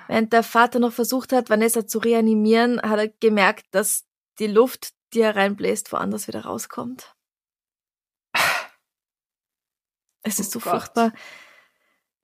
Während 0.08 0.34
der 0.34 0.42
Vater 0.42 0.80
noch 0.80 0.92
versucht 0.92 1.34
hat, 1.34 1.52
Vanessa 1.52 1.86
zu 1.86 2.00
reanimieren, 2.00 2.82
hat 2.82 3.00
er 3.00 3.10
gemerkt, 3.10 3.68
dass 3.72 4.06
die 4.40 4.48
Luft, 4.48 4.94
die 5.14 5.22
er 5.22 5.36
reinbläst, 5.36 5.92
woanders 5.92 6.28
wieder 6.28 6.46
rauskommt. 6.46 7.14
Es 10.24 10.40
ist 10.40 10.56
Oh 10.56 10.60
so 10.60 10.60
Gott. 10.60 10.72
furchtbar. 10.72 11.14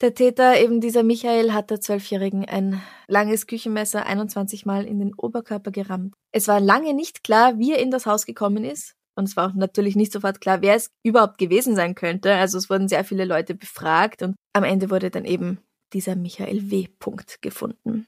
Der 0.01 0.13
Täter, 0.13 0.59
eben 0.59 0.79
dieser 0.79 1.03
Michael, 1.03 1.51
hat 1.51 1.69
der 1.69 1.81
Zwölfjährigen 1.81 2.45
ein 2.45 2.81
langes 3.07 3.47
Küchenmesser 3.47 4.05
21 4.05 4.65
Mal 4.65 4.85
in 4.85 4.99
den 4.99 5.13
Oberkörper 5.13 5.71
gerammt. 5.71 6.13
Es 6.31 6.47
war 6.47 6.61
lange 6.61 6.93
nicht 6.93 7.23
klar, 7.23 7.59
wie 7.59 7.73
er 7.73 7.79
in 7.79 7.91
das 7.91 8.05
Haus 8.05 8.25
gekommen 8.25 8.63
ist. 8.63 8.95
Und 9.15 9.25
es 9.25 9.35
war 9.35 9.49
auch 9.49 9.53
natürlich 9.53 9.97
nicht 9.97 10.13
sofort 10.13 10.39
klar, 10.39 10.61
wer 10.61 10.75
es 10.75 10.91
überhaupt 11.03 11.37
gewesen 11.37 11.75
sein 11.75 11.95
könnte. 11.95 12.33
Also 12.33 12.57
es 12.57 12.69
wurden 12.69 12.87
sehr 12.87 13.03
viele 13.03 13.25
Leute 13.25 13.53
befragt 13.53 14.21
und 14.21 14.35
am 14.53 14.63
Ende 14.63 14.89
wurde 14.89 15.11
dann 15.11 15.25
eben 15.25 15.59
dieser 15.91 16.15
Michael 16.15 16.71
W. 16.71 16.87
Punkt 16.99 17.41
gefunden. 17.41 18.07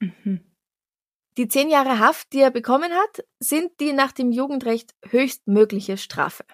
Mhm. 0.00 0.40
Die 1.36 1.46
zehn 1.46 1.70
Jahre 1.70 2.00
Haft, 2.00 2.32
die 2.32 2.40
er 2.40 2.50
bekommen 2.50 2.92
hat, 2.92 3.24
sind 3.38 3.70
die 3.78 3.92
nach 3.92 4.10
dem 4.10 4.32
Jugendrecht 4.32 4.94
höchstmögliche 5.08 5.96
Strafe. 5.96 6.44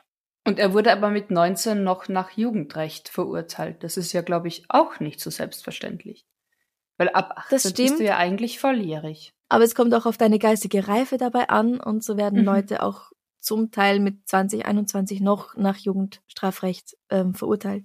Und 0.49 0.59
er 0.59 0.73
wurde 0.73 0.93
aber 0.93 1.11
mit 1.11 1.31
19 1.31 1.83
noch 1.85 2.09
nach 2.09 2.31
Jugendrecht 2.31 3.09
verurteilt. 3.09 3.85
Das 3.85 3.97
ist 3.97 4.13
ja, 4.13 4.23
glaube 4.23 4.49
ich, 4.49 4.65
auch 4.69 4.99
nicht 5.01 5.21
so 5.21 5.31
selbstverständlich. 5.31 6.27
Weil 6.97 7.11
ab 7.11 7.35
18 7.37 7.57
Das 7.57 7.73
bist 7.73 8.01
du 8.01 8.05
ja 8.05 8.17
eigentlich 8.17 8.59
volljährig. 8.59 9.33
Aber 9.49 9.65
es 9.65 9.75
kommt 9.75 9.95
auch 9.95 10.07
auf 10.07 10.19
deine 10.19 10.39
geistige 10.39 10.89
Reife 10.89 11.17
dabei 11.17 11.49
an 11.49 11.81
und 11.81 12.03
so 12.03 12.17
werden 12.17 12.41
Mhm. 12.41 12.45
Leute 12.45 12.83
auch 12.83 13.13
zum 13.41 13.71
Teil 13.71 14.01
mit 14.01 14.29
20, 14.29 14.67
21 14.67 15.21
noch 15.21 15.55
nach 15.57 15.77
Jugendstrafrecht 15.77 16.97
ähm, 17.09 17.35
verurteilt. 17.35 17.85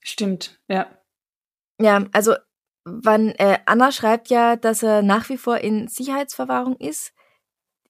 Stimmt, 0.00 0.60
ja. 0.68 0.86
Ja, 1.80 2.06
also 2.12 2.34
wann 2.84 3.30
äh, 3.30 3.58
Anna 3.66 3.92
schreibt 3.92 4.28
ja, 4.30 4.56
dass 4.56 4.82
er 4.82 5.02
nach 5.02 5.28
wie 5.28 5.36
vor 5.36 5.58
in 5.58 5.88
Sicherheitsverwahrung 5.88 6.76
ist. 6.76 7.12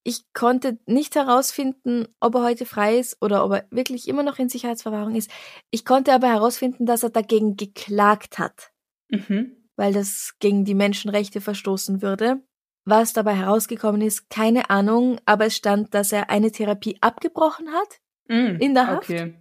Ich 0.02 0.32
konnte 0.32 0.78
nicht 0.86 1.14
herausfinden, 1.14 2.08
ob 2.20 2.34
er 2.36 2.42
heute 2.42 2.64
frei 2.64 2.98
ist 2.98 3.18
oder 3.20 3.44
ob 3.44 3.52
er 3.52 3.66
wirklich 3.70 4.08
immer 4.08 4.22
noch 4.22 4.38
in 4.38 4.48
Sicherheitsverwahrung 4.48 5.14
ist. 5.14 5.30
Ich 5.70 5.84
konnte 5.84 6.12
aber 6.14 6.28
herausfinden, 6.28 6.86
dass 6.86 7.02
er 7.02 7.10
dagegen 7.10 7.56
geklagt 7.56 8.38
hat, 8.38 8.70
Mhm. 9.10 9.56
weil 9.76 9.92
das 9.92 10.34
gegen 10.38 10.64
die 10.64 10.74
Menschenrechte 10.74 11.40
verstoßen 11.40 12.00
würde. 12.00 12.40
Was 12.86 13.12
dabei 13.12 13.34
herausgekommen 13.34 14.00
ist, 14.00 14.30
keine 14.30 14.70
Ahnung, 14.70 15.20
aber 15.26 15.46
es 15.46 15.56
stand, 15.56 15.92
dass 15.94 16.12
er 16.12 16.30
eine 16.30 16.50
Therapie 16.50 16.96
abgebrochen 17.00 17.68
hat, 17.72 18.00
Mm, 18.28 18.56
In 18.60 18.74
der 18.74 18.86
Haft? 18.86 19.10
Okay. 19.10 19.34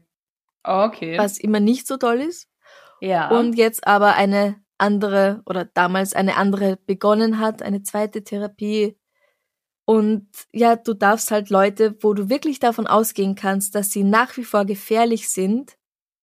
Okay. 0.64 1.18
was 1.18 1.38
immer 1.38 1.60
nicht 1.60 1.88
so 1.88 1.98
toll 1.98 2.20
ist. 2.22 2.50
Ja. 3.02 3.30
und 3.40 3.54
jetzt 3.54 3.88
aber 3.88 4.16
eine 4.16 4.58
andere 4.78 5.42
oder 5.46 5.64
damals 5.64 6.14
eine 6.14 6.36
andere 6.36 6.78
begonnen 6.86 7.40
hat, 7.40 7.62
eine 7.62 7.82
zweite 7.84 8.24
Therapie. 8.26 8.98
Und 9.90 10.28
ja, 10.54 10.76
du 10.76 10.94
darfst 10.94 11.32
halt 11.32 11.50
Leute, 11.50 11.96
wo 12.04 12.14
du 12.14 12.30
wirklich 12.30 12.60
davon 12.60 12.86
ausgehen 12.86 13.34
kannst, 13.34 13.74
dass 13.74 13.90
sie 13.90 14.04
nach 14.04 14.38
wie 14.38 14.44
vor 14.44 14.66
gefährlich 14.66 15.30
sind, 15.30 15.78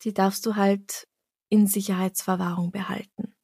die 0.05 0.15
darfst 0.15 0.47
du 0.47 0.55
halt 0.55 1.09
in 1.49 1.67
Sicherheitsverwahrung 1.67 2.71
behalten. 2.71 3.35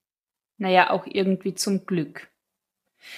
naja, 0.58 0.90
auch 0.90 1.06
irgendwie 1.06 1.54
zum 1.54 1.86
Glück. 1.86 2.30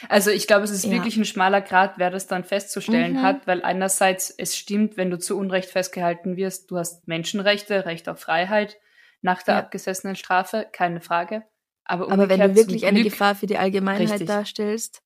Also 0.08 0.30
ich 0.30 0.46
glaube, 0.46 0.64
es 0.64 0.70
ist 0.70 0.84
Ja. 0.84 0.92
wirklich 0.92 1.18
ein 1.18 1.26
schmaler 1.26 1.60
Grad, 1.60 1.98
wer 1.98 2.08
das 2.08 2.26
dann 2.26 2.42
festzustellen 2.42 3.12
Mhm. 3.18 3.22
hat, 3.22 3.46
weil 3.46 3.62
einerseits 3.62 4.30
es 4.30 4.56
stimmt, 4.56 4.96
wenn 4.96 5.10
du 5.10 5.18
zu 5.18 5.36
Unrecht 5.36 5.68
festgehalten 5.68 6.38
wirst, 6.38 6.70
du 6.70 6.78
hast 6.78 7.06
Menschenrechte, 7.06 7.84
Recht 7.84 8.08
auf 8.08 8.18
Freiheit 8.18 8.78
nach 9.20 9.42
der 9.42 9.56
Ja. 9.56 9.60
abgesessenen 9.60 10.16
Strafe, 10.16 10.66
keine 10.72 11.02
Frage. 11.02 11.44
Aber, 11.84 12.10
Aber 12.10 12.30
wenn 12.30 12.40
du 12.40 12.54
wirklich 12.56 12.86
eine 12.86 13.00
Glück, 13.00 13.12
Gefahr 13.12 13.34
für 13.34 13.46
die 13.46 13.58
Allgemeinheit 13.58 14.12
Richtig. 14.12 14.28
darstellst, 14.28 15.02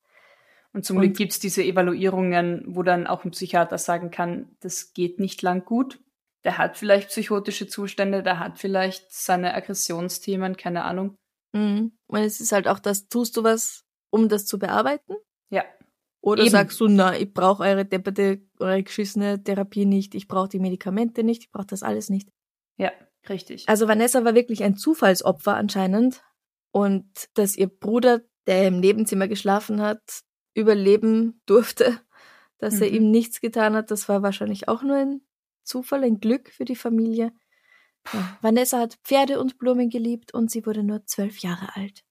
Und 0.74 0.84
zum 0.84 0.98
Glück 0.98 1.16
gibt's 1.16 1.38
diese 1.38 1.62
Evaluierungen, 1.64 2.62
wo 2.66 2.82
dann 2.82 3.06
auch 3.06 3.24
ein 3.24 3.30
Psychiater 3.30 3.78
sagen 3.78 4.10
kann, 4.10 4.54
das 4.60 4.92
geht 4.92 5.18
nicht 5.18 5.42
lang 5.42 5.64
gut. 5.64 6.00
Der 6.44 6.58
hat 6.58 6.76
vielleicht 6.76 7.08
psychotische 7.08 7.66
Zustände, 7.66 8.22
der 8.22 8.38
hat 8.38 8.58
vielleicht 8.58 9.12
seine 9.12 9.54
Aggressionsthemen, 9.54 10.56
keine 10.56 10.84
Ahnung. 10.84 11.16
mhm. 11.52 11.92
und 12.06 12.20
es 12.20 12.40
ist 12.40 12.52
halt 12.52 12.68
auch 12.68 12.78
das, 12.78 13.08
tust 13.08 13.36
du 13.36 13.42
was, 13.42 13.84
um 14.10 14.28
das 14.28 14.46
zu 14.46 14.58
bearbeiten? 14.58 15.14
Ja. 15.50 15.64
Oder 16.20 16.42
Eben. 16.42 16.50
sagst 16.50 16.80
du, 16.80 16.88
na, 16.88 17.18
ich 17.18 17.32
brauche 17.32 17.62
eure 17.62 17.84
depperte, 17.84 18.42
eure 18.58 18.82
geschissene 18.82 19.42
Therapie 19.42 19.86
nicht, 19.86 20.14
ich 20.14 20.28
brauche 20.28 20.48
die 20.48 20.58
Medikamente 20.58 21.24
nicht, 21.24 21.44
ich 21.44 21.50
brauche 21.50 21.66
das 21.66 21.82
alles 21.82 22.10
nicht. 22.10 22.28
Ja, 22.76 22.92
richtig. 23.28 23.68
Also 23.68 23.88
Vanessa 23.88 24.24
war 24.24 24.34
wirklich 24.34 24.62
ein 24.62 24.76
Zufallsopfer 24.76 25.54
anscheinend 25.54 26.22
und 26.72 27.06
dass 27.34 27.56
ihr 27.56 27.68
Bruder, 27.68 28.20
der 28.46 28.68
im 28.68 28.80
Nebenzimmer 28.80 29.28
geschlafen 29.28 29.80
hat, 29.80 30.22
überleben 30.58 31.40
durfte, 31.46 32.00
dass 32.58 32.80
er 32.80 32.88
Mhm. 32.88 32.94
ihm 32.96 33.10
nichts 33.10 33.40
getan 33.40 33.74
hat, 33.74 33.90
das 33.90 34.08
war 34.08 34.22
wahrscheinlich 34.22 34.68
auch 34.68 34.82
nur 34.82 34.96
ein 34.96 35.20
Zufall, 35.62 36.04
ein 36.04 36.20
Glück 36.20 36.50
für 36.50 36.64
die 36.64 36.76
Familie. 36.76 37.32
Ja, 38.12 38.38
Vanessa 38.40 38.78
hat 38.80 38.94
Pferde 39.04 39.38
und 39.40 39.58
Blumen 39.58 39.90
geliebt 39.90 40.32
und 40.32 40.50
sie 40.50 40.64
wurde 40.66 40.82
nur 40.82 41.04
zwölf 41.06 41.38
Jahre 41.40 41.76
alt. 41.76 42.04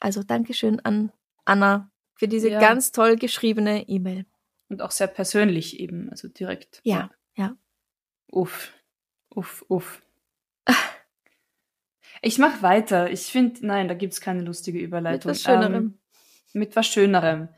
Also 0.00 0.22
Dankeschön 0.22 0.80
an 0.80 1.12
Anna 1.44 1.90
für 2.16 2.28
diese 2.28 2.50
Ja. 2.50 2.60
ganz 2.60 2.92
toll 2.92 3.16
geschriebene 3.16 3.88
E-Mail. 3.88 4.26
Und 4.68 4.82
auch 4.82 4.90
sehr 4.90 5.06
persönlich 5.06 5.78
eben, 5.80 6.10
also 6.10 6.26
direkt. 6.28 6.80
Ja, 6.84 7.10
ja. 7.36 7.56
Uff, 8.32 8.72
uff, 9.30 9.64
uff. 9.68 10.02
Ich 12.22 12.38
mach 12.38 12.62
weiter. 12.62 13.10
Ich 13.10 13.26
finde, 13.26 13.66
nein, 13.66 13.86
da 13.88 13.94
gibt's 13.94 14.20
keine 14.20 14.42
lustige 14.42 14.78
Überleitung. 14.78 15.30
Mit 15.30 15.36
was 15.36 15.42
Schönerem. 15.42 15.74
Ähm, 15.74 15.98
mit 16.54 16.76
was 16.76 16.86
Schönerem. 16.86 17.48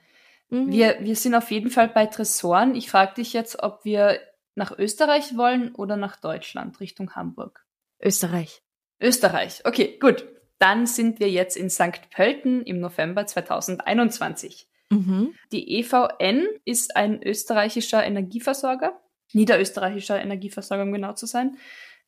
Mhm. 0.48 0.70
Wir, 0.70 0.98
wir 1.00 1.16
sind 1.16 1.34
auf 1.34 1.50
jeden 1.50 1.70
Fall 1.70 1.88
bei 1.88 2.06
Tresoren. 2.06 2.74
Ich 2.74 2.90
frage 2.90 3.14
dich 3.14 3.32
jetzt, 3.32 3.62
ob 3.62 3.84
wir 3.84 4.20
nach 4.54 4.76
Österreich 4.76 5.36
wollen 5.36 5.74
oder 5.74 5.96
nach 5.96 6.16
Deutschland, 6.16 6.80
Richtung 6.80 7.14
Hamburg. 7.14 7.64
Österreich. 8.00 8.62
Österreich. 9.00 9.62
Okay, 9.64 9.98
gut. 10.00 10.26
Dann 10.58 10.86
sind 10.86 11.20
wir 11.20 11.30
jetzt 11.30 11.56
in 11.56 11.68
St. 11.68 12.08
Pölten 12.10 12.62
im 12.62 12.80
November 12.80 13.26
2021. 13.26 14.68
Mhm. 14.90 15.34
Die 15.52 15.78
EVN 15.78 16.46
ist 16.64 16.96
ein 16.96 17.22
österreichischer 17.22 18.04
Energieversorger, 18.04 18.98
niederösterreichischer 19.32 20.20
Energieversorger, 20.20 20.84
um 20.84 20.92
genau 20.92 21.12
zu 21.12 21.26
sein. 21.26 21.58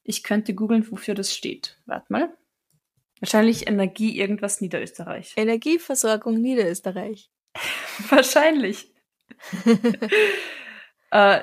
Ich 0.02 0.22
könnte 0.22 0.54
googeln, 0.54 0.90
wofür 0.90 1.14
das 1.14 1.34
steht. 1.34 1.78
Warte 1.84 2.06
mal. 2.10 2.34
Wahrscheinlich 3.20 3.66
Energie 3.66 4.18
irgendwas 4.18 4.60
Niederösterreich. 4.60 5.34
Energieversorgung 5.36 6.40
Niederösterreich. 6.40 7.30
Wahrscheinlich. 8.08 8.92
äh, 11.10 11.40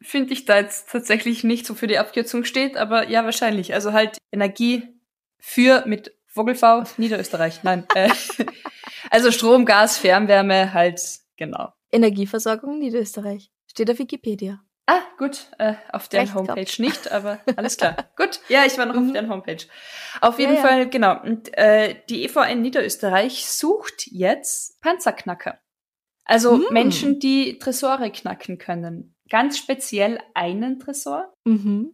Finde 0.00 0.34
ich 0.34 0.44
da 0.44 0.58
jetzt 0.58 0.90
tatsächlich 0.90 1.44
nicht 1.44 1.66
so 1.66 1.74
für 1.74 1.86
die 1.86 1.98
Abkürzung 1.98 2.44
steht, 2.44 2.76
aber 2.76 3.08
ja, 3.08 3.24
wahrscheinlich. 3.24 3.72
Also 3.72 3.92
halt 3.92 4.18
Energie 4.32 4.82
für 5.38 5.84
mit 5.86 6.14
Vogelv 6.26 6.98
Niederösterreich. 6.98 7.62
Nein. 7.62 7.86
Äh, 7.94 8.10
also 9.10 9.30
Strom, 9.30 9.64
Gas, 9.64 9.98
Fernwärme, 9.98 10.74
halt, 10.74 11.00
genau. 11.36 11.72
Energieversorgung 11.92 12.78
Niederösterreich. 12.80 13.50
Steht 13.70 13.90
auf 13.90 13.98
Wikipedia. 13.98 14.60
Ah, 14.86 15.00
gut, 15.16 15.46
äh, 15.58 15.74
auf 15.92 16.08
deren 16.08 16.24
Recht 16.26 16.34
Homepage 16.34 16.54
gehabt. 16.64 16.78
nicht, 16.78 17.10
aber 17.10 17.40
alles 17.56 17.78
klar. 17.78 17.96
gut, 18.16 18.40
ja, 18.48 18.64
ich 18.66 18.76
war 18.76 18.84
noch 18.84 18.94
auf 18.96 19.00
Mhm. 19.02 19.12
deren 19.14 19.30
Homepage. 19.30 19.64
Auf 20.20 20.38
jeden 20.38 20.54
Ja, 20.56 20.60
ja. 20.60 20.66
Fall, 20.66 20.88
genau. 20.90 21.22
Und 21.22 21.56
äh, 21.56 21.96
die 22.10 22.24
EVN 22.24 22.60
Niederösterreich 22.60 23.46
sucht 23.46 24.06
jetzt 24.08 24.80
Panzerknacker. 24.82 25.58
Also 26.26 26.56
Hm. 26.56 26.64
Menschen, 26.70 27.18
die 27.18 27.58
Tresore 27.58 28.10
knacken 28.10 28.58
können. 28.58 29.14
Ganz 29.30 29.56
speziell 29.58 30.20
einen 30.34 30.78
Tresor, 30.78 31.32
Mhm. 31.44 31.92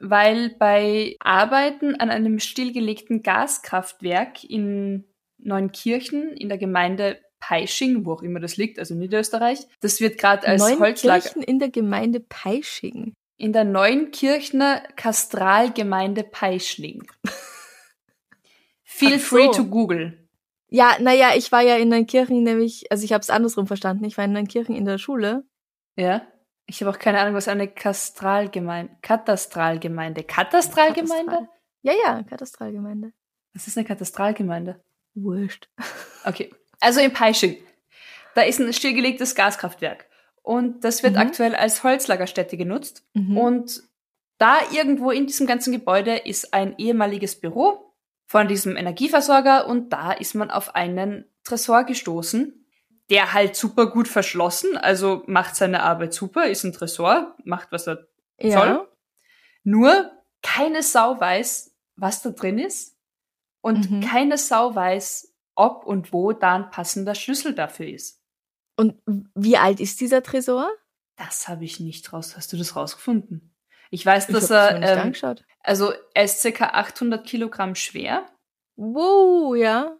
weil 0.00 0.50
bei 0.58 1.16
Arbeiten 1.20 1.96
an 1.96 2.08
einem 2.10 2.38
stillgelegten 2.38 3.22
Gaskraftwerk 3.22 4.42
in 4.44 5.04
Neunkirchen 5.38 6.30
in 6.36 6.48
der 6.48 6.58
Gemeinde 6.58 7.20
Peisching, 7.40 8.04
wo 8.04 8.12
auch 8.12 8.22
immer 8.22 8.40
das 8.40 8.56
liegt, 8.56 8.78
also 8.78 8.94
Niederösterreich, 8.94 9.66
das 9.80 10.00
wird 10.00 10.18
gerade 10.18 10.46
als 10.46 10.62
Holzlager 10.62 11.24
Neunkirchen 11.24 11.42
in 11.42 11.58
der 11.58 11.70
Gemeinde 11.70 12.20
Peisching. 12.20 13.14
in 13.36 13.52
der 13.52 13.64
Neunkirchner 13.64 14.82
Kastralgemeinde 14.96 16.24
Peischling. 16.24 17.06
Feel 18.84 19.18
so. 19.18 19.36
free 19.36 19.50
to 19.50 19.64
Google. 19.64 20.26
Ja, 20.68 20.96
naja, 21.00 21.30
ich 21.36 21.52
war 21.52 21.62
ja 21.62 21.76
in 21.76 21.88
Neunkirchen 21.88 22.42
nämlich, 22.42 22.90
also 22.90 23.04
ich 23.04 23.12
habe 23.12 23.22
es 23.22 23.30
andersrum 23.30 23.66
verstanden. 23.66 24.04
Ich 24.04 24.16
war 24.16 24.24
in 24.24 24.32
Neunkirchen 24.32 24.74
in 24.74 24.84
der 24.84 24.98
Schule. 24.98 25.44
Ja. 25.96 26.26
Ich 26.66 26.80
habe 26.80 26.90
auch 26.90 26.98
keine 26.98 27.20
Ahnung, 27.20 27.34
was 27.34 27.46
eine 27.46 27.68
Kastralgemeinde, 27.68 28.96
Katastralgemeinde, 29.00 30.24
Katastralgemeinde? 30.24 31.30
Katastral. 31.30 31.48
Ja, 31.82 31.92
ja, 32.04 32.22
Katastralgemeinde. 32.24 33.12
Was 33.54 33.68
ist 33.68 33.78
eine 33.78 33.86
Katastralgemeinde? 33.86 34.82
Wurscht. 35.14 35.68
Okay. 36.24 36.50
Also 36.80 37.00
in 37.00 37.12
Peisching. 37.12 37.56
Da 38.34 38.42
ist 38.42 38.60
ein 38.60 38.72
stillgelegtes 38.72 39.34
Gaskraftwerk. 39.34 40.06
Und 40.42 40.84
das 40.84 41.02
wird 41.02 41.14
Mhm. 41.14 41.20
aktuell 41.20 41.54
als 41.54 41.82
Holzlagerstätte 41.82 42.56
genutzt. 42.56 43.02
Mhm. 43.14 43.36
Und 43.36 43.82
da 44.38 44.58
irgendwo 44.72 45.10
in 45.10 45.26
diesem 45.26 45.46
ganzen 45.46 45.72
Gebäude 45.72 46.16
ist 46.16 46.52
ein 46.52 46.74
ehemaliges 46.78 47.40
Büro 47.40 47.94
von 48.26 48.46
diesem 48.48 48.76
Energieversorger 48.76 49.66
und 49.66 49.90
da 49.92 50.12
ist 50.12 50.34
man 50.34 50.50
auf 50.50 50.74
einen 50.74 51.24
Tresor 51.44 51.84
gestoßen, 51.84 52.66
der 53.08 53.32
halt 53.32 53.56
super 53.56 53.86
gut 53.86 54.08
verschlossen, 54.08 54.76
also 54.76 55.22
macht 55.26 55.56
seine 55.56 55.82
Arbeit 55.84 56.12
super, 56.12 56.46
ist 56.48 56.64
ein 56.64 56.72
Tresor, 56.72 57.36
macht 57.44 57.72
was 57.72 57.86
er 57.86 58.06
ja. 58.40 58.50
soll. 58.58 58.88
Nur 59.64 60.10
keine 60.42 60.82
Sau 60.82 61.18
weiß, 61.18 61.72
was 61.96 62.22
da 62.22 62.30
drin 62.30 62.58
ist 62.58 62.96
und 63.62 63.90
Mhm. 63.90 64.00
keine 64.02 64.38
Sau 64.38 64.74
weiß, 64.74 65.32
ob 65.56 65.84
und 65.84 66.12
wo 66.12 66.32
da 66.32 66.54
ein 66.54 66.70
passender 66.70 67.14
Schlüssel 67.14 67.54
dafür 67.54 67.88
ist. 67.88 68.22
Und 68.76 69.00
wie 69.34 69.56
alt 69.56 69.80
ist 69.80 70.00
dieser 70.00 70.22
Tresor? 70.22 70.70
Das 71.16 71.48
habe 71.48 71.64
ich 71.64 71.80
nicht 71.80 72.12
raus. 72.12 72.36
Hast 72.36 72.52
du 72.52 72.56
das 72.56 72.76
rausgefunden? 72.76 73.54
Ich 73.90 74.04
weiß, 74.04 74.28
Ich 74.28 74.34
dass 74.34 74.50
er 74.50 74.76
ähm, 74.82 74.98
angeschaut. 74.98 75.44
Also 75.60 75.92
er 76.14 76.24
ist 76.24 76.40
circa 76.40 76.66
800 76.70 77.26
Kilogramm 77.26 77.74
schwer. 77.74 78.26
Wow, 78.76 79.56
ja. 79.56 79.96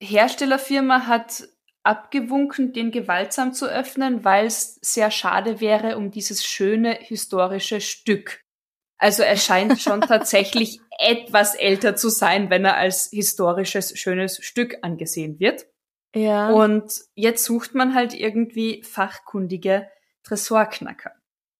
Herstellerfirma 0.00 1.06
hat 1.06 1.48
abgewunken, 1.82 2.72
den 2.72 2.92
gewaltsam 2.92 3.52
zu 3.52 3.66
öffnen, 3.66 4.24
weil 4.24 4.46
es 4.46 4.76
sehr 4.82 5.10
schade 5.10 5.60
wäre 5.60 5.96
um 5.96 6.10
dieses 6.10 6.44
schöne 6.44 6.94
historische 6.94 7.80
Stück. 7.80 8.41
Also 9.02 9.24
er 9.24 9.36
scheint 9.36 9.80
schon 9.80 10.00
tatsächlich 10.00 10.80
etwas 10.98 11.56
älter 11.56 11.96
zu 11.96 12.08
sein, 12.08 12.50
wenn 12.50 12.64
er 12.64 12.76
als 12.76 13.08
historisches 13.10 13.98
schönes 13.98 14.38
Stück 14.44 14.76
angesehen 14.82 15.40
wird. 15.40 15.66
Ja. 16.14 16.50
Und 16.50 16.92
jetzt 17.14 17.44
sucht 17.44 17.74
man 17.74 17.94
halt 17.94 18.14
irgendwie 18.14 18.82
fachkundige 18.84 19.88
Tresorknacker. 20.22 21.10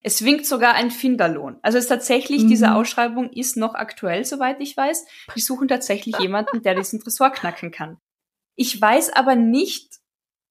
Es 0.01 0.23
winkt 0.23 0.45
sogar 0.45 0.73
ein 0.75 0.89
Finderlohn. 0.91 1.59
Also 1.61 1.77
es 1.77 1.85
ist 1.85 1.89
tatsächlich, 1.89 2.43
Mhm. 2.43 2.49
diese 2.49 2.75
Ausschreibung 2.75 3.29
ist 3.31 3.57
noch 3.57 3.73
aktuell, 3.73 4.23
soweit 4.25 4.59
ich 4.61 4.75
weiß. 4.77 5.05
Die 5.35 5.41
suchen 5.41 5.67
tatsächlich 5.67 6.15
jemanden, 6.19 6.61
der 6.61 6.75
diesen 6.75 6.99
Tresor 7.01 7.31
knacken 7.31 7.71
kann. 7.71 7.97
Ich 8.55 8.79
weiß 8.79 9.11
aber 9.13 9.35
nicht, 9.35 9.99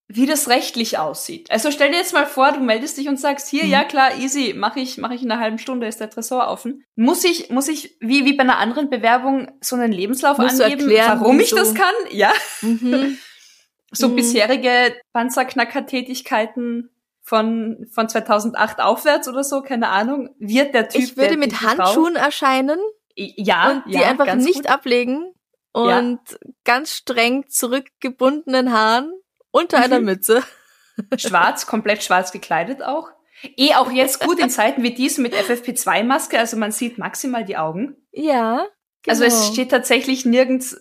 wie 0.08 0.26
das 0.26 0.48
rechtlich 0.48 0.98
aussieht. 0.98 1.50
Also 1.50 1.70
stell 1.70 1.90
dir 1.90 1.96
jetzt 1.96 2.12
mal 2.12 2.26
vor, 2.26 2.52
du 2.52 2.60
meldest 2.60 2.98
dich 2.98 3.08
und 3.08 3.18
sagst, 3.18 3.48
hier, 3.48 3.64
Mhm. 3.64 3.70
ja 3.70 3.84
klar, 3.84 4.18
easy, 4.18 4.52
mache 4.54 4.80
ich, 4.80 4.98
mache 4.98 5.14
ich 5.14 5.22
in 5.22 5.30
einer 5.30 5.40
halben 5.40 5.58
Stunde, 5.58 5.86
ist 5.86 6.00
der 6.00 6.10
Tresor 6.10 6.48
offen. 6.48 6.84
Muss 6.96 7.24
ich, 7.24 7.48
muss 7.50 7.68
ich, 7.68 7.96
wie, 8.00 8.24
wie 8.26 8.34
bei 8.34 8.42
einer 8.42 8.58
anderen 8.58 8.90
Bewerbung, 8.90 9.50
so 9.62 9.76
einen 9.76 9.90
Lebenslauf 9.92 10.36
Musst 10.38 10.60
angeben, 10.60 10.82
erklären, 10.82 11.20
warum 11.20 11.40
ich 11.40 11.46
wieso? 11.52 11.56
das 11.56 11.74
kann? 11.74 11.94
Ja 12.10 12.32
mhm. 12.60 13.16
so 13.92 14.08
Mhm. 14.08 14.16
bisherige 14.16 14.94
Panzerknacker-Tätigkeiten 15.12 16.90
von, 17.22 17.86
von 17.92 18.08
2008 18.08 18.80
aufwärts 18.80 19.28
oder 19.28 19.44
so, 19.44 19.62
keine 19.62 19.88
Ahnung, 19.88 20.30
wird 20.38 20.74
der 20.74 20.88
Typ. 20.88 21.02
Ich 21.02 21.16
würde 21.16 21.36
mit 21.36 21.52
die 21.52 21.56
Frau- 21.56 21.68
Handschuhen 21.78 22.16
erscheinen 22.16 22.78
ja, 23.14 23.70
und 23.70 23.84
die 23.86 23.98
ja, 23.98 24.08
einfach 24.10 24.34
nicht 24.34 24.54
gut. 24.54 24.66
ablegen 24.66 25.32
Ja. 25.76 25.98
und 25.98 26.18
ganz 26.64 26.94
streng 26.96 27.44
zurückgebundenen 27.48 28.72
Haaren 28.72 29.12
unter 29.52 29.78
einer 29.78 30.00
Mhm. 30.00 30.06
Mütze. 30.06 30.42
schwarz, 31.16 31.66
komplett 31.66 32.02
schwarz 32.02 32.32
gekleidet 32.32 32.82
auch. 32.82 33.10
Eh 33.56 33.74
auch 33.74 33.90
jetzt 33.90 34.20
gut 34.20 34.38
in 34.38 34.50
Zeiten 34.50 34.82
wie 34.82 34.94
diesen 34.94 35.22
mit 35.22 35.34
FFP2-Maske, 35.34 36.38
also 36.38 36.56
man 36.56 36.70
sieht 36.72 36.98
maximal 36.98 37.44
die 37.44 37.56
Augen. 37.56 37.96
Ja. 38.12 38.66
Genau. 39.02 39.12
Also 39.12 39.24
es 39.24 39.48
steht 39.48 39.70
tatsächlich 39.70 40.24
nirgends, 40.24 40.76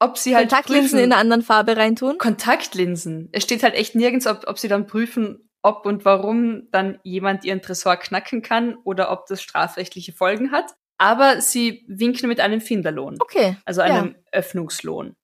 ob 0.00 0.18
sie 0.18 0.34
halt 0.34 0.48
Kontaktlinsen 0.48 0.98
prüfen- 0.98 1.04
in 1.04 1.12
einer 1.12 1.20
anderen 1.20 1.42
Farbe 1.42 1.76
reintun. 1.76 2.18
Kontaktlinsen. 2.18 3.28
Es 3.32 3.44
steht 3.44 3.62
halt 3.62 3.74
echt 3.74 3.94
nirgends, 3.94 4.26
ob, 4.26 4.44
ob 4.48 4.58
sie 4.58 4.66
dann 4.68 4.86
prüfen, 4.86 5.48
ob 5.62 5.86
und 5.86 6.04
warum 6.04 6.68
dann 6.72 6.98
jemand 7.04 7.44
ihren 7.44 7.62
Tresor 7.62 7.96
knacken 7.96 8.42
kann 8.42 8.76
oder 8.82 9.12
ob 9.12 9.26
das 9.26 9.40
strafrechtliche 9.42 10.12
Folgen 10.12 10.50
hat. 10.50 10.74
Aber 10.98 11.40
sie 11.40 11.84
winken 11.86 12.28
mit 12.28 12.40
einem 12.40 12.60
Finderlohn, 12.60 13.18
Okay. 13.20 13.56
also 13.64 13.82
Ja. 13.82 13.86
einem 13.86 14.16
Öffnungslohn. 14.32 15.14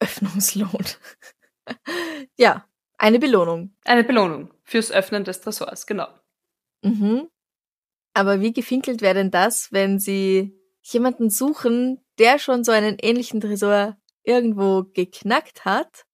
Öffnungslohn. 0.00 0.84
ja, 2.36 2.66
eine 2.98 3.18
Belohnung. 3.18 3.74
Eine 3.84 4.04
Belohnung 4.04 4.52
fürs 4.64 4.90
Öffnen 4.92 5.24
des 5.24 5.40
Tresors, 5.40 5.86
genau. 5.86 6.08
Mhm. 6.82 7.28
Aber 8.14 8.40
wie 8.40 8.52
gefinkelt 8.52 9.00
wäre 9.00 9.14
denn 9.14 9.30
das, 9.30 9.72
wenn 9.72 9.98
sie 9.98 10.54
jemanden 10.82 11.30
suchen, 11.30 12.00
der 12.18 12.38
schon 12.38 12.64
so 12.64 12.72
einen 12.72 12.98
ähnlichen 13.00 13.40
Tresor 13.40 13.96
irgendwo 14.22 14.84
geknackt 14.84 15.64
hat 15.64 16.04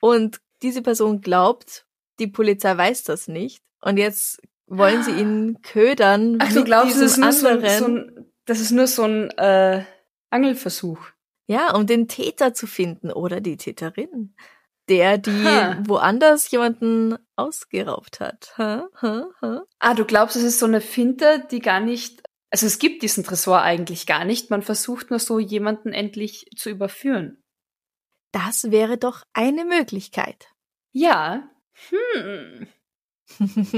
und 0.00 0.40
diese 0.62 0.82
Person 0.82 1.20
glaubt, 1.20 1.86
die 2.18 2.26
Polizei 2.26 2.76
weiß 2.76 3.04
das 3.04 3.28
nicht 3.28 3.62
und 3.80 3.96
jetzt 3.98 4.40
wollen 4.66 5.02
sie 5.02 5.12
ihn 5.12 5.60
ködern 5.62 6.38
Ach, 6.40 6.48
mit 6.48 6.56
du 6.56 6.64
glaubst, 6.64 6.96
das 6.96 7.02
ist, 7.02 7.16
diesem 7.16 7.22
nur 7.24 7.32
so, 7.32 7.46
ein- 7.48 7.54
anderen. 7.56 7.78
so 7.78 7.86
ein, 7.86 8.32
das 8.46 8.60
ist 8.60 8.70
nur 8.72 8.86
so 8.86 9.02
ein 9.04 9.30
äh, 9.38 9.84
Angelversuch. 10.30 10.98
Ja, 11.46 11.74
um 11.74 11.86
den 11.86 12.08
Täter 12.08 12.54
zu 12.54 12.66
finden 12.66 13.12
oder 13.12 13.40
die 13.42 13.58
Täterin, 13.58 14.34
der 14.88 15.18
die 15.18 15.30
Ha. 15.44 15.78
woanders 15.86 16.50
jemanden 16.50 17.16
ausgeraubt 17.36 18.20
hat. 18.20 18.54
Ha, 18.58 18.86
ha, 19.00 19.26
ha. 19.40 19.62
Ah, 19.78 19.94
du 19.94 20.04
glaubst, 20.04 20.36
es 20.36 20.42
ist 20.42 20.58
so 20.58 20.66
eine 20.66 20.80
Finte, 20.80 21.46
die 21.50 21.60
gar 21.60 21.80
nicht. 21.80 22.22
Also 22.50 22.66
es 22.66 22.78
gibt 22.78 23.02
diesen 23.02 23.24
Tresor 23.24 23.62
eigentlich 23.62 24.06
gar 24.06 24.24
nicht. 24.24 24.50
Man 24.50 24.62
versucht 24.62 25.10
nur 25.10 25.18
so, 25.18 25.38
jemanden 25.38 25.92
endlich 25.92 26.46
zu 26.56 26.70
überführen. 26.70 27.42
Das 28.32 28.70
wäre 28.70 28.98
doch 28.98 29.22
eine 29.32 29.64
Möglichkeit. 29.64 30.48
Ja. 30.92 31.48
Hm. 31.90 32.68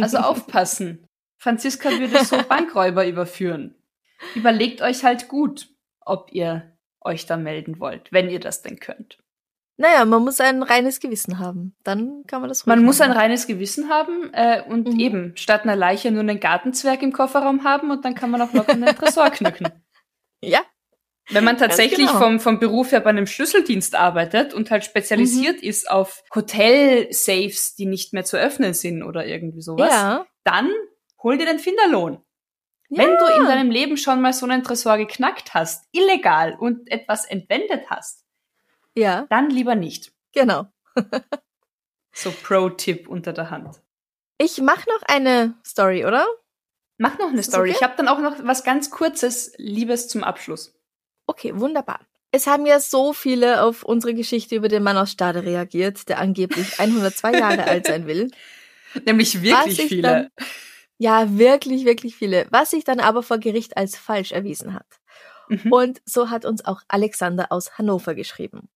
Also 0.01 0.19
aufpassen. 0.19 1.07
Franziska 1.39 1.91
würde 1.91 2.25
so 2.25 2.43
Bankräuber 2.49 3.07
überführen. 3.07 3.75
Überlegt 4.35 4.83
euch 4.83 5.05
halt 5.05 5.29
gut, 5.29 5.69
ob 6.01 6.33
ihr 6.33 6.77
euch 7.01 7.27
da 7.27 7.37
melden 7.37 7.79
wollt, 7.81 8.13
wenn 8.13 8.29
ihr 8.29 8.41
das 8.41 8.63
denn 8.63 8.81
könnt. 8.81 9.19
Naja, 9.79 10.05
man 10.07 10.23
muss 10.25 10.41
ein 10.41 10.63
reines 10.63 11.01
Gewissen 11.01 11.39
haben. 11.39 11.77
Dann 11.85 12.23
kann 12.27 12.41
man 12.41 12.49
das 12.49 12.63
ruhig 12.63 12.67
Man 12.69 12.83
muss 12.85 13.01
ein 13.01 13.11
machen. 13.11 13.21
reines 13.21 13.47
Gewissen 13.47 13.91
haben 13.91 14.33
äh, 14.33 14.63
und 14.67 14.89
Mhm. 14.89 15.01
eben 15.01 15.37
statt 15.37 15.65
einer 15.65 15.77
Leiche 15.77 16.11
nur 16.11 16.21
einen 16.21 16.41
Gartenzwerg 16.41 17.03
im 17.03 17.13
Kofferraum 17.13 17.63
haben 17.65 17.91
und 17.91 18.05
dann 18.05 18.15
kann 18.15 18.31
man 18.31 18.41
auch 18.41 18.53
locker 18.55 18.73
einen 18.73 18.95
Tresor 18.97 19.31
knacken. 19.31 19.69
Ja, 20.43 20.61
Wenn 21.31 21.45
man 21.45 21.57
tatsächlich 21.59 22.07
genau. 22.07 22.19
vom, 22.21 22.41
vom 22.41 22.59
Beruf 22.61 22.93
her 22.93 23.01
bei 23.01 23.11
einem 23.11 23.27
Schlüsseldienst 23.27 23.95
arbeitet 23.97 24.53
und 24.55 24.71
halt 24.71 24.83
Mhm. 24.83 24.87
spezialisiert 24.87 25.63
ist 25.63 25.91
auf 25.91 26.23
Hotel-Safes, 26.35 27.75
die 27.75 27.87
nicht 27.87 28.13
mehr 28.13 28.25
zu 28.25 28.37
öffnen 28.37 28.75
sind 28.75 29.03
oder 29.03 29.27
irgendwie 29.27 29.63
sowas, 29.63 29.91
ja. 29.93 30.27
dann 30.45 30.71
hol 31.23 31.37
dir 31.39 31.47
den 31.47 31.59
Finderlohn. 31.59 32.19
Wenn 32.91 33.09
ja. 33.11 33.19
du 33.19 33.41
in 33.41 33.47
deinem 33.47 33.71
Leben 33.71 33.97
schon 33.97 34.21
mal 34.21 34.33
so 34.33 34.47
einen 34.47 34.63
Tresor 34.63 34.97
geknackt 34.99 35.55
hast, 35.55 35.85
illegal 35.93 36.55
und 36.59 36.89
etwas 36.91 37.25
entwendet 37.25 37.91
hast, 37.91 38.23
Ja, 38.97 39.27
dann 39.29 39.51
lieber 39.51 39.75
nicht. 39.75 40.13
genau. 40.33 40.67
So 42.19 42.31
Pro-Tipp 42.31 43.09
unter 43.09 43.35
der 43.35 43.51
Hand. 43.51 43.79
Ich 44.39 44.59
mache 44.63 44.89
noch 44.89 45.03
eine 45.07 45.53
Story, 45.67 46.07
oder? 46.07 46.27
Mach 46.97 47.19
noch 47.19 47.29
eine 47.29 47.43
Story. 47.43 47.69
okay? 47.69 47.79
Ich 47.79 47.83
habe 47.83 47.93
dann 47.99 48.09
auch 48.09 48.21
noch 48.21 48.37
was 48.43 48.65
ganz 48.65 48.91
Kurzes, 48.91 49.53
Liebes 49.59 50.09
zum 50.09 50.25
Abschluss. 50.25 50.75
Okay, 51.27 51.53
wunderbar. 51.55 52.01
Es 52.31 52.47
haben 52.47 52.65
ja 52.65 52.81
so 52.81 53.13
viele 53.13 53.63
auf 53.63 53.83
unsere 53.83 54.15
Geschichte 54.15 54.57
über 54.57 54.69
den 54.69 54.83
Mann 54.83 54.97
aus 54.97 55.13
Stade 55.13 55.45
reagiert, 55.45 56.09
der 56.09 56.19
angeblich 56.19 56.67
102 56.81 57.33
Jahre 57.33 57.65
alt 57.65 57.87
sein 57.87 58.07
will. 58.07 58.31
Nämlich 59.05 59.43
wirklich 59.43 59.83
viele. 59.89 60.03
Dann, 60.03 60.31
ja, 60.97 61.37
wirklich, 61.37 61.85
wirklich 61.85 62.17
viele. 62.17 62.47
Was 62.51 62.71
sich 62.71 62.85
dann 62.85 63.01
aber 63.01 63.23
vor 63.23 63.37
Gericht 63.37 63.77
als 63.77 63.97
falsch 63.99 64.33
erwiesen 64.33 64.73
hat. 64.73 64.87
Mhm. 65.49 65.71
Und 65.71 66.03
so 66.07 66.31
hat 66.31 66.47
uns 66.47 66.65
auch 66.65 66.81
Alexander 66.89 67.53
aus 67.53 67.77
Hannover 67.77 68.15
geschrieben. 68.15 68.71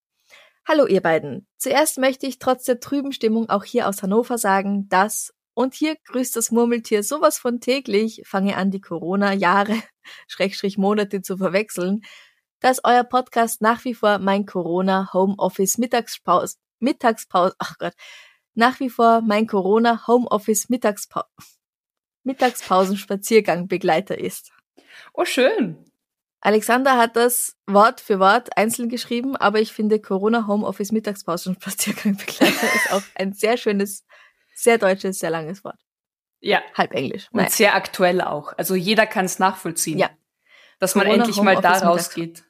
Hallo 0.72 0.86
ihr 0.86 1.00
beiden. 1.00 1.48
Zuerst 1.56 1.98
möchte 1.98 2.28
ich 2.28 2.38
trotz 2.38 2.62
der 2.62 2.78
trüben 2.78 3.10
Stimmung 3.10 3.50
auch 3.50 3.64
hier 3.64 3.88
aus 3.88 4.04
Hannover 4.04 4.38
sagen, 4.38 4.88
dass, 4.88 5.34
und 5.52 5.74
hier 5.74 5.96
grüßt 5.96 6.36
das 6.36 6.52
Murmeltier 6.52 7.02
sowas 7.02 7.38
von 7.38 7.58
täglich, 7.58 8.22
fange 8.24 8.56
an 8.56 8.70
die 8.70 8.80
Corona-Jahre, 8.80 9.74
Schrägstrich 10.28 10.78
Monate 10.78 11.22
zu 11.22 11.36
verwechseln, 11.38 12.02
dass 12.60 12.84
euer 12.84 13.02
Podcast 13.02 13.60
nach 13.60 13.84
wie 13.84 13.94
vor 13.94 14.20
mein 14.20 14.46
Corona 14.46 15.12
Homeoffice 15.12 15.76
Mittagspause, 15.76 16.58
Mittagspause, 16.78 17.56
ach 17.58 17.76
Gott, 17.78 17.94
nach 18.54 18.78
wie 18.78 18.90
vor 18.90 19.22
mein 19.22 19.48
Corona 19.48 20.06
Homeoffice 20.06 20.68
Mittagspause, 20.68 21.26
Mittagspausenspaziergang 22.22 23.66
Begleiter 23.66 24.18
ist. 24.18 24.52
Oh, 25.14 25.24
schön. 25.24 25.89
Alexander 26.42 26.96
hat 26.96 27.16
das 27.16 27.56
Wort 27.66 28.00
für 28.00 28.18
Wort 28.18 28.56
einzeln 28.56 28.88
geschrieben, 28.88 29.36
aber 29.36 29.60
ich 29.60 29.72
finde 29.72 30.00
Corona 30.00 30.46
Homeoffice 30.46 30.90
Mittagspausen 30.92 31.54
Spaziergangbegleiter 31.60 32.74
ist 32.74 32.92
auch 32.92 33.02
ein 33.14 33.32
sehr 33.34 33.56
schönes, 33.58 34.06
sehr 34.54 34.78
deutsches, 34.78 35.18
sehr 35.18 35.30
langes 35.30 35.64
Wort. 35.64 35.78
Ja. 36.40 36.62
Halb 36.74 36.94
Englisch. 36.94 37.28
Und 37.32 37.42
Nein. 37.42 37.50
sehr 37.50 37.74
aktuell 37.74 38.22
auch. 38.22 38.54
Also 38.56 38.74
jeder 38.74 39.06
kann 39.06 39.26
es 39.26 39.38
nachvollziehen. 39.38 39.98
Ja. 39.98 40.10
Dass 40.78 40.94
man 40.94 41.04
Corona 41.04 41.24
endlich 41.24 41.42
mal 41.42 41.56
da 41.60 41.80
Homeoffice 41.80 41.84
rausgeht. 41.88 42.44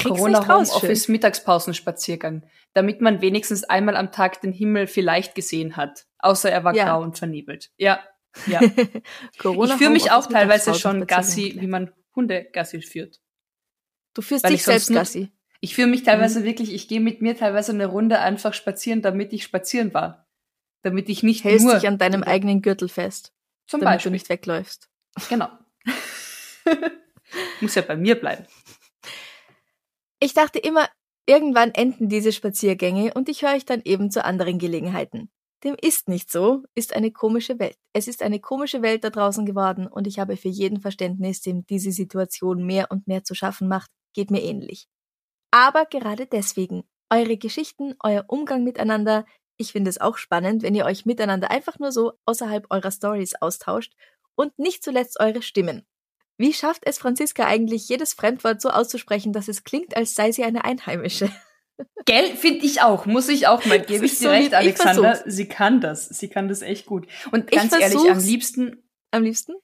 Corona 0.00 0.46
Homeoffice 0.46 1.08
Mittagspausenspaziergang. 1.08 2.44
Damit 2.74 3.00
man 3.00 3.20
wenigstens 3.20 3.64
einmal 3.64 3.96
am 3.96 4.12
Tag 4.12 4.40
den 4.42 4.52
Himmel 4.52 4.86
vielleicht 4.86 5.34
gesehen 5.34 5.76
hat. 5.76 6.06
Außer 6.20 6.52
er 6.52 6.62
war 6.62 6.74
Ja. 6.76 6.84
grau 6.84 7.02
und 7.02 7.18
vernebelt. 7.18 7.72
Ja. 7.76 7.98
Ja. 8.46 8.60
Corona 9.38 9.72
ich 9.72 9.78
fühle 9.78 9.90
mich 9.90 10.12
auch 10.12 10.26
teilweise 10.26 10.74
schon 10.74 11.08
Gassi, 11.08 11.56
wie 11.58 11.66
man 11.66 11.90
Hunde 12.14 12.48
Gassi 12.52 12.82
führt. 12.82 13.20
Du 14.14 14.22
führst 14.22 14.44
weil 14.44 14.52
dich 14.52 14.64
selbst 14.64 14.92
Gassi. 14.92 15.30
Ich 15.60 15.74
fühle 15.74 15.88
mich 15.88 16.02
teilweise 16.02 16.44
wirklich, 16.44 16.72
ich 16.72 16.88
gehe 16.88 17.00
mit 17.00 17.20
mir 17.20 17.36
teilweise 17.36 17.72
eine 17.72 17.86
Runde 17.86 18.20
einfach 18.20 18.54
spazieren, 18.54 19.02
damit 19.02 19.32
ich 19.32 19.44
spazieren 19.44 19.92
war. 19.92 20.26
Damit 20.82 21.10
ich 21.10 21.22
nicht 21.22 21.44
Hältst 21.44 21.64
nur 21.64 21.74
dich 21.74 21.86
an 21.86 21.98
deinem 21.98 22.22
eigenen 22.22 22.62
Gürtel 22.62 22.88
fest, 22.88 23.34
zum 23.66 23.80
damit 23.80 23.96
Beispiel 23.96 24.10
du 24.10 24.14
nicht 24.14 24.28
wegläufst. 24.30 24.88
Genau. 25.28 25.48
Muss 27.60 27.74
ja 27.74 27.82
bei 27.82 27.96
mir 27.96 28.18
bleiben. 28.18 28.46
Ich 30.18 30.32
dachte 30.32 30.58
immer, 30.58 30.88
irgendwann 31.26 31.72
enden 31.72 32.08
diese 32.08 32.32
Spaziergänge 32.32 33.12
und 33.14 33.28
ich 33.28 33.42
höre 33.42 33.54
euch 33.54 33.66
dann 33.66 33.82
eben 33.84 34.10
zu 34.10 34.24
anderen 34.24 34.58
Gelegenheiten. 34.58 35.30
Dem 35.62 35.76
ist 35.80 36.08
nicht 36.08 36.30
so, 36.30 36.64
ist 36.74 36.94
eine 36.94 37.10
komische 37.10 37.58
Welt. 37.58 37.76
Es 37.92 38.08
ist 38.08 38.22
eine 38.22 38.40
komische 38.40 38.80
Welt 38.80 39.04
da 39.04 39.10
draußen 39.10 39.44
geworden 39.44 39.86
und 39.86 40.06
ich 40.06 40.18
habe 40.18 40.36
für 40.36 40.48
jeden 40.48 40.80
Verständnis, 40.80 41.42
dem 41.42 41.66
diese 41.66 41.92
Situation 41.92 42.64
mehr 42.64 42.90
und 42.90 43.06
mehr 43.06 43.24
zu 43.24 43.34
schaffen 43.34 43.68
macht, 43.68 43.90
geht 44.14 44.30
mir 44.30 44.42
ähnlich. 44.42 44.86
Aber 45.50 45.84
gerade 45.84 46.26
deswegen, 46.26 46.84
eure 47.10 47.36
Geschichten, 47.36 47.94
euer 48.02 48.24
Umgang 48.28 48.64
miteinander, 48.64 49.26
ich 49.58 49.72
finde 49.72 49.90
es 49.90 50.00
auch 50.00 50.16
spannend, 50.16 50.62
wenn 50.62 50.74
ihr 50.74 50.86
euch 50.86 51.04
miteinander 51.04 51.50
einfach 51.50 51.78
nur 51.78 51.92
so 51.92 52.12
außerhalb 52.24 52.66
eurer 52.70 52.90
Stories 52.90 53.34
austauscht 53.34 53.92
und 54.36 54.58
nicht 54.58 54.82
zuletzt 54.82 55.20
eure 55.20 55.42
Stimmen. 55.42 55.84
Wie 56.38 56.54
schafft 56.54 56.86
es 56.86 56.98
Franziska 56.98 57.44
eigentlich, 57.44 57.86
jedes 57.90 58.14
Fremdwort 58.14 58.62
so 58.62 58.70
auszusprechen, 58.70 59.34
dass 59.34 59.48
es 59.48 59.62
klingt, 59.62 59.94
als 59.94 60.14
sei 60.14 60.32
sie 60.32 60.44
eine 60.44 60.64
Einheimische? 60.64 61.30
Gell, 62.06 62.36
finde 62.36 62.64
ich 62.64 62.82
auch. 62.82 63.06
Muss 63.06 63.28
ich 63.28 63.46
auch 63.46 63.64
mal. 63.66 63.80
Gebe 63.80 64.04
ich 64.06 64.12
dir 64.18 64.24
so 64.24 64.28
recht, 64.30 64.54
Alexander. 64.54 65.14
versuch's. 65.16 65.34
Sie 65.36 65.48
kann 65.48 65.80
das. 65.80 66.08
Sie 66.08 66.28
kann 66.28 66.48
das 66.48 66.62
echt 66.62 66.86
gut. 66.86 67.06
Und 67.32 67.50
Ich 67.52 67.58
ganz 67.58 67.72
ehrlich, 67.72 68.10
am 68.10 68.18
liebsten 68.18 68.82
Am 69.10 69.22
liebsten? 69.22 69.54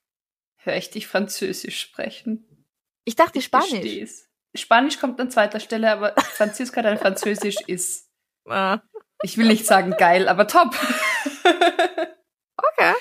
höre 0.59 0.77
ich 0.77 0.91
dich 0.91 1.07
Französisch 1.07 1.81
sprechen. 1.81 2.67
Ich 3.05 3.17
dachte 3.17 3.39
Ich 3.39 3.45
Spanisch. 3.47 3.71
gesteh's. 3.71 4.29
Spanisch 4.55 4.99
kommt 4.99 5.21
an 5.21 5.31
zweiter 5.31 5.61
Stelle, 5.61 5.91
aber 5.93 6.15
Franziska, 6.35 6.83
dein 6.83 6.99
Französisch 6.99 7.57
ist, 7.67 8.09
Ah, 8.49 8.81
ich 9.23 9.37
will 9.39 9.47
nicht 9.49 9.67
sagen 9.67 9.95
geil, 9.99 10.29
aber 10.29 10.47
top. 10.47 10.75
okay. 12.57 12.93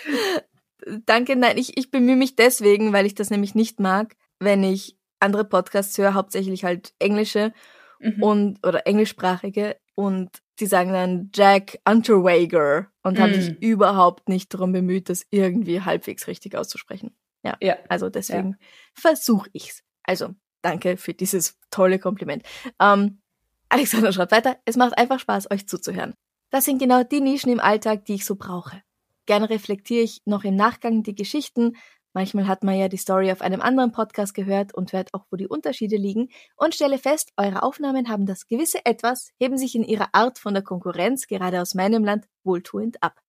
Danke, 1.06 1.36
nein, 1.36 1.58
ich, 1.58 1.78
ich 1.78 1.90
bemühe 1.92 2.16
mich 2.16 2.36
deswegen, 2.36 2.94
weil 2.94 3.06
ich 3.06 3.16
das 3.16 3.30
nämlich 3.30 3.56
nicht 3.56 3.80
mag, 3.80 4.16
wenn 4.40 4.64
ich 4.64 4.98
andere 5.20 5.46
Podcasts 5.46 5.98
höre, 5.98 6.14
hauptsächlich 6.14 6.64
halt 6.64 6.94
englische 7.00 7.54
Mhm. 8.00 8.24
und 8.24 8.66
oder 8.68 8.86
englischsprachige 8.88 9.78
und 9.96 10.30
die 10.60 10.66
sagen 10.68 10.92
dann 10.94 11.32
Jack 11.34 11.80
Unterweger 11.88 12.88
und 13.04 13.20
haben 13.20 13.32
Mm. 13.32 13.34
sich 13.42 13.62
überhaupt 13.62 14.30
nicht 14.30 14.54
darum 14.54 14.72
bemüht, 14.72 15.10
das 15.10 15.26
irgendwie 15.30 15.82
halbwegs 15.82 16.28
richtig 16.28 16.56
auszusprechen. 16.56 17.16
Ja, 17.44 17.58
Ja. 17.62 17.78
also 17.90 18.10
deswegen 18.10 18.58
versuche 18.94 19.50
ich's. 19.54 19.84
Also 20.04 20.34
danke 20.62 20.98
für 20.98 21.14
dieses 21.14 21.58
tolle 21.72 22.00
Kompliment. 22.00 22.44
Ähm, 22.80 23.22
Alexander 23.70 24.12
schreibt 24.14 24.32
weiter, 24.32 24.58
es 24.66 24.78
macht 24.78 24.98
einfach 24.98 25.20
Spaß, 25.20 25.52
euch 25.52 25.68
zuzuhören. 25.68 26.14
Das 26.52 26.66
sind 26.66 26.80
genau 26.80 27.04
die 27.04 27.22
Nischen 27.22 27.52
im 27.52 27.60
Alltag, 27.60 28.06
die 28.06 28.16
ich 28.16 28.26
so 28.26 28.36
brauche. 28.36 28.82
Gerne 29.26 29.50
reflektiere 29.50 30.04
ich 30.04 30.22
noch 30.26 30.44
im 30.44 30.56
Nachgang 30.56 31.04
die 31.04 31.16
Geschichten. 31.16 31.76
Manchmal 32.16 32.48
hat 32.48 32.64
man 32.64 32.76
ja 32.76 32.88
die 32.88 32.96
Story 32.96 33.30
auf 33.30 33.42
einem 33.42 33.60
anderen 33.60 33.92
Podcast 33.92 34.34
gehört 34.34 34.74
und 34.74 34.94
hört 34.94 35.14
auch, 35.14 35.26
wo 35.30 35.36
die 35.36 35.50
Unterschiede 35.50 35.98
liegen 35.98 36.30
und 36.56 36.74
stelle 36.74 36.98
fest, 36.98 37.34
eure 37.36 37.62
Aufnahmen 37.62 38.08
haben 38.08 38.26
das 38.26 38.48
gewisse 38.48 38.86
Etwas, 38.86 39.32
heben 39.38 39.58
sich 39.58 39.76
in 39.76 39.84
ihrer 39.84 40.08
Art 40.14 40.40
von 40.40 40.54
der 40.54 40.64
Konkurrenz, 40.64 41.28
gerade 41.28 41.62
aus 41.62 41.76
meinem 41.76 42.06
Land, 42.06 42.26
wohltuend 42.46 43.04
ab. 43.04 43.20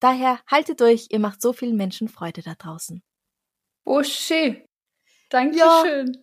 Daher 0.00 0.38
haltet 0.46 0.82
durch, 0.82 1.06
ihr 1.08 1.18
macht 1.18 1.40
so 1.40 1.54
vielen 1.54 1.76
Menschen 1.76 2.08
Freude 2.08 2.42
da 2.42 2.52
draußen. 2.58 3.02
Oh, 3.86 4.02
schön. 4.02 4.66
Dankeschön. 5.30 6.22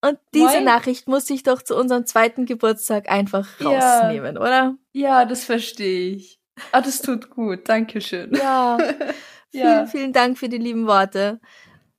Und 0.00 0.18
diese 0.34 0.46
Moin. 0.46 0.64
Nachricht 0.64 1.06
muss 1.06 1.30
ich 1.30 1.44
doch 1.44 1.62
zu 1.62 1.76
unserem 1.76 2.06
zweiten 2.06 2.46
Geburtstag 2.46 3.08
einfach 3.08 3.60
Ja. 3.60 4.00
rausnehmen, 4.00 4.36
oder? 4.36 4.76
Ja, 4.92 5.24
das 5.24 5.44
verstehe 5.44 6.10
ich. 6.16 6.40
Ah, 6.72 6.80
das 6.80 7.02
tut 7.02 7.30
gut. 7.30 7.68
Dankeschön. 7.68 8.34
Ja. 8.34 8.78
Ja. 9.56 9.64
Vielen, 9.64 9.86
vielen 9.88 10.12
Dank 10.12 10.38
für 10.38 10.48
die 10.48 10.58
lieben 10.58 10.86
Worte. 10.86 11.40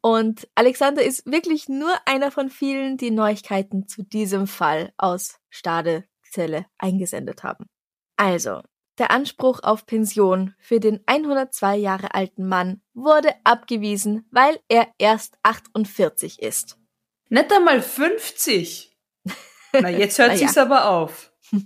Und 0.01 0.47
Alexander 0.55 1.03
ist 1.03 1.25
wirklich 1.25 1.67
nur 1.67 1.93
einer 2.05 2.31
von 2.31 2.49
vielen, 2.49 2.97
die 2.97 3.11
Neuigkeiten 3.11 3.87
zu 3.87 4.03
diesem 4.03 4.47
Fall 4.47 4.93
aus 4.97 5.39
Stadezelle 5.49 6.65
eingesendet 6.77 7.43
haben. 7.43 7.65
Also, 8.15 8.61
der 8.97 9.11
Anspruch 9.11 9.59
auf 9.63 9.85
Pension 9.85 10.55
für 10.59 10.79
den 10.79 11.01
102 11.05 11.77
Jahre 11.77 12.13
alten 12.15 12.47
Mann 12.47 12.81
wurde 12.93 13.29
abgewiesen, 13.43 14.25
weil 14.31 14.59
er 14.69 14.87
erst 14.97 15.37
48 15.43 16.41
ist. 16.41 16.77
Nicht 17.29 17.51
einmal 17.51 17.81
50. 17.81 18.97
Na, 19.73 19.89
jetzt 19.89 20.17
hört 20.17 20.29
Na 20.33 20.33
ja. 20.35 20.39
sich's 20.39 20.57
aber 20.57 20.89
auf. 20.89 21.31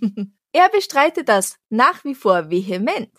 Er 0.53 0.67
bestreitet 0.67 1.29
das 1.29 1.57
nach 1.69 2.03
wie 2.03 2.13
vor 2.13 2.49
vehement. 2.49 3.09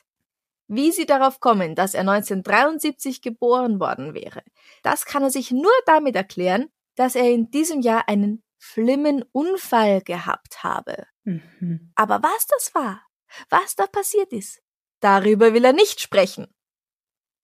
Wie 0.74 0.90
sie 0.90 1.04
darauf 1.04 1.38
kommen, 1.40 1.74
dass 1.74 1.92
er 1.92 2.00
1973 2.00 3.20
geboren 3.20 3.78
worden 3.78 4.14
wäre, 4.14 4.42
das 4.82 5.04
kann 5.04 5.22
er 5.22 5.30
sich 5.30 5.50
nur 5.50 5.70
damit 5.84 6.16
erklären, 6.16 6.70
dass 6.96 7.14
er 7.14 7.30
in 7.30 7.50
diesem 7.50 7.80
Jahr 7.82 8.08
einen 8.08 8.42
schlimmen 8.58 9.22
Unfall 9.32 10.00
gehabt 10.00 10.64
habe. 10.64 11.06
Mhm. 11.24 11.92
Aber 11.94 12.22
was 12.22 12.46
das 12.46 12.74
war, 12.74 13.02
was 13.50 13.74
da 13.76 13.86
passiert 13.86 14.32
ist, 14.32 14.62
darüber 15.00 15.52
will 15.52 15.64
er 15.64 15.72
nicht 15.74 16.00
sprechen. 16.00 16.46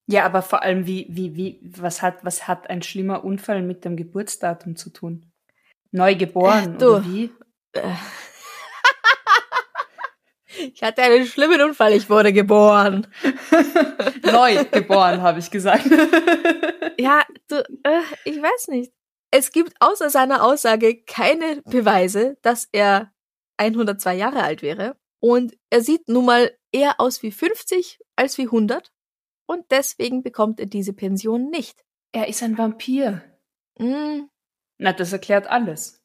Ja, 0.06 0.24
aber 0.24 0.40
vor 0.40 0.62
allem, 0.62 0.86
wie, 0.86 1.06
wie, 1.10 1.36
wie, 1.36 1.60
was 1.62 2.00
hat, 2.00 2.24
was 2.24 2.48
hat 2.48 2.70
ein 2.70 2.80
schlimmer 2.82 3.24
Unfall 3.24 3.60
mit 3.60 3.84
dem 3.84 3.96
Geburtsdatum 3.96 4.74
zu 4.74 4.88
tun? 4.88 5.30
Neugeboren, 5.90 6.76
Äh, 6.76 6.78
du. 6.78 6.86
oder 6.96 7.04
wie? 7.04 7.30
Äh. 7.72 7.94
Ich 10.56 10.82
hatte 10.82 11.02
einen 11.02 11.26
schlimmen 11.26 11.60
Unfall, 11.60 11.92
ich 11.92 12.08
wurde 12.08 12.32
geboren. 12.32 13.06
Neu 14.22 14.64
geboren, 14.64 15.22
habe 15.22 15.38
ich 15.38 15.50
gesagt. 15.50 15.84
Ja, 17.00 17.22
du, 17.46 17.58
äh, 17.84 18.00
ich 18.24 18.42
weiß 18.42 18.68
nicht. 18.68 18.92
Es 19.30 19.52
gibt 19.52 19.74
außer 19.78 20.10
seiner 20.10 20.42
Aussage 20.42 21.00
keine 21.04 21.62
Beweise, 21.64 22.36
dass 22.42 22.68
er 22.72 23.12
102 23.56 24.16
Jahre 24.16 24.42
alt 24.42 24.62
wäre. 24.62 24.96
Und 25.20 25.56
er 25.70 25.80
sieht 25.82 26.08
nun 26.08 26.24
mal 26.24 26.50
eher 26.72 27.00
aus 27.00 27.22
wie 27.22 27.30
50 27.30 28.00
als 28.16 28.36
wie 28.36 28.46
100. 28.46 28.90
Und 29.46 29.70
deswegen 29.70 30.24
bekommt 30.24 30.58
er 30.58 30.66
diese 30.66 30.92
Pension 30.92 31.50
nicht. 31.50 31.84
er 32.12 32.26
ist 32.26 32.42
ein 32.42 32.58
Vampir. 32.58 33.22
Hm, 33.78 34.28
Na, 34.78 34.92
das 34.92 35.12
erklärt 35.12 35.46
alles. 35.46 36.02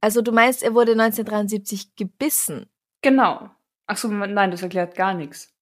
Also 0.00 0.22
du 0.22 0.32
meinst, 0.32 0.62
er 0.62 0.72
wurde 0.72 0.92
1973 0.92 1.96
gebissen. 1.96 2.70
Genau. 3.02 3.50
Ach 3.86 3.96
so, 3.96 4.08
nein, 4.08 4.50
das 4.50 4.62
erklärt 4.62 4.94
gar 4.94 5.14
nichts. 5.14 5.52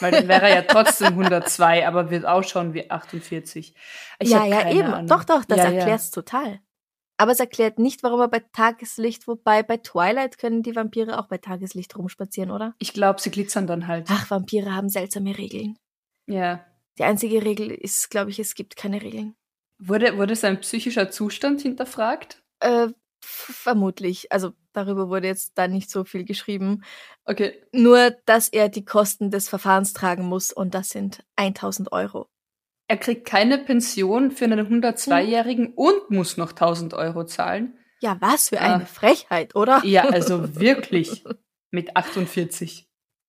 Weil 0.00 0.12
dann 0.12 0.28
wäre 0.28 0.48
er 0.48 0.54
ja 0.56 0.62
trotzdem 0.62 1.08
102, 1.08 1.86
aber 1.86 2.10
wird 2.10 2.24
ausschauen 2.24 2.74
wie 2.74 2.90
48. 2.90 3.74
Ich 4.18 4.28
ja, 4.28 4.44
ja, 4.44 4.70
eben. 4.70 4.92
Ahnung. 4.92 5.06
Doch, 5.06 5.24
doch, 5.24 5.44
das 5.44 5.58
Ja, 5.58 5.70
ja. 5.70 5.78
erklärt's 5.78 6.10
total. 6.10 6.60
Aber 7.18 7.32
es 7.32 7.40
erklärt 7.40 7.78
nicht, 7.78 8.02
warum 8.02 8.20
er 8.20 8.28
bei 8.28 8.40
Tageslicht, 8.52 9.26
wobei 9.26 9.62
bei 9.62 9.78
Twilight 9.78 10.38
können 10.38 10.62
die 10.62 10.76
Vampire 10.76 11.18
auch 11.18 11.28
bei 11.28 11.38
Tageslicht 11.38 11.96
rumspazieren, 11.96 12.50
oder? 12.50 12.74
Ich 12.78 12.92
glaube, 12.92 13.20
sie 13.20 13.30
glitzern 13.30 13.66
dann 13.66 13.86
halt. 13.86 14.08
Ach, 14.10 14.30
Vampire 14.30 14.74
haben 14.74 14.90
seltsame 14.90 15.36
Regeln. 15.38 15.78
Ja. 16.26 16.64
Die 16.98 17.04
einzige 17.04 17.42
Regel 17.42 17.70
ist, 17.70 18.10
glaube 18.10 18.30
ich, 18.30 18.38
es 18.38 18.54
gibt 18.54 18.76
keine 18.76 19.00
Regeln. 19.00 19.34
Wurde, 19.78 20.16
wurde 20.18 20.36
sein 20.36 20.60
psychischer 20.60 21.10
Zustand 21.10 21.62
hinterfragt? 21.62 22.42
Äh, 22.60 22.88
vermutlich. 23.26 24.30
Also 24.32 24.52
darüber 24.72 25.08
wurde 25.08 25.26
jetzt 25.26 25.52
da 25.56 25.68
nicht 25.68 25.90
so 25.90 26.04
viel 26.04 26.24
geschrieben. 26.24 26.82
Okay. 27.24 27.62
Nur, 27.72 28.12
dass 28.24 28.48
er 28.48 28.68
die 28.68 28.84
Kosten 28.84 29.30
des 29.30 29.48
Verfahrens 29.48 29.92
tragen 29.92 30.24
muss 30.24 30.52
und 30.52 30.74
das 30.74 30.88
sind 30.90 31.24
1000 31.36 31.92
Euro. 31.92 32.28
Er 32.88 32.96
kriegt 32.98 33.26
keine 33.26 33.58
Pension 33.58 34.30
für 34.30 34.44
einen 34.44 34.60
102-Jährigen 34.82 35.74
und 35.74 36.10
muss 36.10 36.36
noch 36.36 36.50
1000 36.52 36.94
Euro 36.94 37.24
zahlen. 37.24 37.76
Ja, 38.00 38.16
was 38.20 38.50
für 38.50 38.60
Ah. 38.60 38.74
eine 38.76 38.86
Frechheit, 38.86 39.56
oder? 39.56 39.82
Ja, 39.84 40.04
also 40.04 40.54
wirklich. 40.60 41.24
Mit 41.72 41.96
48. 41.96 42.86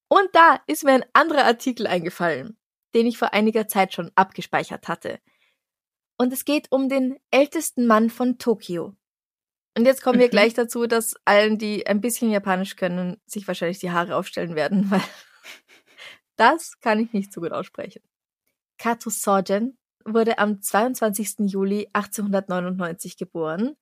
Und 0.10 0.30
da 0.34 0.60
ist 0.68 0.84
mir 0.84 0.92
ein 0.94 1.06
anderer 1.14 1.46
Artikel 1.46 1.88
eingefallen, 1.88 2.58
den 2.94 3.08
ich 3.08 3.18
vor 3.18 3.34
einiger 3.34 3.68
Zeit 3.68 3.94
schon 3.94 4.12
abgespeichert 4.16 4.88
hatte. 4.88 5.20
Und 6.20 6.32
es 6.34 6.46
geht 6.46 6.68
um 6.72 6.88
den 6.90 7.18
ältesten 7.32 7.88
Mann 7.88 8.10
von 8.10 8.38
Tokio. 8.38 8.96
Und 9.78 9.86
jetzt 9.86 10.02
kommen 10.02 10.18
wir 10.20 10.26
Mhm. 10.26 10.32
gleich 10.32 10.56
dazu, 10.56 10.88
dass 10.88 11.16
allen, 11.24 11.60
die 11.60 11.86
ein 11.86 12.02
bisschen 12.02 12.32
Japanisch 12.32 12.76
können, 12.78 13.18
sich 13.28 13.48
wahrscheinlich 13.48 13.78
die 13.78 13.92
Haare 13.92 14.16
aufstellen 14.16 14.56
werden, 14.56 14.90
weil 14.92 15.04
das 16.36 16.80
kann 16.80 17.00
ich 17.00 17.14
nicht 17.14 17.32
so 17.32 17.42
gut 17.42 17.52
aussprechen. 17.52 18.02
Kato 18.80 19.12
Sogen 19.12 19.78
wurde 20.04 20.40
am 20.40 20.62
22. 20.62 21.52
Juli 21.52 21.88
1899 21.94 23.18
geboren 23.18 23.76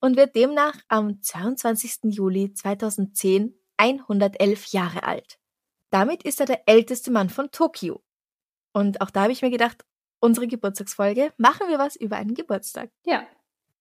und 0.00 0.16
wird 0.16 0.34
demnach 0.36 0.76
am 0.88 1.20
22. 1.22 2.14
Juli 2.14 2.54
2010 2.54 3.54
111 3.76 4.66
Jahre 4.72 5.02
alt. 5.02 5.38
Damit 5.90 6.22
ist 6.22 6.40
er 6.40 6.46
der 6.46 6.62
älteste 6.66 7.10
Mann 7.10 7.28
von 7.28 7.50
Tokio. 7.50 8.02
Und 8.72 9.02
auch 9.02 9.10
da 9.10 9.22
habe 9.22 9.32
ich 9.32 9.42
mir 9.42 9.50
gedacht, 9.50 9.84
unsere 10.20 10.46
Geburtstagsfolge, 10.46 11.32
machen 11.36 11.68
wir 11.68 11.78
was 11.78 11.96
über 11.96 12.16
einen 12.16 12.34
Geburtstag. 12.34 12.90
Ja. 13.04 13.26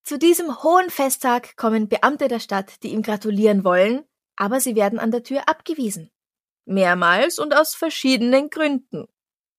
Zu 0.03 0.17
diesem 0.17 0.63
hohen 0.63 0.89
Festtag 0.89 1.55
kommen 1.55 1.87
Beamte 1.87 2.27
der 2.27 2.39
Stadt, 2.39 2.83
die 2.83 2.89
ihm 2.89 3.01
gratulieren 3.01 3.63
wollen, 3.63 4.03
aber 4.35 4.59
sie 4.59 4.75
werden 4.75 4.99
an 4.99 5.11
der 5.11 5.23
Tür 5.23 5.47
abgewiesen. 5.47 6.09
Mehrmals 6.65 7.39
und 7.39 7.55
aus 7.55 7.75
verschiedenen 7.75 8.49
Gründen. 8.49 9.07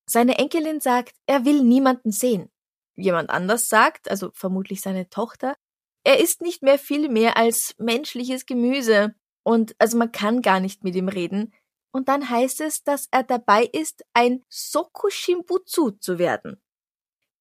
Seine 0.07 0.39
Enkelin 0.39 0.81
sagt, 0.81 1.15
er 1.27 1.45
will 1.45 1.63
niemanden 1.63 2.11
sehen. 2.11 2.51
Jemand 2.97 3.31
anders 3.31 3.69
sagt, 3.69 4.11
also 4.11 4.31
vermutlich 4.35 4.81
seine 4.81 5.09
Tochter, 5.09 5.57
er 6.05 6.21
ist 6.21 6.41
nicht 6.41 6.63
mehr 6.63 6.79
viel 6.79 7.09
mehr 7.09 7.37
als 7.37 7.75
menschliches 7.79 8.45
Gemüse 8.45 9.15
und 9.45 9.75
also 9.79 9.97
man 9.97 10.13
kann 10.13 10.43
gar 10.43 10.61
nicht 10.61 10.85
mit 10.85 10.95
ihm 10.95 11.09
reden. 11.09 11.55
Und 11.93 12.09
dann 12.09 12.29
heißt 12.29 12.61
es, 12.63 12.83
dass 12.83 13.07
er 13.11 13.23
dabei 13.23 13.65
ist, 13.65 14.05
ein 14.15 14.45
Sokushimbutsu 14.49 15.91
zu 15.93 16.19
werden. 16.19 16.61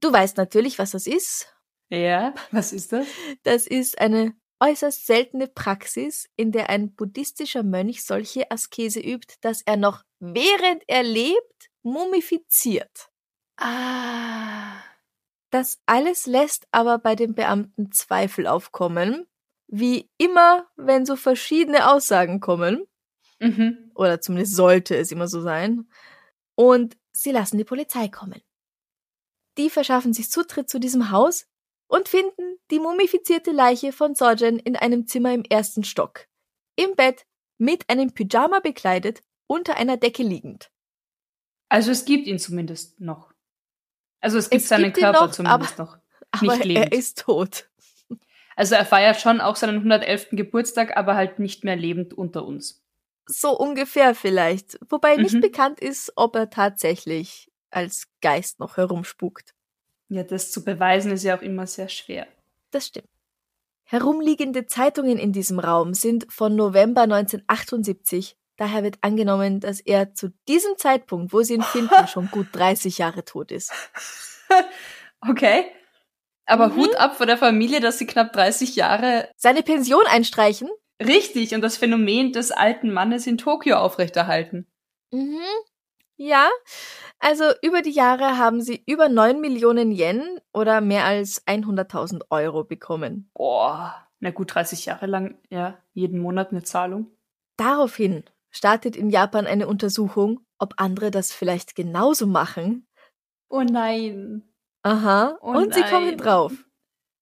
Du 0.00 0.12
weißt 0.12 0.36
natürlich, 0.36 0.78
was 0.78 0.92
das 0.92 1.06
ist. 1.06 1.54
Ja, 1.92 2.34
was 2.52 2.72
ist 2.72 2.92
das? 2.92 3.06
Das 3.42 3.66
ist 3.66 3.98
eine 4.00 4.34
äußerst 4.60 5.04
seltene 5.06 5.46
Praxis, 5.46 6.30
in 6.36 6.50
der 6.50 6.70
ein 6.70 6.94
buddhistischer 6.94 7.62
Mönch 7.62 8.02
solche 8.04 8.50
Askese 8.50 9.00
übt, 9.00 9.34
dass 9.42 9.60
er 9.60 9.76
noch 9.76 10.02
während 10.18 10.82
er 10.86 11.02
lebt 11.02 11.70
mumifiziert. 11.82 13.10
Ah. 13.58 14.78
Das 15.50 15.80
alles 15.84 16.24
lässt 16.26 16.66
aber 16.70 16.98
bei 16.98 17.14
den 17.14 17.34
Beamten 17.34 17.92
Zweifel 17.92 18.46
aufkommen, 18.46 19.26
wie 19.66 20.08
immer, 20.16 20.66
wenn 20.76 21.04
so 21.04 21.16
verschiedene 21.16 21.90
Aussagen 21.90 22.40
kommen, 22.40 22.86
Mhm. 23.38 23.90
oder 23.94 24.20
zumindest 24.20 24.54
sollte 24.56 24.96
es 24.96 25.10
immer 25.12 25.28
so 25.28 25.42
sein, 25.42 25.90
und 26.54 26.96
sie 27.12 27.32
lassen 27.32 27.58
die 27.58 27.64
Polizei 27.64 28.08
kommen. 28.08 28.40
Die 29.58 29.68
verschaffen 29.68 30.14
sich 30.14 30.30
Zutritt 30.30 30.70
zu 30.70 30.80
diesem 30.80 31.10
Haus 31.10 31.46
und 31.92 32.08
finden 32.08 32.56
die 32.70 32.78
mumifizierte 32.80 33.50
Leiche 33.52 33.92
von 33.92 34.14
Sorgen 34.14 34.58
in 34.58 34.76
einem 34.76 35.06
Zimmer 35.06 35.34
im 35.34 35.44
ersten 35.44 35.84
Stock, 35.84 36.26
im 36.74 36.96
Bett, 36.96 37.26
mit 37.58 37.88
einem 37.90 38.14
Pyjama 38.14 38.60
bekleidet, 38.60 39.20
unter 39.46 39.76
einer 39.76 39.98
Decke 39.98 40.22
liegend. 40.22 40.70
Also 41.68 41.90
es 41.90 42.04
gibt 42.06 42.26
ihn 42.26 42.38
zumindest 42.38 42.98
noch. 43.00 43.32
Also 44.20 44.38
es 44.38 44.48
gibt 44.48 44.62
Es 44.62 44.68
seinen 44.68 44.84
gibt 44.84 44.98
Körper 44.98 45.26
noch, 45.26 45.32
zumindest 45.32 45.78
noch. 45.78 45.98
Aber 46.30 46.56
Nicht 46.56 46.64
lebend. 46.64 46.92
er 46.92 46.98
ist 46.98 47.18
tot. 47.18 47.68
Also 48.56 48.74
er 48.74 48.86
feiert 48.86 49.20
schon 49.20 49.40
auch 49.40 49.56
seinen 49.56 49.76
111. 49.76 50.28
Geburtstag, 50.32 50.96
aber 50.96 51.14
halt 51.14 51.38
nicht 51.38 51.64
mehr 51.64 51.76
lebend 51.76 52.14
unter 52.14 52.44
uns. 52.46 52.82
So 53.26 53.56
ungefähr 53.58 54.14
vielleicht. 54.14 54.78
Wobei 54.88 55.16
nicht 55.16 55.34
Mhm. 55.34 55.40
bekannt 55.40 55.80
ist, 55.80 56.12
ob 56.16 56.36
er 56.36 56.48
tatsächlich 56.50 57.50
als 57.70 58.08
Geist 58.22 58.60
noch 58.60 58.76
herumspukt. 58.76 59.54
Ja, 60.12 60.22
das 60.24 60.50
zu 60.52 60.62
beweisen 60.62 61.10
ist 61.12 61.22
ja 61.22 61.36
auch 61.38 61.42
immer 61.42 61.66
sehr 61.66 61.88
schwer. 61.88 62.26
Das 62.70 62.86
stimmt. 62.88 63.08
Herumliegende 63.88 64.66
Zeitungen 64.66 65.18
in 65.18 65.32
diesem 65.32 65.58
Raum 65.58 65.94
sind 65.94 66.26
von 66.30 66.54
November 66.54 67.02
1978. 67.02 68.36
Daher 68.58 68.82
wird 68.82 68.98
angenommen, 69.00 69.60
dass 69.60 69.80
er 69.80 70.14
zu 70.14 70.32
diesem 70.48 70.76
Zeitpunkt, 70.76 71.32
wo 71.32 71.42
sie 71.42 71.54
ihn 71.54 71.62
finden, 71.62 72.06
schon 72.08 72.30
gut 72.30 72.46
30 72.52 72.98
Jahre 72.98 73.24
tot 73.24 73.50
ist. 73.52 73.72
Okay. 75.26 75.64
Aber 76.46 76.68
Mhm. 76.68 76.76
Hut 76.76 76.96
ab 76.96 77.16
vor 77.16 77.26
der 77.26 77.38
Familie, 77.38 77.80
dass 77.80 77.98
sie 77.98 78.06
knapp 78.06 78.32
30 78.32 78.74
Jahre 78.76 79.30
Seine 79.36 79.62
Pension 79.62 80.04
einstreichen? 80.06 80.68
richtig 81.00 81.54
und 81.54 81.62
das 81.62 81.76
Phänomen 81.76 82.32
des 82.32 82.50
alten 82.50 82.92
Mannes 82.92 83.26
in 83.26 83.38
Tokio 83.38 83.76
aufrechterhalten. 83.76 84.66
Mhm. 85.12 85.38
Ja. 86.24 86.48
Also 87.18 87.44
über 87.62 87.82
die 87.82 87.90
Jahre 87.90 88.38
haben 88.38 88.60
sie 88.62 88.82
über 88.86 89.08
9 89.08 89.40
Millionen 89.40 89.90
Yen 89.90 90.38
oder 90.52 90.80
mehr 90.80 91.04
als 91.04 91.44
100.000 91.46 92.22
Euro 92.30 92.62
bekommen. 92.62 93.28
Boah. 93.34 94.06
Na 94.20 94.30
gut, 94.30 94.54
30 94.54 94.86
Jahre 94.86 95.06
lang, 95.06 95.36
ja, 95.50 95.78
jeden 95.94 96.20
Monat 96.20 96.52
eine 96.52 96.62
Zahlung. 96.62 97.10
Daraufhin 97.56 98.22
startet 98.50 98.94
in 98.94 99.10
Japan 99.10 99.46
eine 99.46 99.66
Untersuchung, 99.66 100.46
ob 100.58 100.74
andere 100.76 101.10
das 101.10 101.32
vielleicht 101.32 101.74
genauso 101.74 102.28
machen. 102.28 102.86
Oh 103.48 103.62
nein. 103.62 104.44
Aha, 104.84 105.38
Oh 105.40 105.50
und 105.50 105.74
sie 105.74 105.82
kommen 105.82 106.06
nein. 106.06 106.18
drauf. 106.18 106.52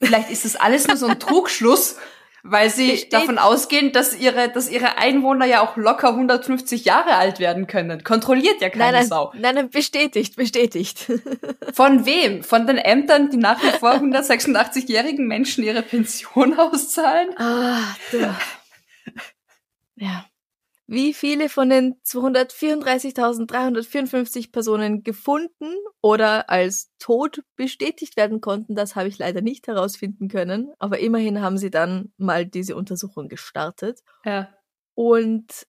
Vielleicht 0.00 0.30
ist 0.30 0.44
das 0.44 0.56
alles 0.56 0.86
nur 0.86 0.96
so 0.96 1.06
ein 1.06 1.18
Trugschluss, 1.18 1.96
weil 2.44 2.70
sie 2.70 2.92
Besteht- 2.92 3.12
davon 3.12 3.36
ausgehen, 3.38 3.90
dass 3.92 4.14
ihre, 4.16 4.48
dass 4.48 4.70
ihre 4.70 4.96
Einwohner 4.96 5.44
ja 5.44 5.60
auch 5.60 5.76
locker 5.76 6.10
150 6.10 6.84
Jahre 6.84 7.16
alt 7.16 7.40
werden 7.40 7.66
können. 7.66 8.04
Kontrolliert 8.04 8.60
ja 8.60 8.70
keine 8.70 8.84
Nein, 8.84 8.94
nein, 8.94 9.06
Sau. 9.08 9.32
nein, 9.36 9.54
nein, 9.56 9.70
bestätigt, 9.70 10.36
bestätigt. 10.36 11.06
Von 11.74 12.06
wem? 12.06 12.44
Von 12.44 12.66
den 12.66 12.78
Ämtern, 12.78 13.30
die 13.30 13.36
nach 13.38 13.60
wie 13.62 13.70
vor 13.78 13.94
186-jährigen 13.94 15.26
Menschen 15.26 15.64
ihre 15.64 15.82
Pension 15.82 16.58
auszahlen? 16.58 17.30
ah, 17.38 17.94
du. 18.12 18.34
Ja. 19.96 20.24
Wie 20.90 21.12
viele 21.12 21.50
von 21.50 21.68
den 21.68 22.00
234.354 22.02 24.50
Personen 24.50 25.02
gefunden 25.02 25.74
oder 26.00 26.48
als 26.48 26.90
tot 26.98 27.42
bestätigt 27.56 28.16
werden 28.16 28.40
konnten, 28.40 28.74
das 28.74 28.96
habe 28.96 29.08
ich 29.08 29.18
leider 29.18 29.42
nicht 29.42 29.68
herausfinden 29.68 30.28
können. 30.28 30.72
Aber 30.78 30.98
immerhin 30.98 31.42
haben 31.42 31.58
sie 31.58 31.70
dann 31.70 32.14
mal 32.16 32.46
diese 32.46 32.74
Untersuchung 32.74 33.28
gestartet. 33.28 34.00
Ja. 34.24 34.48
Und 34.94 35.66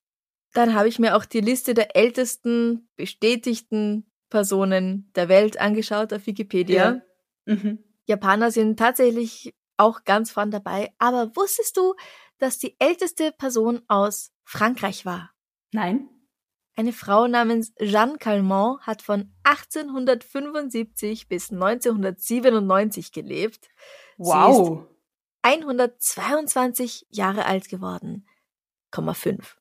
dann 0.53 0.73
habe 0.73 0.87
ich 0.87 0.99
mir 0.99 1.17
auch 1.17 1.25
die 1.25 1.41
Liste 1.41 1.73
der 1.73 1.97
ältesten 1.97 2.87
bestätigten 2.95 4.09
Personen 4.29 5.11
der 5.17 5.27
Welt 5.27 5.59
angeschaut 5.59 6.13
auf 6.13 6.27
Wikipedia. 6.27 7.01
Mhm. 7.45 7.83
Japaner 8.05 8.51
sind 8.51 8.79
tatsächlich 8.79 9.53
auch 9.75 10.05
ganz 10.05 10.31
vorn 10.31 10.49
dabei. 10.49 10.93
Aber 10.97 11.35
wusstest 11.35 11.75
du, 11.75 11.93
dass 12.39 12.57
die 12.57 12.75
älteste 12.79 13.31
Person 13.31 13.81
aus 13.87 14.31
Frankreich 14.43 15.05
war? 15.05 15.31
Nein? 15.71 16.09
Eine 16.75 16.93
Frau 16.93 17.27
namens 17.27 17.73
Jeanne 17.77 18.17
Calment 18.17 18.79
hat 18.81 19.01
von 19.01 19.33
1875 19.43 21.27
bis 21.27 21.51
1997 21.51 23.11
gelebt. 23.11 23.69
Wow. 24.17 24.87
122 25.41 27.07
Jahre 27.09 27.45
alt 27.45 27.69
geworden. 27.69 28.25
Komma 28.91 29.13
fünf. 29.13 29.57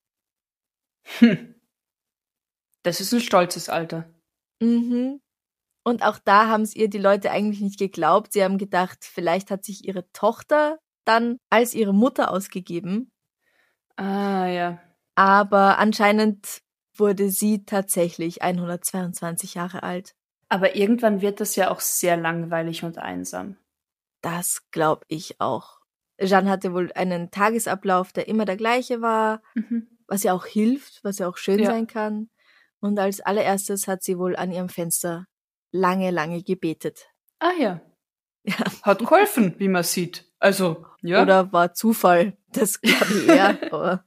Hm. 1.19 1.55
Das 2.83 3.01
ist 3.01 3.13
ein 3.13 3.21
stolzes 3.21 3.69
Alter. 3.69 4.09
Mhm. 4.61 5.21
Und 5.85 6.03
auch 6.03 6.19
da 6.19 6.49
haben 6.49 6.63
es 6.63 6.77
ihr 6.77 6.89
die 6.89 6.99
Leute 6.99 7.31
eigentlich 7.31 7.61
nicht 7.61 7.79
geglaubt. 7.79 8.33
Sie 8.33 8.45
haben 8.45 8.59
gedacht, 8.59 9.05
vielleicht 9.05 9.51
hat 9.51 9.65
sich 9.65 9.87
ihre 9.87 10.11
Tochter 10.13 10.79
dann 11.09 11.39
als 11.51 11.75
ihre 11.75 11.95
Mutter 11.95 12.31
ausgegeben. 12.31 13.11
Ah, 13.97 14.47
ja. 14.47 14.79
Aber 15.15 15.79
anscheinend 15.79 16.61
wurde 16.97 17.31
sie 17.31 17.65
tatsächlich 17.65 18.43
122 18.43 19.55
Jahre 19.55 19.83
alt. 19.83 20.15
Aber 20.49 20.77
irgendwann 20.77 21.21
wird 21.21 21.41
das 21.41 21.57
ja 21.57 21.71
auch 21.71 21.81
sehr 21.81 22.17
langweilig 22.17 22.85
und 22.85 22.99
einsam. 22.99 23.57
Das 24.23 24.63
glaube 24.71 25.05
ich 25.09 25.41
auch. 25.41 25.79
Jeanne 26.21 26.51
hatte 26.51 26.73
wohl 26.73 26.91
einen 26.95 27.31
Tagesablauf, 27.31 28.13
der 28.13 28.29
immer 28.29 28.45
der 28.45 28.57
gleiche 28.57 29.01
war, 29.01 29.41
Mhm. 29.55 29.89
was 30.07 30.23
ja 30.25 30.33
auch 30.33 30.47
hilft, 30.47 31.05
was 31.05 31.19
ja 31.19 31.29
auch 31.29 31.37
schön 31.37 31.61
Ja. 31.61 31.67
sein 31.67 31.87
kann. 31.87 32.31
Und 32.81 32.99
als 32.99 33.21
allererstes 33.21 33.87
hat 33.89 34.03
sie 34.03 34.19
wohl 34.19 34.37
an 34.37 34.51
ihrem 34.53 34.69
Fenster 34.69 35.27
lange, 35.73 36.11
lange 36.11 36.43
gebetet. 36.43 37.09
Ah 37.41 37.53
ja. 37.59 37.81
Ja. 38.45 38.57
Hat 38.83 39.01
geholfen, 39.01 39.55
wie 39.59 39.69
man 39.69 39.83
sieht. 39.83 40.25
Also, 40.39 40.85
ja. 41.03 41.23
Oder 41.23 41.53
war 41.53 41.75
Zufall? 41.75 42.37
Das 42.53 42.81
glaube 42.81 43.07
ich 43.13 43.29
eher. 43.29 43.59
aber 43.71 44.05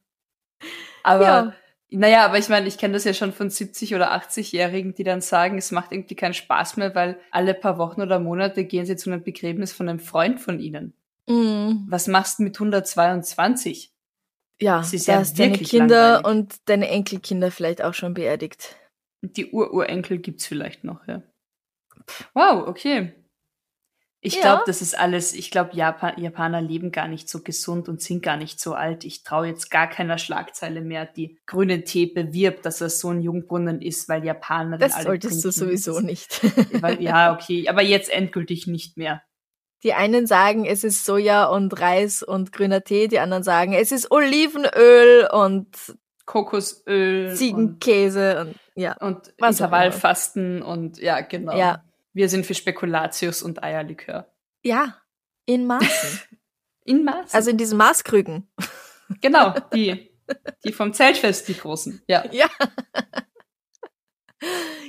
aber, 1.04 1.24
ja. 1.24 1.54
naja, 1.90 2.26
aber 2.26 2.38
ich 2.38 2.50
meine, 2.50 2.68
ich 2.68 2.78
kenne 2.78 2.94
das 2.94 3.04
ja 3.04 3.14
schon 3.14 3.34
von 3.34 3.50
70- 3.50 3.96
oder 3.96 4.14
80-Jährigen, 4.14 4.94
die 4.94 5.04
dann 5.04 5.22
sagen, 5.22 5.58
es 5.58 5.72
macht 5.72 5.92
irgendwie 5.92 6.16
keinen 6.16 6.34
Spaß 6.34 6.78
mehr, 6.78 6.96
weil 6.96 7.20
alle 7.32 7.54
paar 7.54 7.78
Wochen 7.78 8.02
oder 8.02 8.20
Monate 8.20 8.66
gehen 8.66 8.86
sie 8.86 8.96
zu 8.96 9.12
einem 9.12 9.24
Begräbnis 9.24 9.74
von 9.74 9.90
einem 9.90 10.00
Freund 10.00 10.40
von 10.40 10.60
ihnen. 10.60 10.94
Mm, 11.28 11.88
Was 11.90 12.08
machst 12.08 12.40
du 12.40 12.44
mit 12.44 12.56
122? 12.56 13.94
ja, 14.62 14.82
ist 14.82 15.08
da 15.08 15.14
ja 15.14 15.20
hast 15.20 15.40
deine 15.40 15.58
Kinder 15.58 16.14
langweilig. 16.14 16.28
und 16.28 16.70
deine 16.70 16.88
Enkelkinder 16.90 17.50
vielleicht 17.50 17.84
auch 17.84 17.94
schon 17.94 18.14
beerdigt. 18.14 18.76
Die 19.22 19.52
Ururenkel 19.52 20.20
gibt's 20.20 20.46
vielleicht 20.46 20.84
noch, 20.84 21.08
ja. 21.08 21.24
Wow, 22.34 22.68
okay. 22.68 23.14
Ich 24.24 24.36
Ja. 24.36 24.42
glaube, 24.42 24.64
das 24.68 24.84
ist 24.84 24.98
alles, 24.98 25.34
ich 25.34 25.50
glaube, 25.50 25.72
Japan, 25.74 26.14
Japaner 26.22 26.62
leben 26.62 26.92
gar 26.92 27.08
nicht 27.08 27.28
so 27.28 27.42
gesund 27.42 27.90
und 27.90 28.02
sind 28.02 28.22
gar 28.22 28.38
nicht 28.38 28.60
so 28.60 28.76
alt. 28.76 29.04
Ich 29.04 29.24
traue 29.24 29.48
jetzt 29.48 29.72
gar 29.72 29.88
keiner 29.88 30.20
Schlagzeile 30.20 30.82
mehr, 30.82 31.08
die 31.08 31.40
grünen 31.48 31.86
Tee 31.86 32.06
bewirbt, 32.06 32.64
dass 32.64 32.82
er 32.82 32.92
so 32.92 33.10
ein 33.10 33.22
Jungbrunnen 33.22 33.82
ist, 33.82 34.08
weil 34.10 34.24
Japaner 34.24 34.78
Das 34.78 34.94
alle 34.94 35.06
solltest 35.06 35.44
du 35.44 35.52
sowieso 35.52 36.00
nicht. 36.02 36.40
Weil, 36.84 37.02
ja, 37.02 37.34
okay, 37.34 37.68
aber 37.68 37.82
jetzt 37.82 38.12
endgültig 38.12 38.68
nicht 38.68 38.96
mehr. 38.96 39.24
Die 39.84 39.94
einen 39.94 40.28
sagen, 40.28 40.66
es 40.66 40.84
ist 40.84 41.04
Soja 41.04 41.46
und 41.46 41.80
Reis 41.82 42.22
und 42.22 42.52
grüner 42.52 42.84
Tee, 42.84 43.08
die 43.08 43.18
anderen 43.18 43.42
sagen, 43.42 43.74
es 43.74 43.92
ist 43.92 44.12
Olivenöl 44.12 45.28
und 45.32 45.68
Kokosöl 46.28 47.36
Ziegenkäse 47.36 48.42
und 48.42 48.56
ja. 48.76 48.96
und, 49.00 49.16
und 49.16 49.34
Was 49.40 49.60
auch 49.60 49.66
Intervallfasten 49.66 50.62
und 50.62 51.00
ja, 51.00 51.22
genau. 51.22 51.58
Ja. 51.58 51.84
Wir 52.14 52.30
sind 52.30 52.46
für 52.46 52.54
Spekulatius 52.54 53.42
und 53.42 53.64
Eierlikör. 53.64 54.32
Ja, 54.64 54.98
in 55.46 55.66
Maßen. 55.66 56.20
In 56.84 57.04
Maß. 57.04 57.36
also 57.36 57.52
in 57.52 57.58
diesen 57.58 57.78
Maßkrügen. 57.78 58.52
Genau, 59.22 59.54
die, 59.74 60.10
die 60.66 60.74
vom 60.74 60.94
Zeltfest, 60.94 61.48
die 61.48 61.54
großen. 61.56 62.02
Ja. 62.08 62.26
Ja. 62.32 62.50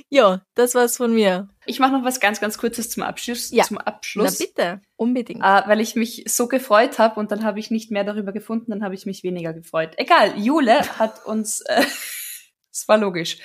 ja, 0.09 0.41
das 0.55 0.73
war's 0.73 0.97
von 0.97 1.13
mir. 1.13 1.49
Ich 1.67 1.79
mache 1.79 1.91
noch 1.91 2.03
was 2.03 2.19
ganz, 2.19 2.39
ganz 2.41 2.57
Kurzes 2.57 2.89
zum 2.89 3.03
Abschluss. 3.03 3.51
Ja. 3.51 3.63
Zum 3.63 3.77
Na 3.77 3.83
Abschluss. 3.83 4.39
bitte, 4.39 4.81
unbedingt. 4.95 5.41
Äh, 5.43 5.61
weil 5.67 5.81
ich 5.81 5.95
mich 5.95 6.23
so 6.27 6.47
gefreut 6.47 6.97
habe 6.97 7.19
und 7.19 7.31
dann 7.31 7.43
habe 7.43 7.59
ich 7.59 7.69
nicht 7.69 7.91
mehr 7.91 8.03
darüber 8.03 8.31
gefunden, 8.31 8.71
dann 8.71 8.83
habe 8.83 8.95
ich 8.95 9.05
mich 9.05 9.23
weniger 9.23 9.53
gefreut. 9.53 9.93
Egal, 9.97 10.35
Jule 10.39 10.97
hat 10.97 11.23
uns, 11.27 11.61
äh, 11.61 11.83
es 12.71 12.87
war 12.87 12.97
logisch. 12.97 13.37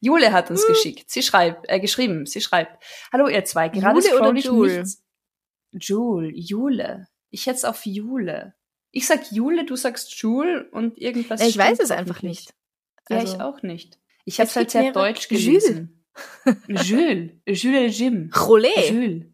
Jule 0.00 0.32
hat 0.32 0.50
uns 0.50 0.62
Hm. 0.62 0.68
geschickt. 0.68 1.10
Sie 1.10 1.22
schreibt, 1.22 1.66
äh, 1.68 1.80
geschrieben. 1.80 2.26
Sie 2.26 2.40
schreibt: 2.40 2.82
Hallo 3.12 3.28
ihr 3.28 3.44
zwei. 3.44 3.68
Gerade 3.68 3.98
Jule 4.00 4.14
oder 4.14 4.24
scroll 4.24 4.38
ich 4.38 4.44
Jule? 4.44 4.78
nichts. 4.78 5.02
Jule, 5.72 6.30
Jule. 6.34 7.08
Ich 7.30 7.46
hätte 7.46 7.68
auf 7.68 7.84
Jule. 7.84 8.54
Ich 8.92 9.06
sag 9.06 9.30
Jule, 9.30 9.64
du 9.66 9.76
sagst 9.76 10.14
Jule 10.22 10.68
und 10.70 10.96
irgendwas. 10.98 11.40
ich 11.42 11.58
weiß 11.58 11.80
es 11.80 11.90
einfach 11.90 12.22
nicht. 12.22 12.54
Ja, 13.10 13.18
Also, 13.18 13.34
ich 13.34 13.40
auch 13.42 13.62
nicht. 13.62 13.98
Ich 14.24 14.38
Es 14.38 14.50
habe 14.50 14.54
halt 14.56 14.70
gibt 14.70 14.84
sehr 14.84 14.92
deutsch 14.92 15.28
gelesen. 15.28 16.04
Jules. 16.68 17.32
Jules 17.46 17.98
Jim. 17.98 18.30
Rolé. 18.32 18.90
Jules. 18.90 19.24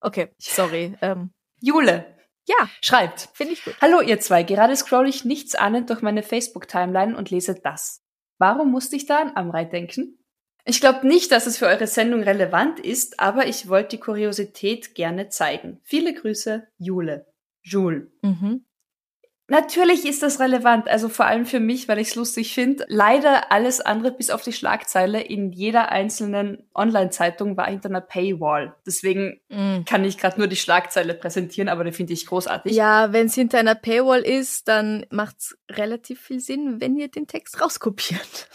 Okay, 0.00 0.28
sorry. 0.38 0.96
Ähm, 1.02 1.30
Jule. 1.60 2.16
ja, 2.48 2.68
Schreibt. 2.80 3.28
finde 3.34 3.52
ich 3.52 3.64
gut. 3.64 3.74
Hallo 3.80 4.00
ihr 4.00 4.18
zwei, 4.18 4.42
gerade 4.42 4.74
scroll 4.74 5.08
ich 5.08 5.24
nichts 5.24 5.54
ahnend 5.54 5.88
durch 5.90 6.02
meine 6.02 6.22
Facebook-Timeline 6.22 7.16
und 7.16 7.30
lese 7.30 7.54
das. 7.54 8.02
Warum 8.40 8.70
musste 8.70 8.96
ich 8.96 9.04
da 9.04 9.18
an 9.18 9.36
Amrei 9.36 9.66
denken? 9.66 10.18
Ich 10.64 10.80
glaube 10.80 11.06
nicht, 11.06 11.30
dass 11.30 11.46
es 11.46 11.58
für 11.58 11.66
eure 11.66 11.86
Sendung 11.86 12.22
relevant 12.22 12.80
ist, 12.80 13.20
aber 13.20 13.46
ich 13.46 13.68
wollte 13.68 13.96
die 13.96 14.00
Kuriosität 14.00 14.94
gerne 14.94 15.28
zeigen. 15.28 15.78
Viele 15.84 16.14
Grüße, 16.14 16.66
Jule. 16.78 17.26
Jule. 17.62 18.10
Mhm. 18.22 18.64
Natürlich 19.50 20.06
ist 20.06 20.22
das 20.22 20.38
relevant, 20.38 20.88
also 20.88 21.08
vor 21.08 21.26
allem 21.26 21.44
für 21.44 21.58
mich, 21.58 21.88
weil 21.88 21.98
ich 21.98 22.08
es 22.10 22.14
lustig 22.14 22.54
finde. 22.54 22.84
Leider 22.88 23.50
alles 23.50 23.80
andere 23.80 24.12
bis 24.12 24.30
auf 24.30 24.42
die 24.42 24.52
Schlagzeile 24.52 25.20
in 25.20 25.50
jeder 25.50 25.90
einzelnen 25.90 26.68
Online-Zeitung 26.72 27.56
war 27.56 27.66
hinter 27.66 27.88
einer 27.88 28.00
Paywall. 28.00 28.76
Deswegen 28.86 29.40
Mm. 29.48 29.84
kann 29.86 30.04
ich 30.04 30.18
gerade 30.18 30.38
nur 30.38 30.46
die 30.46 30.54
Schlagzeile 30.54 31.14
präsentieren, 31.14 31.68
aber 31.68 31.82
die 31.82 31.90
finde 31.90 32.12
ich 32.12 32.26
großartig. 32.26 32.72
Ja, 32.72 33.12
wenn 33.12 33.26
es 33.26 33.34
hinter 33.34 33.58
einer 33.58 33.74
Paywall 33.74 34.20
ist, 34.22 34.68
dann 34.68 35.04
macht's 35.10 35.58
relativ 35.68 36.20
viel 36.20 36.38
Sinn, 36.38 36.80
wenn 36.80 36.96
ihr 36.96 37.08
den 37.08 37.26
Text 37.26 37.60
rauskopiert. 37.60 38.48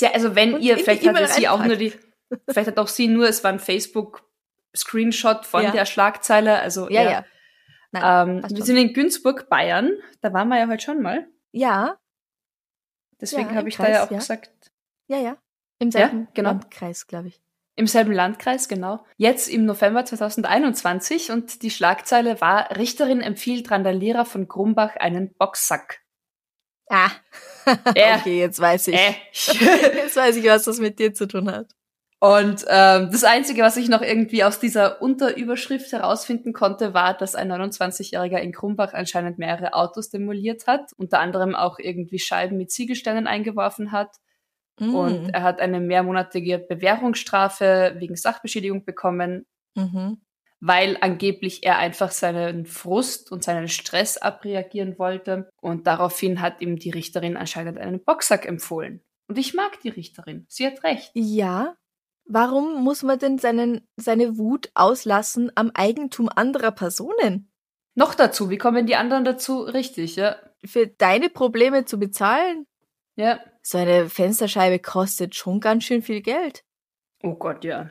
Ja, 0.00 0.10
also 0.12 0.34
wenn 0.34 0.54
Und 0.54 0.62
ihr, 0.62 0.78
vielleicht 0.78 1.06
hatte 1.06 1.16
E-Mail 1.20 1.28
sie 1.28 1.46
auch 1.48 1.64
nur 1.64 1.76
die, 1.76 1.92
vielleicht 2.48 2.66
hat 2.68 2.78
auch 2.78 2.88
sie 2.88 3.06
nur, 3.06 3.28
es 3.28 3.44
war 3.44 3.52
ein 3.52 3.60
Facebook-Screenshot 3.60 5.46
von 5.46 5.62
Ja. 5.62 5.70
der 5.70 5.86
Schlagzeile, 5.86 6.58
also 6.58 6.90
Ja, 6.90 7.02
ja. 7.08 7.24
Nein, 7.92 8.42
Ähm, 8.44 8.56
wir 8.56 8.64
sind 8.64 8.76
in 8.76 8.92
Günzburg, 8.92 9.48
Bayern. 9.48 9.92
Da 10.20 10.32
waren 10.32 10.48
wir 10.48 10.58
ja 10.58 10.68
heute 10.68 10.82
schon 10.84 11.00
mal. 11.02 11.26
Ja, 11.52 11.96
Deswegen 13.20 13.50
Ja, 13.50 13.54
habe 13.56 13.68
ich 13.68 13.76
da 13.76 13.84
Kreis, 13.84 13.96
ja 13.96 14.04
auch 14.06 14.10
ja. 14.10 14.18
gesagt, 14.18 14.50
ja, 15.08 15.18
ja. 15.18 15.36
Im 15.80 15.90
selben 15.90 16.28
genau. 16.34 16.50
Landkreis, 16.50 17.06
glaube 17.06 17.28
ich. 17.28 17.40
im 17.76 17.86
selben 17.86 18.12
Landkreis, 18.12 18.68
genau. 18.68 19.04
Jetzt 19.16 19.48
im 19.48 19.64
November 19.64 20.04
2021 20.04 21.30
und 21.32 21.62
die 21.62 21.70
Schlagzeile 21.70 22.40
war, 22.40 22.76
Richterin 22.76 23.20
empfiehlt 23.20 23.70
Randalierer 23.70 24.24
von 24.24 24.46
Grumbach 24.48 24.96
einen 24.96 25.32
Boxsack. 25.34 26.00
Ah, 26.88 27.10
Äh, 27.94 28.16
okay, 28.18 28.38
jetzt 28.38 28.60
weiß 28.60 28.88
ich. 28.88 28.94
äh. 28.94 29.14
Jetzt 29.96 30.16
weiß 30.16 30.36
ich, 30.36 30.46
was 30.46 30.64
das 30.64 30.78
mit 30.78 30.98
dir 30.98 31.12
zu 31.12 31.26
tun 31.28 31.50
hat. 31.50 31.74
Und 32.20 32.64
ähm, 32.68 33.10
das 33.12 33.22
Einzige, 33.22 33.62
was 33.62 33.76
ich 33.76 33.88
noch 33.88 34.02
irgendwie 34.02 34.42
aus 34.42 34.58
dieser 34.58 35.00
Unterüberschrift 35.00 35.92
herausfinden 35.92 36.52
konnte, 36.52 36.92
war, 36.92 37.16
dass 37.16 37.36
ein 37.36 37.50
29-Jähriger 37.52 38.38
in 38.38 38.52
Krumbach 38.52 38.92
anscheinend 38.92 39.38
mehrere 39.38 39.74
Autos 39.74 40.10
demoliert 40.10 40.66
hat, 40.66 40.92
unter 40.96 41.20
anderem 41.20 41.54
auch 41.54 41.78
irgendwie 41.78 42.18
Scheiben 42.18 42.56
mit 42.58 42.72
Ziegelsteinen 42.72 43.28
eingeworfen 43.28 43.92
hat. 43.92 44.16
Und 44.80 45.24
Mm. 45.26 45.30
er 45.32 45.42
hat 45.42 45.60
eine 45.60 45.80
mehrmonatige 45.80 46.58
Bewährungsstrafe 46.58 47.94
wegen 47.98 48.14
Sachbeschädigung 48.16 48.84
bekommen, 48.84 49.44
Mhm. 49.76 50.20
weil 50.60 50.96
angeblich 51.00 51.64
er 51.64 51.78
einfach 51.78 52.10
seinen 52.10 52.66
Frust 52.66 53.30
und 53.32 53.42
seinen 53.44 53.68
Stress 53.68 54.16
abreagieren 54.18 54.98
wollte. 54.98 55.50
Und 55.60 55.86
daraufhin 55.86 56.40
hat 56.40 56.60
ihm 56.60 56.76
die 56.76 56.90
Richterin 56.90 57.36
anscheinend 57.36 57.78
einen 57.78 58.02
Boxsack 58.04 58.46
empfohlen. 58.46 59.02
Und 59.28 59.38
ich 59.38 59.54
mag 59.54 59.80
die 59.82 59.88
Richterin. 59.90 60.46
Sie 60.48 60.66
hat 60.66 60.82
recht. 60.84 61.10
Ja. 61.14 61.74
Warum 62.30 62.84
muss 62.84 63.02
man 63.02 63.18
denn 63.18 63.38
seinen, 63.38 63.88
seine 63.96 64.36
Wut 64.36 64.70
auslassen 64.74 65.50
am 65.54 65.70
Eigentum 65.72 66.28
anderer 66.28 66.72
Personen? 66.72 67.50
Noch 67.94 68.14
dazu, 68.14 68.50
wie 68.50 68.58
kommen 68.58 68.86
die 68.86 68.96
anderen 68.96 69.24
dazu? 69.24 69.62
Richtig, 69.62 70.16
ja. 70.16 70.36
Für 70.64 70.86
deine 70.86 71.30
Probleme 71.30 71.86
zu 71.86 71.98
bezahlen? 71.98 72.66
Ja. 73.16 73.40
So 73.62 73.78
eine 73.78 74.10
Fensterscheibe 74.10 74.78
kostet 74.78 75.34
schon 75.34 75.58
ganz 75.58 75.84
schön 75.84 76.02
viel 76.02 76.20
Geld. 76.20 76.64
Oh 77.22 77.34
Gott, 77.34 77.64
ja. 77.64 77.90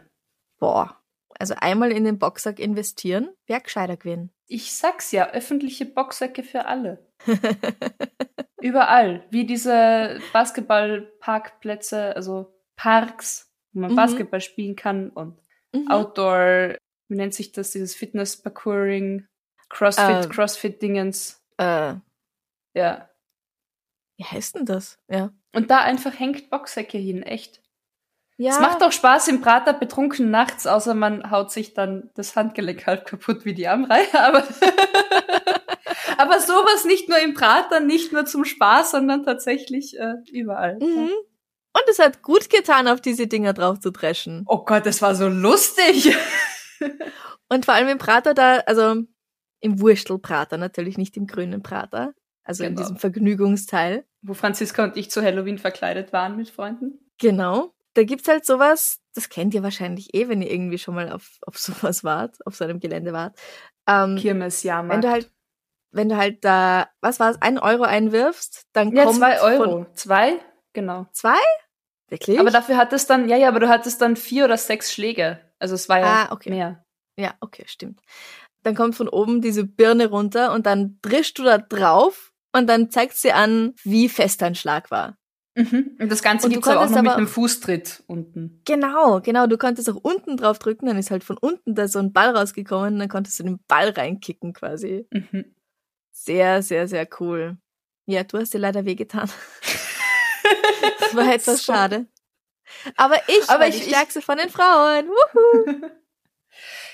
Boah. 0.60 1.02
Also 1.40 1.56
einmal 1.58 1.92
in 1.92 2.04
den 2.04 2.20
Boxsack 2.20 2.60
investieren, 2.60 3.30
wär 3.48 3.60
gescheiter 3.60 3.98
gewesen. 3.98 4.32
Ich 4.46 4.72
sag's 4.74 5.12
ja, 5.12 5.32
öffentliche 5.32 5.86
Boxsäcke 5.86 6.44
für 6.44 6.66
alle. 6.66 7.06
Überall. 8.62 9.26
Wie 9.32 9.46
diese 9.46 10.20
Basketballparkplätze, 10.32 12.16
also 12.16 12.56
Parks, 12.76 13.47
wo 13.78 13.82
man 13.82 13.92
Mhm. 13.92 13.96
Basketball 13.96 14.42
spielen 14.42 14.76
kann 14.76 15.10
und 15.12 15.38
Mhm. 15.74 15.92
Outdoor, 15.92 16.76
wie 17.10 17.16
nennt 17.16 17.34
sich 17.36 17.52
das, 17.52 17.70
dieses 17.72 17.94
Fitness-Parkouring, 17.96 19.28
Crossfit, 19.70 20.24
Ähm. 20.26 20.30
Crossfit-Dingens. 20.30 21.44
Äh, 21.58 21.94
Ja. 22.74 23.10
wie 24.18 24.24
heißt 24.26 24.56
denn 24.56 24.66
das? 24.66 24.98
Ja. 25.10 25.32
Und 25.54 25.70
da 25.70 25.80
einfach 25.82 26.18
hängt 26.20 26.50
Boxsäcke 26.50 26.98
hin, 26.98 27.22
echt. 27.22 27.62
Ja. 28.38 28.52
Es 28.52 28.60
macht 28.60 28.82
doch 28.82 28.92
Spaß 28.92 29.28
im 29.28 29.42
Prater 29.42 29.74
betrunken 29.74 30.32
nachts, 30.32 30.66
außer 30.68 30.94
man 30.96 31.30
haut 31.32 31.52
sich 31.52 31.74
dann 31.74 32.10
das 32.16 32.36
Handgelenk 32.36 32.86
halb 32.88 33.06
kaputt 33.06 33.46
wie 33.46 33.54
die 33.54 33.68
Amrei. 33.68 34.02
Aber, 34.14 34.44
aber 36.18 36.40
sowas 36.40 36.86
nicht 36.86 37.10
nur 37.10 37.20
im 37.20 37.34
Prater, 37.34 37.80
nicht 37.80 38.12
nur 38.14 38.26
zum 38.26 38.46
Spaß, 38.46 38.92
sondern 38.92 39.24
tatsächlich 39.24 39.98
äh, 40.00 40.16
überall. 40.32 40.78
Mhm. 40.80 41.10
Und 41.78 41.90
es 41.90 42.00
hat 42.00 42.22
gut 42.24 42.50
getan, 42.50 42.88
auf 42.88 43.02
diese 43.02 43.28
Dinger 43.28 43.54
drauf 43.54 43.80
zu 43.80 43.92
dreschen. 43.92 44.44
Oh 44.48 44.64
Gott, 44.66 44.86
das 44.86 45.02
war 45.02 45.14
so 45.16 45.28
lustig. 45.28 46.16
Und 47.50 47.66
vor 47.66 47.74
allem 47.76 47.88
im 47.90 47.98
Prater 47.98 48.34
da, 48.34 48.58
also 48.66 49.04
im 49.60 49.80
Wurstelprater, 49.82 50.58
natürlich 50.58 50.98
nicht 50.98 51.16
im 51.18 51.28
grünen 51.28 51.62
Prater. 51.64 52.14
Also 52.44 52.64
in 52.64 52.72
Genau. 52.76 52.82
diesem 52.82 52.98
Vergnügungsteil. 52.98 54.06
Wo 54.22 54.34
Franziska 54.34 54.84
und 54.84 54.98
ich 54.98 55.12
zu 55.12 55.22
Halloween 55.22 55.58
verkleidet 55.58 56.14
waren 56.14 56.36
mit 56.38 56.50
Freunden. 56.50 57.00
Genau. 57.20 57.74
Da 57.94 58.04
gibt's 58.04 58.28
halt 58.28 58.46
sowas, 58.46 59.00
das 59.16 59.30
kennt 59.30 59.54
ihr 59.54 59.64
wahrscheinlich 59.64 60.14
eh, 60.14 60.30
wenn 60.30 60.42
ihr 60.42 60.52
irgendwie 60.52 60.78
schon 60.78 60.96
mal 60.96 61.12
auf, 61.12 61.38
auf 61.46 61.58
sowas 61.58 62.04
wart, 62.04 62.38
auf 62.46 62.56
so 62.56 62.64
einem 62.64 62.80
Gelände 62.80 63.12
wart. 63.14 63.38
Ähm, 63.88 64.18
Kirmes, 64.18 64.64
Jahrmarkt. 64.64 64.94
wenn 64.94 65.02
du 65.02 65.10
halt, 65.14 65.32
wenn 65.92 66.10
du 66.10 66.18
halt 66.18 66.46
da, 66.46 66.90
was 67.02 67.20
war's, 67.20 67.42
einen 67.42 67.58
Euro 67.58 67.84
einwirfst, 67.84 68.66
dann 68.74 68.96
ja, 68.96 69.04
kommt 69.06 69.18
zwei 69.18 69.42
Euro. 69.42 69.64
von 69.64 69.96
Zwei? 69.96 70.40
Genau. 70.74 71.08
zwei? 71.12 71.40
Wirklich? 72.10 72.40
Aber 72.40 72.52
dafür 72.52 72.78
hat 72.78 72.94
es 72.94 73.06
dann, 73.06 73.28
ja, 73.28 73.36
ja, 73.38 73.48
aber 73.50 73.60
du 73.60 73.68
hattest 73.70 74.02
dann 74.02 74.16
vier 74.16 74.46
oder 74.46 74.58
sechs 74.58 74.94
Schläge. 74.94 75.40
Also 75.60 75.76
es 75.76 75.90
war 75.90 76.00
ja 76.00 76.06
Ah, 76.30 76.32
okay. 76.32 76.50
mehr. 76.50 76.84
Ja, 77.20 77.34
okay, 77.42 77.64
stimmt. 77.68 78.00
Dann 78.64 78.76
kommt 78.76 78.96
von 78.96 79.08
oben 79.10 79.42
diese 79.42 79.64
Birne 79.66 80.08
runter 80.10 80.54
und 80.54 80.66
dann 80.66 81.00
drischst 81.02 81.38
du 81.40 81.44
da 81.44 81.58
drauf 81.58 82.32
und 82.54 82.68
dann 82.68 82.90
zeigt 82.92 83.16
sie 83.18 83.32
an, 83.34 83.74
wie 83.84 84.08
fest 84.10 84.42
dein 84.42 84.56
Schlag 84.56 84.92
war. 84.92 85.18
Mhm. 85.56 85.98
Und 86.00 86.12
das 86.12 86.22
Ganze 86.22 86.50
gibt's 86.50 86.68
aber 86.68 86.82
auch 86.82 86.90
noch 86.90 86.96
mit 87.02 87.08
aber- 87.08 87.16
einem 87.18 87.28
Fußtritt 87.28 88.04
unten. 88.08 88.62
Genau, 88.66 89.20
genau. 89.22 89.48
Du 89.48 89.58
konntest 89.58 89.90
auch 89.90 89.96
unten 89.96 90.38
drauf 90.38 90.60
drücken, 90.60 90.86
dann 90.86 90.98
ist 90.98 91.10
halt 91.10 91.24
von 91.24 91.38
unten 91.38 91.74
da 91.76 91.88
so 91.88 91.98
ein 92.00 92.14
Ball 92.14 92.36
rausgekommen 92.38 92.94
und 92.94 93.00
dann 93.00 93.10
konntest 93.10 93.40
du 93.40 93.44
den 93.44 93.60
Ball 93.68 93.90
reinkicken 93.90 94.54
quasi. 94.54 95.08
Mhm. 95.12 95.56
Sehr, 96.12 96.62
sehr, 96.62 96.88
sehr 96.88 97.08
cool. 97.20 97.58
Ja, 98.06 98.24
du 98.24 98.38
hast 98.38 98.54
dir 98.54 98.60
leider 98.60 98.86
wehgetan. 98.86 99.30
Das 101.00 101.16
war 101.16 101.34
etwas 101.34 101.66
So. 101.66 101.74
schade. 101.74 102.06
Aber 102.96 103.16
ich 103.28 103.50
Aber 103.50 103.62
war 103.62 103.68
ich- 103.68 103.76
die 103.78 103.82
ich- 103.84 103.88
stärkste 103.90 104.22
von 104.22 104.38
den 104.38 104.50
Frauen. 104.50 105.08
Wuhu. 105.08 105.90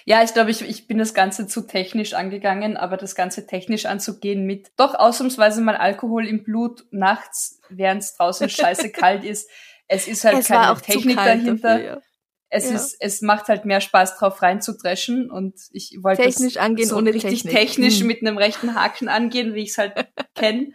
Ja, 0.06 0.22
ich 0.22 0.34
glaube, 0.34 0.52
ich, 0.52 0.62
ich 0.62 0.86
bin 0.88 0.98
das 0.98 1.14
Ganze 1.14 1.48
zu 1.48 1.62
technisch 1.66 2.14
angegangen, 2.14 2.76
aber 2.76 2.98
das 2.98 3.16
Ganze 3.16 3.48
technisch 3.48 3.86
anzugehen 3.86 4.46
mit 4.46 4.72
doch 4.76 4.96
ausnahmsweise 4.96 5.62
mal 5.62 5.78
Alkohol 5.78 6.28
im 6.28 6.44
Blut 6.44 6.84
nachts, 6.92 7.62
während 7.70 8.04
es 8.04 8.14
draußen 8.18 8.50
scheiße 8.50 8.90
kalt 8.92 9.24
ist. 9.24 9.50
Es 9.88 10.10
ist 10.10 10.26
halt 10.26 10.40
es 10.40 10.48
keine 10.50 10.76
Technik 10.82 11.16
dahinter. 11.16 11.56
Dafür, 11.78 11.86
ja. 11.86 12.02
Es 12.50 12.70
Ja. 12.70 12.76
ist, 12.76 12.98
es 13.00 13.22
macht 13.22 13.48
halt 13.48 13.64
mehr 13.64 13.80
Spaß 13.80 14.18
drauf 14.18 14.42
reinzudreschen 14.42 15.32
und 15.32 15.56
ich 15.72 15.98
wollte 16.02 16.24
Technisch 16.24 16.56
das 16.56 16.64
angehen 16.64 16.90
so 16.90 16.98
ohne 16.98 17.14
richtig 17.14 17.44
Technik. 17.44 17.56
technisch 17.56 18.00
Hm. 18.02 18.08
mit 18.08 18.22
einem 18.22 18.38
rechten 18.38 18.76
Haken 18.76 19.08
angehen, 19.08 19.54
wie 19.54 19.64
ich 19.64 19.70
es 19.70 19.78
halt 19.78 19.94
kenne. 20.36 20.74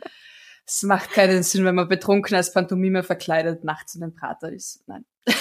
Es 0.70 0.82
macht 0.82 1.12
keinen 1.12 1.42
Sinn, 1.42 1.64
wenn 1.64 1.74
man 1.74 1.88
betrunken 1.88 2.36
als 2.36 2.52
Pantomime 2.52 3.02
verkleidet 3.02 3.64
nachts 3.64 3.94
in 3.94 4.02
den 4.02 4.14
Prater 4.14 4.52
ist. 4.52 4.82
Nein. 4.86 5.06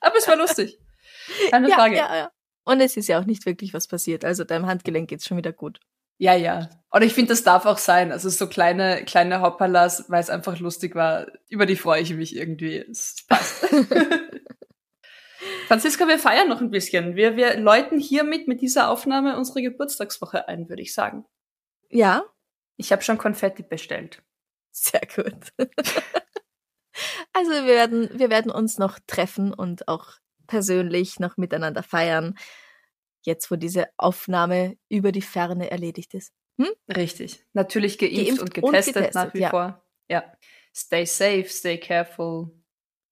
Aber 0.00 0.16
es 0.16 0.28
war 0.28 0.36
lustig. 0.36 0.78
Keine 1.50 1.68
Ja, 1.68 1.74
Frage. 1.74 1.96
ja, 1.96 2.16
ja. 2.16 2.30
Und 2.62 2.80
es 2.80 2.96
ist 2.96 3.08
ja 3.08 3.18
auch 3.18 3.24
nicht 3.24 3.44
wirklich 3.44 3.74
was 3.74 3.88
passiert. 3.88 4.24
Also 4.24 4.44
deinem 4.44 4.66
Handgelenk 4.66 5.08
geht's 5.10 5.26
schon 5.26 5.36
wieder 5.36 5.52
gut. 5.52 5.80
Ja, 6.18 6.34
ja. 6.34 6.70
Und 6.90 7.02
ich 7.02 7.12
finde, 7.12 7.30
das 7.30 7.42
darf 7.42 7.66
auch 7.66 7.78
sein. 7.78 8.12
Also 8.12 8.28
so 8.28 8.46
kleine, 8.46 9.04
kleine 9.04 9.42
Hoppalas, 9.42 10.04
weil 10.08 10.20
es 10.20 10.30
einfach 10.30 10.60
lustig 10.60 10.94
war, 10.94 11.26
über 11.48 11.66
die 11.66 11.74
freue 11.76 12.02
ich 12.02 12.14
mich 12.14 12.36
irgendwie. 12.36 12.76
Es 12.76 13.16
passt. 13.26 13.64
Franziska, 15.66 16.06
wir 16.06 16.20
feiern 16.20 16.48
noch 16.48 16.60
ein 16.60 16.70
bisschen. 16.70 17.16
Wir, 17.16 17.36
wir 17.36 17.58
läuten 17.58 17.98
hiermit 17.98 18.46
mit 18.46 18.60
dieser 18.60 18.90
Aufnahme 18.90 19.36
unsere 19.36 19.62
Geburtstagswoche 19.62 20.46
ein, 20.46 20.68
würde 20.68 20.82
ich 20.82 20.94
sagen. 20.94 21.24
Ja, 21.88 22.22
Ich 22.80 22.92
habe 22.92 23.02
schon 23.02 23.18
Konfetti 23.18 23.62
bestellt. 23.62 24.22
sehr 24.72 25.02
gut. 25.14 25.52
also 27.34 27.50
wir 27.50 27.66
werden, 27.66 28.08
wir 28.18 28.30
werden 28.30 28.50
uns 28.50 28.78
noch 28.78 28.98
treffen 29.06 29.52
und 29.52 29.86
auch 29.86 30.14
persönlich 30.46 31.20
noch 31.20 31.36
miteinander 31.36 31.82
feiern. 31.82 32.38
Jetzt, 33.22 33.50
wo 33.50 33.56
diese 33.56 33.88
Aufnahme 33.98 34.78
über 34.88 35.12
die 35.12 35.20
Ferne 35.20 35.70
erledigt 35.70 36.14
ist. 36.14 36.32
Richtig. 36.96 37.44
Natürlich 37.52 37.98
geimpft, 37.98 38.16
Geimpft 38.16 38.40
und, 38.40 38.48
und 38.48 38.54
getestet 38.54 38.94
getestet, 38.94 39.14
nach 39.14 39.34
wie 39.34 39.40
ja. 39.40 39.50
vor. 39.50 39.86
Ja. 40.08 40.24
Stay 40.74 41.04
safe, 41.04 41.48
stay 41.48 41.76
careful. 41.76 42.50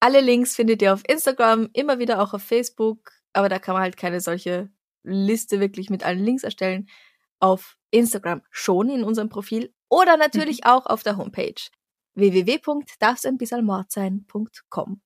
Alle 0.00 0.20
Links 0.20 0.54
findet 0.54 0.82
ihr 0.82 0.92
auf 0.92 1.02
Instagram, 1.08 1.70
immer 1.72 1.98
wieder 1.98 2.22
auch 2.22 2.34
auf 2.34 2.42
Facebook, 2.42 3.10
aber 3.32 3.48
da 3.48 3.58
kann 3.58 3.74
man 3.74 3.82
halt 3.82 3.96
keine 3.96 4.20
solche 4.20 4.70
Liste 5.02 5.58
wirklich 5.60 5.90
mit 5.90 6.04
allen 6.04 6.24
Links 6.24 6.44
erstellen. 6.44 6.88
Auf 7.40 7.76
Instagram 7.90 8.42
schon 8.50 8.90
in 8.90 9.04
unserem 9.04 9.28
Profil 9.28 9.72
oder 9.88 10.16
natürlich 10.16 10.66
auch 10.66 10.86
auf 10.86 11.02
der 11.02 11.16
Homepage 11.16 11.54
www.darfseinbissalmordsein.com. 12.14 15.00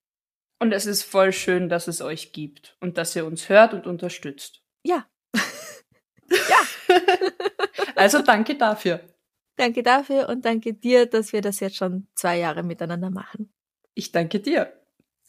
Und 0.59 0.73
es 0.73 0.87
ist 0.87 1.03
voll 1.03 1.33
schön, 1.33 1.69
dass 1.69 1.89
es 1.89 2.01
euch 2.01 2.33
gibt 2.33 2.77
und 2.81 2.97
dass 2.99 3.17
ihr 3.17 3.27
uns 3.27 3.49
hört 3.49 3.75
und 3.75 3.87
unterstützt. 3.87 4.63
Ja, 4.85 5.07
Also 7.95 8.23
danke 8.23 8.57
dafür. 8.57 9.01
danke 9.57 9.83
dafür 9.83 10.29
und 10.29 10.45
danke 10.45 10.75
dir, 10.75 11.07
dass 11.07 11.33
wir 11.33 11.41
das 11.41 11.61
jetzt 11.61 11.77
schon 11.77 12.09
zwei 12.15 12.39
Jahre 12.39 12.63
miteinander 12.63 13.11
machen. 13.11 13.53
Ich 13.95 14.13
danke 14.13 14.41
dir. 14.41 14.82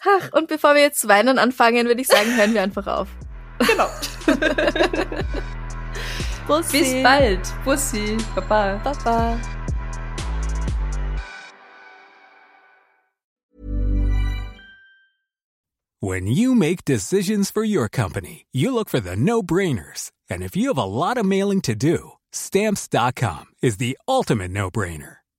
Ach, 0.06 0.34
und 0.34 0.48
bevor 0.48 0.76
wir 0.76 0.82
jetzt 0.82 1.00
zu 1.00 1.08
weinen 1.08 1.40
anfangen, 1.40 1.88
würde 1.88 2.02
ich 2.02 2.08
sagen, 2.08 2.36
hören 2.36 2.54
wir 2.54 2.62
einfach 2.62 2.88
auf. 2.88 3.08
Genau. 3.60 3.88
Bussi. 6.48 6.80
Bis 6.80 7.04
bald. 7.04 7.40
Bussi. 7.64 8.18
Baba. 8.36 8.82
Baba. 8.84 9.40
When 16.02 16.28
you 16.28 16.54
make 16.54 16.84
decisions 16.84 17.50
for 17.50 17.64
your 17.64 17.88
company, 17.88 18.46
you 18.52 18.74
look 18.74 18.90
for 18.90 19.00
the 19.00 19.16
no 19.16 19.42
brainers. 19.42 20.12
And 20.30 20.44
if 20.44 20.54
you 20.54 20.68
have 20.68 20.78
a 20.78 20.84
lot 20.84 21.18
of 21.18 21.26
mailing 21.26 21.62
to 21.62 21.76
do, 21.76 22.18
stamps.com 22.34 23.46
is 23.62 23.78
the 23.78 23.98
ultimate 24.06 24.52
no 24.52 24.70
brainer. 24.70 25.23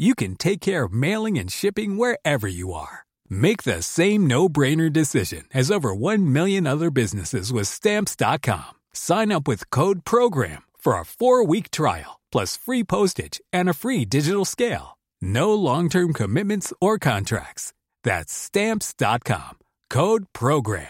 you 0.00 0.14
can 0.14 0.36
take 0.36 0.60
care 0.60 0.84
of 0.84 0.92
mailing 0.92 1.38
and 1.38 1.52
shipping 1.52 1.98
wherever 1.98 2.48
you 2.48 2.72
are. 2.72 3.04
Make 3.28 3.64
the 3.64 3.82
same 3.82 4.26
no-brainer 4.26 4.92
decision 4.92 5.44
as 5.52 5.70
over 5.70 5.94
1 5.94 6.32
million 6.32 6.66
other 6.66 6.90
businesses 6.90 7.52
with 7.52 7.66
stamps.com. 7.68 8.72
Sign 8.92 9.32
up 9.32 9.48
with 9.48 9.70
code 9.70 10.04
program 10.04 10.62
for 10.78 10.94
a 10.94 11.02
4-week 11.02 11.70
trial 11.70 12.20
plus 12.30 12.56
free 12.56 12.84
postage 12.84 13.40
and 13.52 13.68
a 13.68 13.74
free 13.74 14.04
digital 14.04 14.44
scale. 14.44 14.98
No 15.20 15.52
long-term 15.54 16.12
commitments 16.12 16.72
or 16.80 16.98
contracts. 16.98 17.72
That's 18.04 18.32
stamps.com. 18.32 19.58
Code 19.90 20.26
program. 20.32 20.86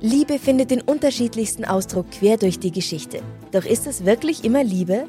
Liebe 0.00 0.38
findet 0.38 0.70
den 0.70 0.80
unterschiedlichsten 0.80 1.64
Ausdruck 1.64 2.08
quer 2.12 2.36
durch 2.36 2.60
die 2.60 2.70
Geschichte. 2.70 3.20
Doch 3.50 3.64
ist 3.64 3.86
es 3.88 4.04
wirklich 4.04 4.44
immer 4.44 4.62
Liebe? 4.62 5.08